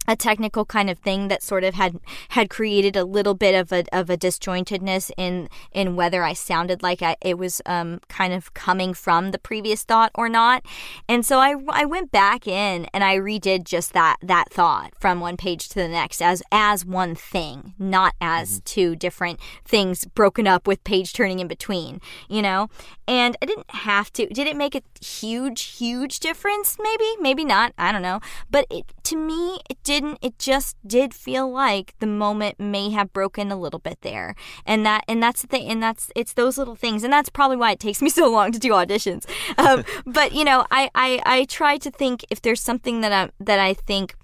a 0.08 0.16
technical 0.16 0.64
kind 0.64 0.90
of 0.90 0.98
thing 0.98 1.28
that 1.28 1.42
sort 1.42 1.62
of 1.62 1.74
had 1.74 1.98
had 2.30 2.50
created 2.50 2.96
a 2.96 3.04
little 3.04 3.34
bit 3.34 3.54
of 3.54 3.72
a 3.72 3.84
of 3.92 4.10
a 4.10 4.16
disjointedness 4.16 5.10
in 5.16 5.48
in 5.72 5.94
whether 5.96 6.22
I 6.24 6.32
sounded 6.32 6.82
like 6.82 7.02
I, 7.02 7.16
it 7.20 7.38
was 7.38 7.60
um, 7.66 8.00
kind 8.08 8.32
of 8.32 8.52
coming 8.54 8.94
from 8.94 9.30
the 9.30 9.38
previous 9.38 9.84
thought 9.84 10.10
or 10.14 10.28
not. 10.28 10.64
And 11.08 11.24
so 11.24 11.38
I, 11.38 11.54
I 11.68 11.84
went 11.84 12.10
back 12.10 12.48
in 12.48 12.86
and 12.92 13.04
I 13.04 13.18
redid 13.18 13.64
just 13.64 13.92
that 13.92 14.16
that 14.22 14.50
thought 14.50 14.92
from 14.98 15.20
one 15.20 15.36
page 15.36 15.68
to 15.70 15.74
the 15.76 15.88
next 15.88 16.20
as 16.22 16.42
as 16.50 16.84
one 16.84 17.14
thing, 17.14 17.74
not 17.78 18.14
as 18.20 18.60
two 18.64 18.96
different 18.96 19.38
things 19.64 20.06
broken 20.06 20.46
up 20.46 20.66
with 20.66 20.82
page 20.84 21.12
turning 21.12 21.38
in 21.38 21.48
between, 21.48 22.00
you 22.28 22.42
know? 22.42 22.68
And 23.06 23.36
I 23.42 23.46
didn't 23.46 23.70
have 23.70 24.12
to. 24.14 24.26
Did 24.26 24.46
it 24.46 24.56
make 24.56 24.74
a 24.74 24.82
huge 25.04 25.62
huge 25.62 26.20
difference? 26.20 26.76
Maybe, 26.80 27.16
maybe 27.20 27.44
not. 27.44 27.72
I 27.76 27.92
don't 27.92 28.02
know. 28.02 28.20
But 28.50 28.66
it, 28.70 28.84
to 29.04 29.16
me, 29.16 29.58
it 29.68 29.82
didn't. 29.90 30.18
It 30.22 30.38
just 30.38 30.76
did 30.86 31.12
feel 31.12 31.50
like 31.50 31.94
the 31.98 32.06
moment 32.06 32.60
may 32.60 32.90
have 32.90 33.12
broken 33.12 33.50
a 33.50 33.58
little 33.58 33.80
bit 33.80 33.98
there, 34.02 34.36
and 34.64 34.86
that 34.86 35.02
and 35.08 35.20
that's 35.20 35.42
the 35.42 35.48
thing. 35.48 35.68
And 35.68 35.82
that's 35.82 36.12
it's 36.14 36.32
those 36.32 36.56
little 36.56 36.76
things, 36.76 37.02
and 37.02 37.12
that's 37.12 37.28
probably 37.28 37.56
why 37.56 37.72
it 37.72 37.80
takes 37.80 38.00
me 38.06 38.08
so 38.08 38.30
long 38.30 38.52
to 38.52 38.58
do 38.60 38.70
auditions. 38.70 39.26
Um, 39.58 39.84
but 40.06 40.32
you 40.32 40.44
know, 40.44 40.64
I, 40.70 40.90
I 40.94 41.20
I 41.26 41.44
try 41.46 41.76
to 41.78 41.90
think 41.90 42.24
if 42.30 42.40
there's 42.40 42.62
something 42.62 43.00
that 43.00 43.12
I 43.12 43.30
that 43.40 43.58
I 43.58 43.74
think 43.74 44.14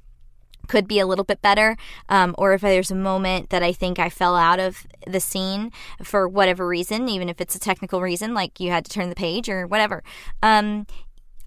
could 0.68 0.86
be 0.86 1.00
a 1.00 1.06
little 1.06 1.24
bit 1.24 1.42
better, 1.42 1.76
um, 2.08 2.34
or 2.38 2.52
if 2.52 2.60
there's 2.60 2.90
a 2.92 2.96
moment 2.96 3.50
that 3.50 3.62
I 3.62 3.72
think 3.72 3.98
I 3.98 4.08
fell 4.08 4.36
out 4.36 4.60
of 4.60 4.86
the 5.06 5.20
scene 5.20 5.72
for 6.02 6.28
whatever 6.28 6.66
reason, 6.66 7.08
even 7.08 7.28
if 7.28 7.40
it's 7.40 7.56
a 7.56 7.60
technical 7.60 8.00
reason, 8.00 8.34
like 8.34 8.60
you 8.60 8.70
had 8.70 8.84
to 8.84 8.90
turn 8.90 9.08
the 9.08 9.16
page 9.16 9.48
or 9.48 9.66
whatever. 9.66 10.02
Um, 10.42 10.86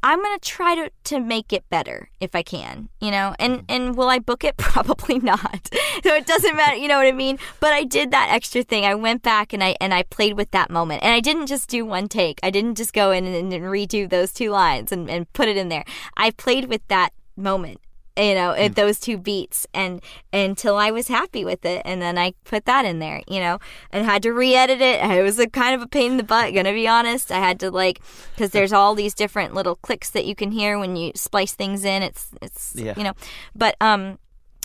I'm 0.02 0.22
gonna 0.24 0.40
try 0.40 0.76
to, 0.76 0.92
to 1.06 1.20
make 1.20 1.52
it 1.52 1.70
better 1.70 2.10
if 2.20 2.34
I 2.34 2.42
can, 2.42 2.90
you 3.02 3.12
know. 3.12 3.36
And 3.38 3.60
mm-hmm. 3.60 3.66
and 3.70 3.96
will 3.96 4.10
I 4.10 4.20
book 4.20 4.44
it? 4.44 4.58
Probably 4.58 5.20
not. 5.20 5.70
so 6.04 6.16
it 6.16 6.26
doesn't 6.26 6.56
matter, 6.56 6.76
you 6.76 6.88
know 6.88 6.98
what 6.98 7.08
I 7.08 7.12
mean. 7.12 7.38
But 7.60 7.74
I 7.74 7.84
did 7.84 8.12
that 8.12 8.30
extra 8.32 8.64
thing. 8.64 8.86
I 8.86 8.96
went 8.96 9.22
back 9.22 9.54
and 9.54 9.64
I 9.64 9.76
and 9.82 9.94
I 9.94 10.04
played 10.04 10.34
with 10.34 10.52
that 10.52 10.70
moment. 10.70 11.04
And 11.04 11.14
I 11.14 11.20
didn't 11.20 11.48
just 11.48 11.70
do 11.70 11.86
one 11.86 12.08
take. 12.08 12.40
I 12.44 12.50
didn't 12.50 12.76
just 12.76 12.94
go 12.94 13.12
in 13.12 13.26
and, 13.26 13.54
and 13.54 13.64
redo 13.66 14.10
those 14.10 14.32
two 14.32 14.52
lines 14.52 14.92
and, 14.92 15.10
and 15.10 15.32
put 15.34 15.48
it 15.48 15.58
in 15.58 15.70
there. 15.70 15.84
I 16.16 16.32
played 16.32 16.66
with 16.66 16.88
that 16.88 17.14
moment 17.36 17.80
you 18.20 18.36
know 18.36 18.52
at 18.52 18.76
those 18.76 19.00
two 19.00 19.18
beats 19.18 19.66
and 19.74 20.02
until 20.34 20.76
i 20.76 20.92
was 20.92 21.08
happy 21.08 21.44
with 21.46 21.64
it. 21.66 21.82
And 21.86 22.02
then 22.02 22.18
i 22.18 22.34
put 22.44 22.66
that 22.66 22.84
in 22.86 23.00
there 23.00 23.22
you 23.28 23.40
know 23.40 23.60
and 23.92 24.06
had 24.06 24.22
to 24.24 24.32
re-edit 24.34 24.82
it. 24.82 25.02
It 25.04 25.24
was 25.24 25.40
a 25.40 25.48
kind 25.50 25.74
of 25.76 25.82
a 25.82 25.88
pain 25.88 26.12
in 26.12 26.18
the 26.18 26.24
butt 26.24 26.54
gonna 26.54 26.74
be 26.74 26.88
honest. 26.88 27.32
I 27.32 27.40
had 27.40 27.60
to 27.62 27.72
like 27.72 28.02
because 28.36 28.52
there's 28.52 28.74
all 28.74 28.94
these 28.96 29.14
different 29.14 29.54
little 29.54 29.76
clicks 29.78 30.10
that 30.12 30.26
you 30.26 30.36
can 30.36 30.52
hear 30.52 30.78
when 30.78 30.96
you 30.96 31.12
splice 31.16 31.54
things 31.54 31.84
in. 31.86 32.04
It's 32.04 32.28
it's 32.42 32.74
Yeah. 32.76 32.94
you 32.98 33.04
know 33.04 33.14
but 33.56 33.76
um 33.82 34.20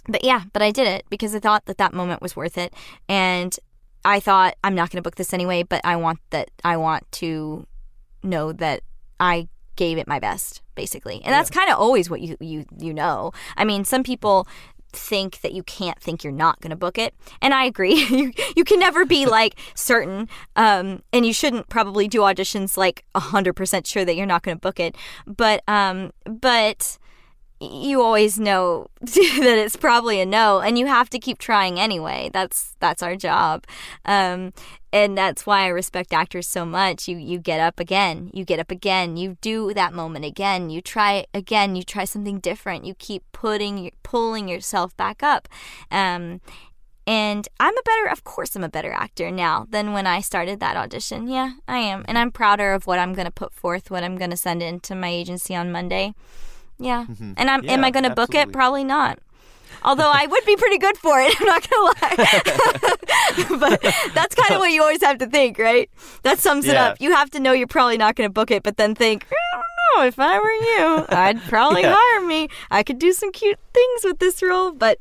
but 0.08 0.22
yeah 0.24 0.42
but 0.52 0.60
i 0.62 0.70
did 0.70 0.86
it 0.86 1.04
because 1.08 1.34
i 1.34 1.38
thought 1.38 1.64
that 1.66 1.78
that 1.78 1.94
moment 1.94 2.20
was 2.20 2.34
worth 2.36 2.58
it. 2.58 2.74
And 3.08 3.56
i 4.04 4.20
thought 4.20 4.54
i'm 4.62 4.74
not 4.74 4.90
gonna 4.90 5.00
book 5.02 5.14
this 5.16 5.32
anyway 5.32 5.62
but 5.62 5.80
i 5.84 5.96
want 5.96 6.18
that 6.30 6.50
i 6.62 6.76
want 6.76 7.10
to 7.10 7.66
know 8.22 8.52
that 8.52 8.82
i 9.18 9.48
gave 9.76 9.98
it 9.98 10.06
my 10.06 10.18
best 10.18 10.62
basically. 10.74 11.20
And 11.24 11.32
that's 11.32 11.50
kind 11.50 11.70
of 11.70 11.78
always 11.78 12.10
what 12.10 12.20
you 12.20 12.36
you 12.40 12.64
you 12.78 12.92
know. 12.92 13.32
I 13.56 13.64
mean 13.64 13.84
some 13.84 14.02
people 14.02 14.46
think 14.92 15.40
that 15.40 15.52
you 15.52 15.62
can't 15.64 15.98
think 15.98 16.22
you're 16.22 16.32
not 16.32 16.60
going 16.60 16.70
to 16.70 16.76
book 16.76 16.98
it 16.98 17.14
and 17.42 17.52
i 17.52 17.64
agree. 17.64 17.94
You 18.10 18.32
you 18.56 18.64
can 18.64 18.78
never 18.78 19.04
be 19.04 19.26
like 19.38 19.56
certain 19.74 20.28
um 20.56 21.02
and 21.12 21.26
you 21.26 21.32
shouldn't 21.32 21.68
probably 21.68 22.06
do 22.08 22.20
auditions 22.20 22.76
like 22.76 23.04
100% 23.14 23.86
sure 23.86 24.04
that 24.04 24.14
you're 24.14 24.26
not 24.26 24.42
going 24.42 24.56
to 24.56 24.60
book 24.60 24.78
it. 24.78 24.96
But 25.26 25.62
um 25.68 26.12
but 26.24 26.98
you 27.72 28.02
always 28.02 28.38
know 28.38 28.88
that 29.00 29.58
it's 29.58 29.76
probably 29.76 30.20
a 30.20 30.26
no 30.26 30.60
and 30.60 30.78
you 30.78 30.86
have 30.86 31.10
to 31.10 31.18
keep 31.18 31.38
trying 31.38 31.78
anyway 31.78 32.30
that's 32.32 32.76
that's 32.80 33.02
our 33.02 33.16
job 33.16 33.64
um, 34.04 34.52
and 34.92 35.16
that's 35.16 35.46
why 35.46 35.62
i 35.62 35.66
respect 35.66 36.12
actors 36.12 36.46
so 36.46 36.64
much 36.64 37.08
you 37.08 37.16
you 37.16 37.38
get 37.38 37.60
up 37.60 37.80
again 37.80 38.30
you 38.32 38.44
get 38.44 38.58
up 38.58 38.70
again 38.70 39.16
you 39.16 39.36
do 39.40 39.72
that 39.74 39.92
moment 39.92 40.24
again 40.24 40.70
you 40.70 40.80
try 40.80 41.24
again 41.32 41.76
you 41.76 41.82
try 41.82 42.04
something 42.04 42.38
different 42.38 42.84
you 42.84 42.94
keep 42.94 43.22
putting 43.32 43.90
pulling 44.02 44.48
yourself 44.48 44.96
back 44.96 45.22
up 45.22 45.48
um, 45.90 46.40
and 47.06 47.46
I'm 47.60 47.76
a 47.76 47.82
better, 47.82 48.10
of 48.10 48.24
course, 48.24 48.56
I'm 48.56 48.64
a 48.64 48.68
better 48.68 48.92
actor 48.92 49.30
now 49.30 49.66
than 49.68 49.92
when 49.92 50.06
I 50.06 50.20
started 50.20 50.60
that 50.60 50.76
audition. 50.76 51.28
Yeah, 51.28 51.52
I 51.68 51.78
am. 51.78 52.04
And 52.08 52.16
I'm 52.16 52.30
prouder 52.30 52.72
of 52.72 52.86
what 52.86 52.98
I'm 52.98 53.12
going 53.12 53.26
to 53.26 53.32
put 53.32 53.52
forth, 53.52 53.90
what 53.90 54.02
I'm 54.02 54.16
going 54.16 54.30
to 54.30 54.36
send 54.36 54.62
in 54.62 54.80
to 54.80 54.94
my 54.94 55.08
agency 55.08 55.54
on 55.54 55.70
Monday. 55.70 56.14
Yeah. 56.84 57.06
Mm-hmm. 57.08 57.32
And 57.36 57.50
I'm, 57.50 57.68
am 57.68 57.84
I 57.84 57.90
going 57.90 58.04
to 58.04 58.14
book 58.14 58.34
it? 58.34 58.52
Probably 58.52 58.84
not. 58.84 59.18
Although 59.82 60.10
I 60.10 60.26
would 60.26 60.44
be 60.46 60.56
pretty 60.56 60.78
good 60.78 60.96
for 60.96 61.20
it, 61.20 61.34
I'm 61.40 61.46
not 61.46 61.68
gonna 61.68 61.82
lie. 62.00 63.58
but 63.58 63.82
that's 64.14 64.34
kind 64.34 64.54
of 64.54 64.60
what 64.60 64.70
you 64.72 64.80
always 64.80 65.02
have 65.02 65.18
to 65.18 65.26
think, 65.26 65.58
right? 65.58 65.90
That 66.22 66.38
sums 66.38 66.64
it 66.66 66.76
up. 66.76 67.00
You 67.00 67.12
have 67.12 67.28
to 67.30 67.40
know 67.40 67.52
you're 67.52 67.66
probably 67.66 67.98
not 67.98 68.16
gonna 68.16 68.30
book 68.30 68.50
it, 68.50 68.62
but 68.62 68.78
then 68.78 68.94
think, 68.94 69.26
I 69.30 69.34
don't 69.52 70.00
know, 70.02 70.06
if 70.08 70.18
I 70.18 70.38
were 70.38 70.50
you, 70.52 71.06
I'd 71.10 71.40
probably 71.42 71.82
Yeah. 71.88 71.94
hire 71.98 72.26
me. 72.26 72.48
I 72.70 72.82
could 72.82 72.98
do 72.98 73.12
some 73.12 73.30
cute 73.32 73.58
things 73.74 74.04
with 74.04 74.20
this 74.20 74.42
role, 74.42 74.72
but 74.72 74.98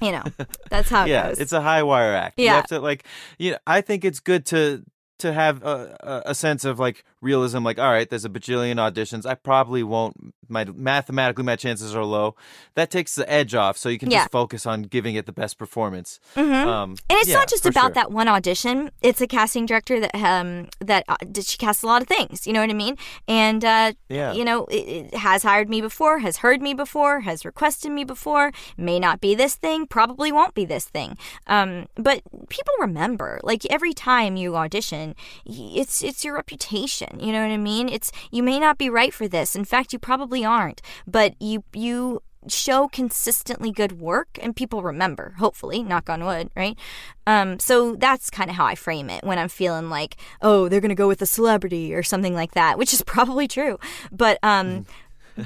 you 0.00 0.12
know, 0.12 0.22
that's 0.70 0.88
how 0.88 1.04
it 1.04 1.08
yeah, 1.08 1.28
goes. 1.28 1.40
it's 1.40 1.52
a 1.52 1.60
high 1.62 1.82
wire 1.82 2.14
act. 2.14 2.38
You 2.38 2.44
Yeah. 2.44 2.56
have 2.56 2.66
to 2.68 2.78
like, 2.78 3.04
you 3.38 3.52
know, 3.52 3.58
I 3.66 3.80
think 3.80 4.04
it's 4.04 4.20
good 4.20 4.44
to 4.46 4.84
to 5.18 5.32
have 5.32 5.64
a, 5.64 6.22
a 6.26 6.34
sense 6.34 6.64
of 6.64 6.78
like 6.78 7.02
realism. 7.26 7.64
Like, 7.64 7.78
all 7.78 7.90
right, 7.90 8.08
there's 8.08 8.24
a 8.24 8.30
bajillion 8.30 8.76
auditions. 8.76 9.26
I 9.26 9.34
probably 9.34 9.82
won't. 9.82 10.14
My 10.48 10.64
mathematically, 10.64 11.42
my 11.44 11.56
chances 11.56 11.94
are 11.94 12.04
low. 12.04 12.36
That 12.76 12.88
takes 12.90 13.16
the 13.16 13.28
edge 13.30 13.52
off, 13.54 13.76
so 13.76 13.88
you 13.88 13.98
can 13.98 14.10
Yeah. 14.10 14.20
just 14.20 14.30
focus 14.30 14.64
on 14.64 14.82
giving 14.82 15.16
it 15.16 15.26
the 15.26 15.32
best 15.32 15.58
performance. 15.58 16.20
Mhm. 16.36 16.66
Um, 16.66 16.90
And 17.10 17.18
it's 17.20 17.28
yeah, 17.28 17.38
not 17.38 17.48
just 17.48 17.66
about 17.66 17.88
sure. 17.88 17.94
that 17.98 18.12
one 18.12 18.28
audition. 18.28 18.90
It's 19.02 19.20
a 19.20 19.26
casting 19.26 19.66
director 19.66 19.98
that 20.00 20.14
um 20.14 20.68
that 20.80 21.02
uh, 21.08 21.16
did 21.32 21.44
she 21.46 21.58
casts 21.58 21.82
a 21.82 21.86
lot 21.86 22.00
of 22.00 22.08
things. 22.08 22.46
You 22.46 22.52
know 22.52 22.60
what 22.60 22.70
I 22.70 22.74
mean? 22.74 22.96
And 23.26 23.64
uh, 23.64 23.92
Yeah. 24.08 24.32
you 24.38 24.44
know, 24.44 24.66
it, 24.66 24.84
it 25.12 25.14
has 25.14 25.42
hired 25.42 25.68
me 25.68 25.80
before, 25.80 26.20
has 26.20 26.36
heard 26.38 26.62
me 26.62 26.74
before, 26.74 27.20
has 27.20 27.44
requested 27.44 27.90
me 27.90 28.04
before. 28.04 28.52
May 28.76 29.00
not 29.00 29.20
be 29.20 29.34
this 29.34 29.56
thing, 29.56 29.86
probably 29.88 30.30
won't 30.30 30.54
be 30.54 30.64
this 30.64 30.84
thing. 30.84 31.18
Um, 31.48 31.86
but 31.96 32.22
people 32.48 32.74
remember. 32.80 33.40
Like 33.42 33.66
every 33.66 33.94
time 33.94 34.36
you 34.36 34.54
audition, 34.56 35.16
it's 35.44 36.04
it's 36.04 36.24
your 36.24 36.34
reputation. 36.36 37.15
You 37.20 37.32
know 37.32 37.42
what 37.42 37.52
I 37.52 37.56
mean? 37.56 37.88
It's 37.88 38.12
you 38.30 38.42
may 38.42 38.58
not 38.58 38.78
be 38.78 38.90
right 38.90 39.12
for 39.12 39.28
this. 39.28 39.56
In 39.56 39.64
fact, 39.64 39.92
you 39.92 39.98
probably 39.98 40.44
aren't. 40.44 40.82
But 41.06 41.34
you 41.40 41.64
you 41.72 42.22
show 42.48 42.88
consistently 42.88 43.70
good 43.72 43.98
work 44.00 44.38
and 44.40 44.54
people 44.54 44.82
remember 44.82 45.34
hopefully 45.38 45.82
knock 45.82 46.08
on 46.08 46.24
wood 46.24 46.48
right 46.54 46.78
um 47.26 47.58
so 47.58 47.96
that's 47.96 48.30
kind 48.30 48.50
of 48.50 48.56
how 48.56 48.64
i 48.64 48.74
frame 48.74 49.10
it 49.10 49.24
when 49.24 49.38
i'm 49.38 49.48
feeling 49.48 49.90
like 49.90 50.16
oh 50.42 50.68
they're 50.68 50.80
gonna 50.80 50.94
go 50.94 51.08
with 51.08 51.20
a 51.20 51.26
celebrity 51.26 51.94
or 51.94 52.02
something 52.02 52.34
like 52.34 52.52
that 52.52 52.78
which 52.78 52.92
is 52.92 53.02
probably 53.06 53.48
true 53.48 53.78
but 54.12 54.38
um 54.42 54.86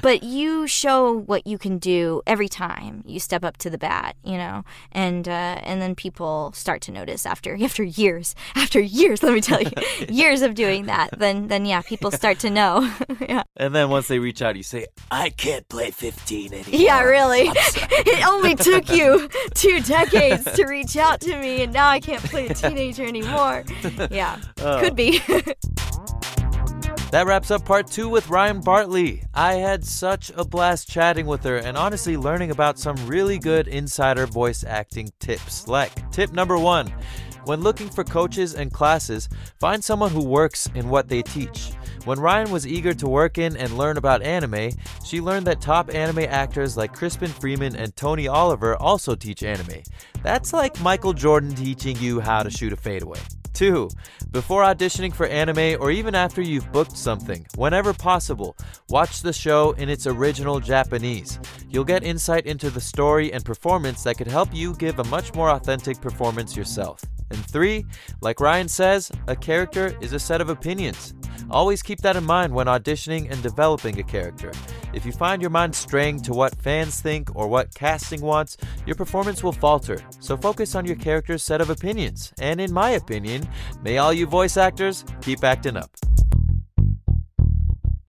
but 0.01 0.23
you 0.23 0.67
show 0.67 1.11
what 1.11 1.45
you 1.45 1.57
can 1.57 1.77
do 1.77 2.21
every 2.25 2.47
time 2.47 3.03
you 3.05 3.19
step 3.19 3.43
up 3.43 3.57
to 3.57 3.69
the 3.69 3.77
bat 3.77 4.15
you 4.23 4.37
know 4.37 4.63
and 4.91 5.27
uh, 5.27 5.59
and 5.63 5.81
then 5.81 5.95
people 5.95 6.51
start 6.53 6.81
to 6.81 6.91
notice 6.91 7.25
after 7.25 7.57
after 7.63 7.83
years 7.83 8.35
after 8.55 8.79
years 8.79 9.23
let 9.23 9.33
me 9.33 9.41
tell 9.41 9.61
you 9.61 9.71
years 10.09 10.41
of 10.41 10.53
doing 10.55 10.85
that 10.85 11.09
then 11.17 11.47
then 11.47 11.65
yeah 11.65 11.81
people 11.81 12.11
start 12.11 12.39
to 12.39 12.49
know 12.49 12.89
yeah 13.27 13.43
And 13.57 13.75
then 13.75 13.89
once 13.89 14.07
they 14.07 14.17
reach 14.19 14.41
out, 14.41 14.55
you 14.55 14.63
say, 14.63 14.87
"I 15.11 15.29
can't 15.29 15.67
play 15.69 15.91
15 15.91 16.53
anymore." 16.53 16.63
Yeah, 16.81 17.01
really. 17.03 17.45
It 17.51 18.25
only 18.27 18.55
took 18.55 18.89
you 18.89 19.29
two 19.53 19.81
decades 19.81 20.45
to 20.55 20.65
reach 20.65 20.95
out 20.97 21.21
to 21.21 21.37
me, 21.37 21.61
and 21.63 21.71
now 21.73 21.87
I 21.87 21.99
can't 21.99 22.23
play 22.23 22.47
a 22.47 22.53
teenager 22.53 23.03
anymore. 23.05 23.63
Yeah, 24.09 24.39
Oh. 24.63 24.79
could 24.81 24.95
be. 24.95 25.21
That 27.11 27.27
wraps 27.27 27.51
up 27.51 27.65
part 27.65 27.87
two 27.87 28.07
with 28.07 28.29
Ryan 28.29 28.61
Bartley. 28.61 29.23
I 29.33 29.55
had 29.55 29.83
such 29.83 30.31
a 30.37 30.45
blast 30.45 30.89
chatting 30.89 31.25
with 31.25 31.43
her 31.43 31.57
and 31.57 31.75
honestly 31.75 32.15
learning 32.15 32.51
about 32.51 32.79
some 32.79 32.95
really 33.05 33.37
good 33.37 33.67
insider 33.67 34.25
voice 34.25 34.63
acting 34.63 35.09
tips. 35.19 35.67
Like 35.67 36.09
tip 36.11 36.31
number 36.31 36.57
one 36.57 36.87
when 37.43 37.59
looking 37.59 37.89
for 37.89 38.05
coaches 38.05 38.53
and 38.53 38.71
classes, 38.71 39.27
find 39.59 39.83
someone 39.83 40.11
who 40.11 40.23
works 40.23 40.69
in 40.73 40.87
what 40.89 41.09
they 41.09 41.21
teach. 41.21 41.73
When 42.05 42.19
Ryan 42.19 42.49
was 42.49 42.65
eager 42.65 42.93
to 42.93 43.09
work 43.09 43.37
in 43.37 43.57
and 43.57 43.77
learn 43.77 43.97
about 43.97 44.21
anime, 44.21 44.71
she 45.03 45.19
learned 45.19 45.47
that 45.47 45.59
top 45.59 45.93
anime 45.93 46.19
actors 46.29 46.77
like 46.77 46.93
Crispin 46.93 47.29
Freeman 47.29 47.75
and 47.75 47.93
Tony 47.95 48.27
Oliver 48.29 48.77
also 48.77 49.15
teach 49.15 49.43
anime. 49.43 49.81
That's 50.23 50.53
like 50.53 50.79
Michael 50.81 51.13
Jordan 51.13 51.55
teaching 51.55 51.97
you 51.97 52.21
how 52.21 52.43
to 52.43 52.49
shoot 52.49 52.71
a 52.71 52.77
fadeaway. 52.77 53.19
2. 53.53 53.89
Before 54.31 54.63
auditioning 54.63 55.13
for 55.13 55.25
anime 55.27 55.81
or 55.81 55.91
even 55.91 56.15
after 56.15 56.41
you've 56.41 56.71
booked 56.71 56.97
something, 56.97 57.45
whenever 57.55 57.93
possible, 57.93 58.55
watch 58.89 59.21
the 59.21 59.33
show 59.33 59.71
in 59.71 59.89
its 59.89 60.07
original 60.07 60.59
Japanese. 60.59 61.39
You'll 61.69 61.83
get 61.83 62.03
insight 62.03 62.45
into 62.45 62.69
the 62.69 62.81
story 62.81 63.31
and 63.33 63.43
performance 63.45 64.03
that 64.03 64.17
could 64.17 64.27
help 64.27 64.53
you 64.53 64.75
give 64.75 64.99
a 64.99 65.03
much 65.05 65.33
more 65.33 65.49
authentic 65.49 66.01
performance 66.01 66.55
yourself. 66.55 67.01
And 67.31 67.45
3. 67.45 67.85
Like 68.21 68.39
Ryan 68.39 68.67
says, 68.67 69.11
a 69.27 69.35
character 69.35 69.97
is 70.01 70.13
a 70.13 70.19
set 70.19 70.41
of 70.41 70.49
opinions. 70.49 71.13
Always 71.49 71.81
keep 71.81 71.99
that 72.01 72.15
in 72.15 72.23
mind 72.23 72.53
when 72.53 72.67
auditioning 72.67 73.31
and 73.31 73.41
developing 73.41 73.99
a 73.99 74.03
character. 74.03 74.51
If 74.93 75.05
you 75.05 75.11
find 75.11 75.41
your 75.41 75.51
mind 75.51 75.75
straying 75.75 76.21
to 76.23 76.33
what 76.33 76.55
fans 76.61 77.01
think 77.01 77.35
or 77.35 77.47
what 77.47 77.73
casting 77.73 78.21
wants, 78.21 78.57
your 78.85 78.95
performance 78.95 79.43
will 79.43 79.51
falter. 79.51 79.99
So 80.19 80.37
focus 80.37 80.75
on 80.75 80.85
your 80.85 80.95
character's 80.97 81.43
set 81.43 81.61
of 81.61 81.69
opinions. 81.69 82.33
And 82.39 82.61
in 82.61 82.71
my 82.71 82.91
opinion, 82.91 83.47
may 83.81 83.97
all 83.97 84.13
you 84.13 84.27
voice 84.27 84.57
actors 84.57 85.03
keep 85.21 85.43
acting 85.43 85.77
up. 85.77 85.91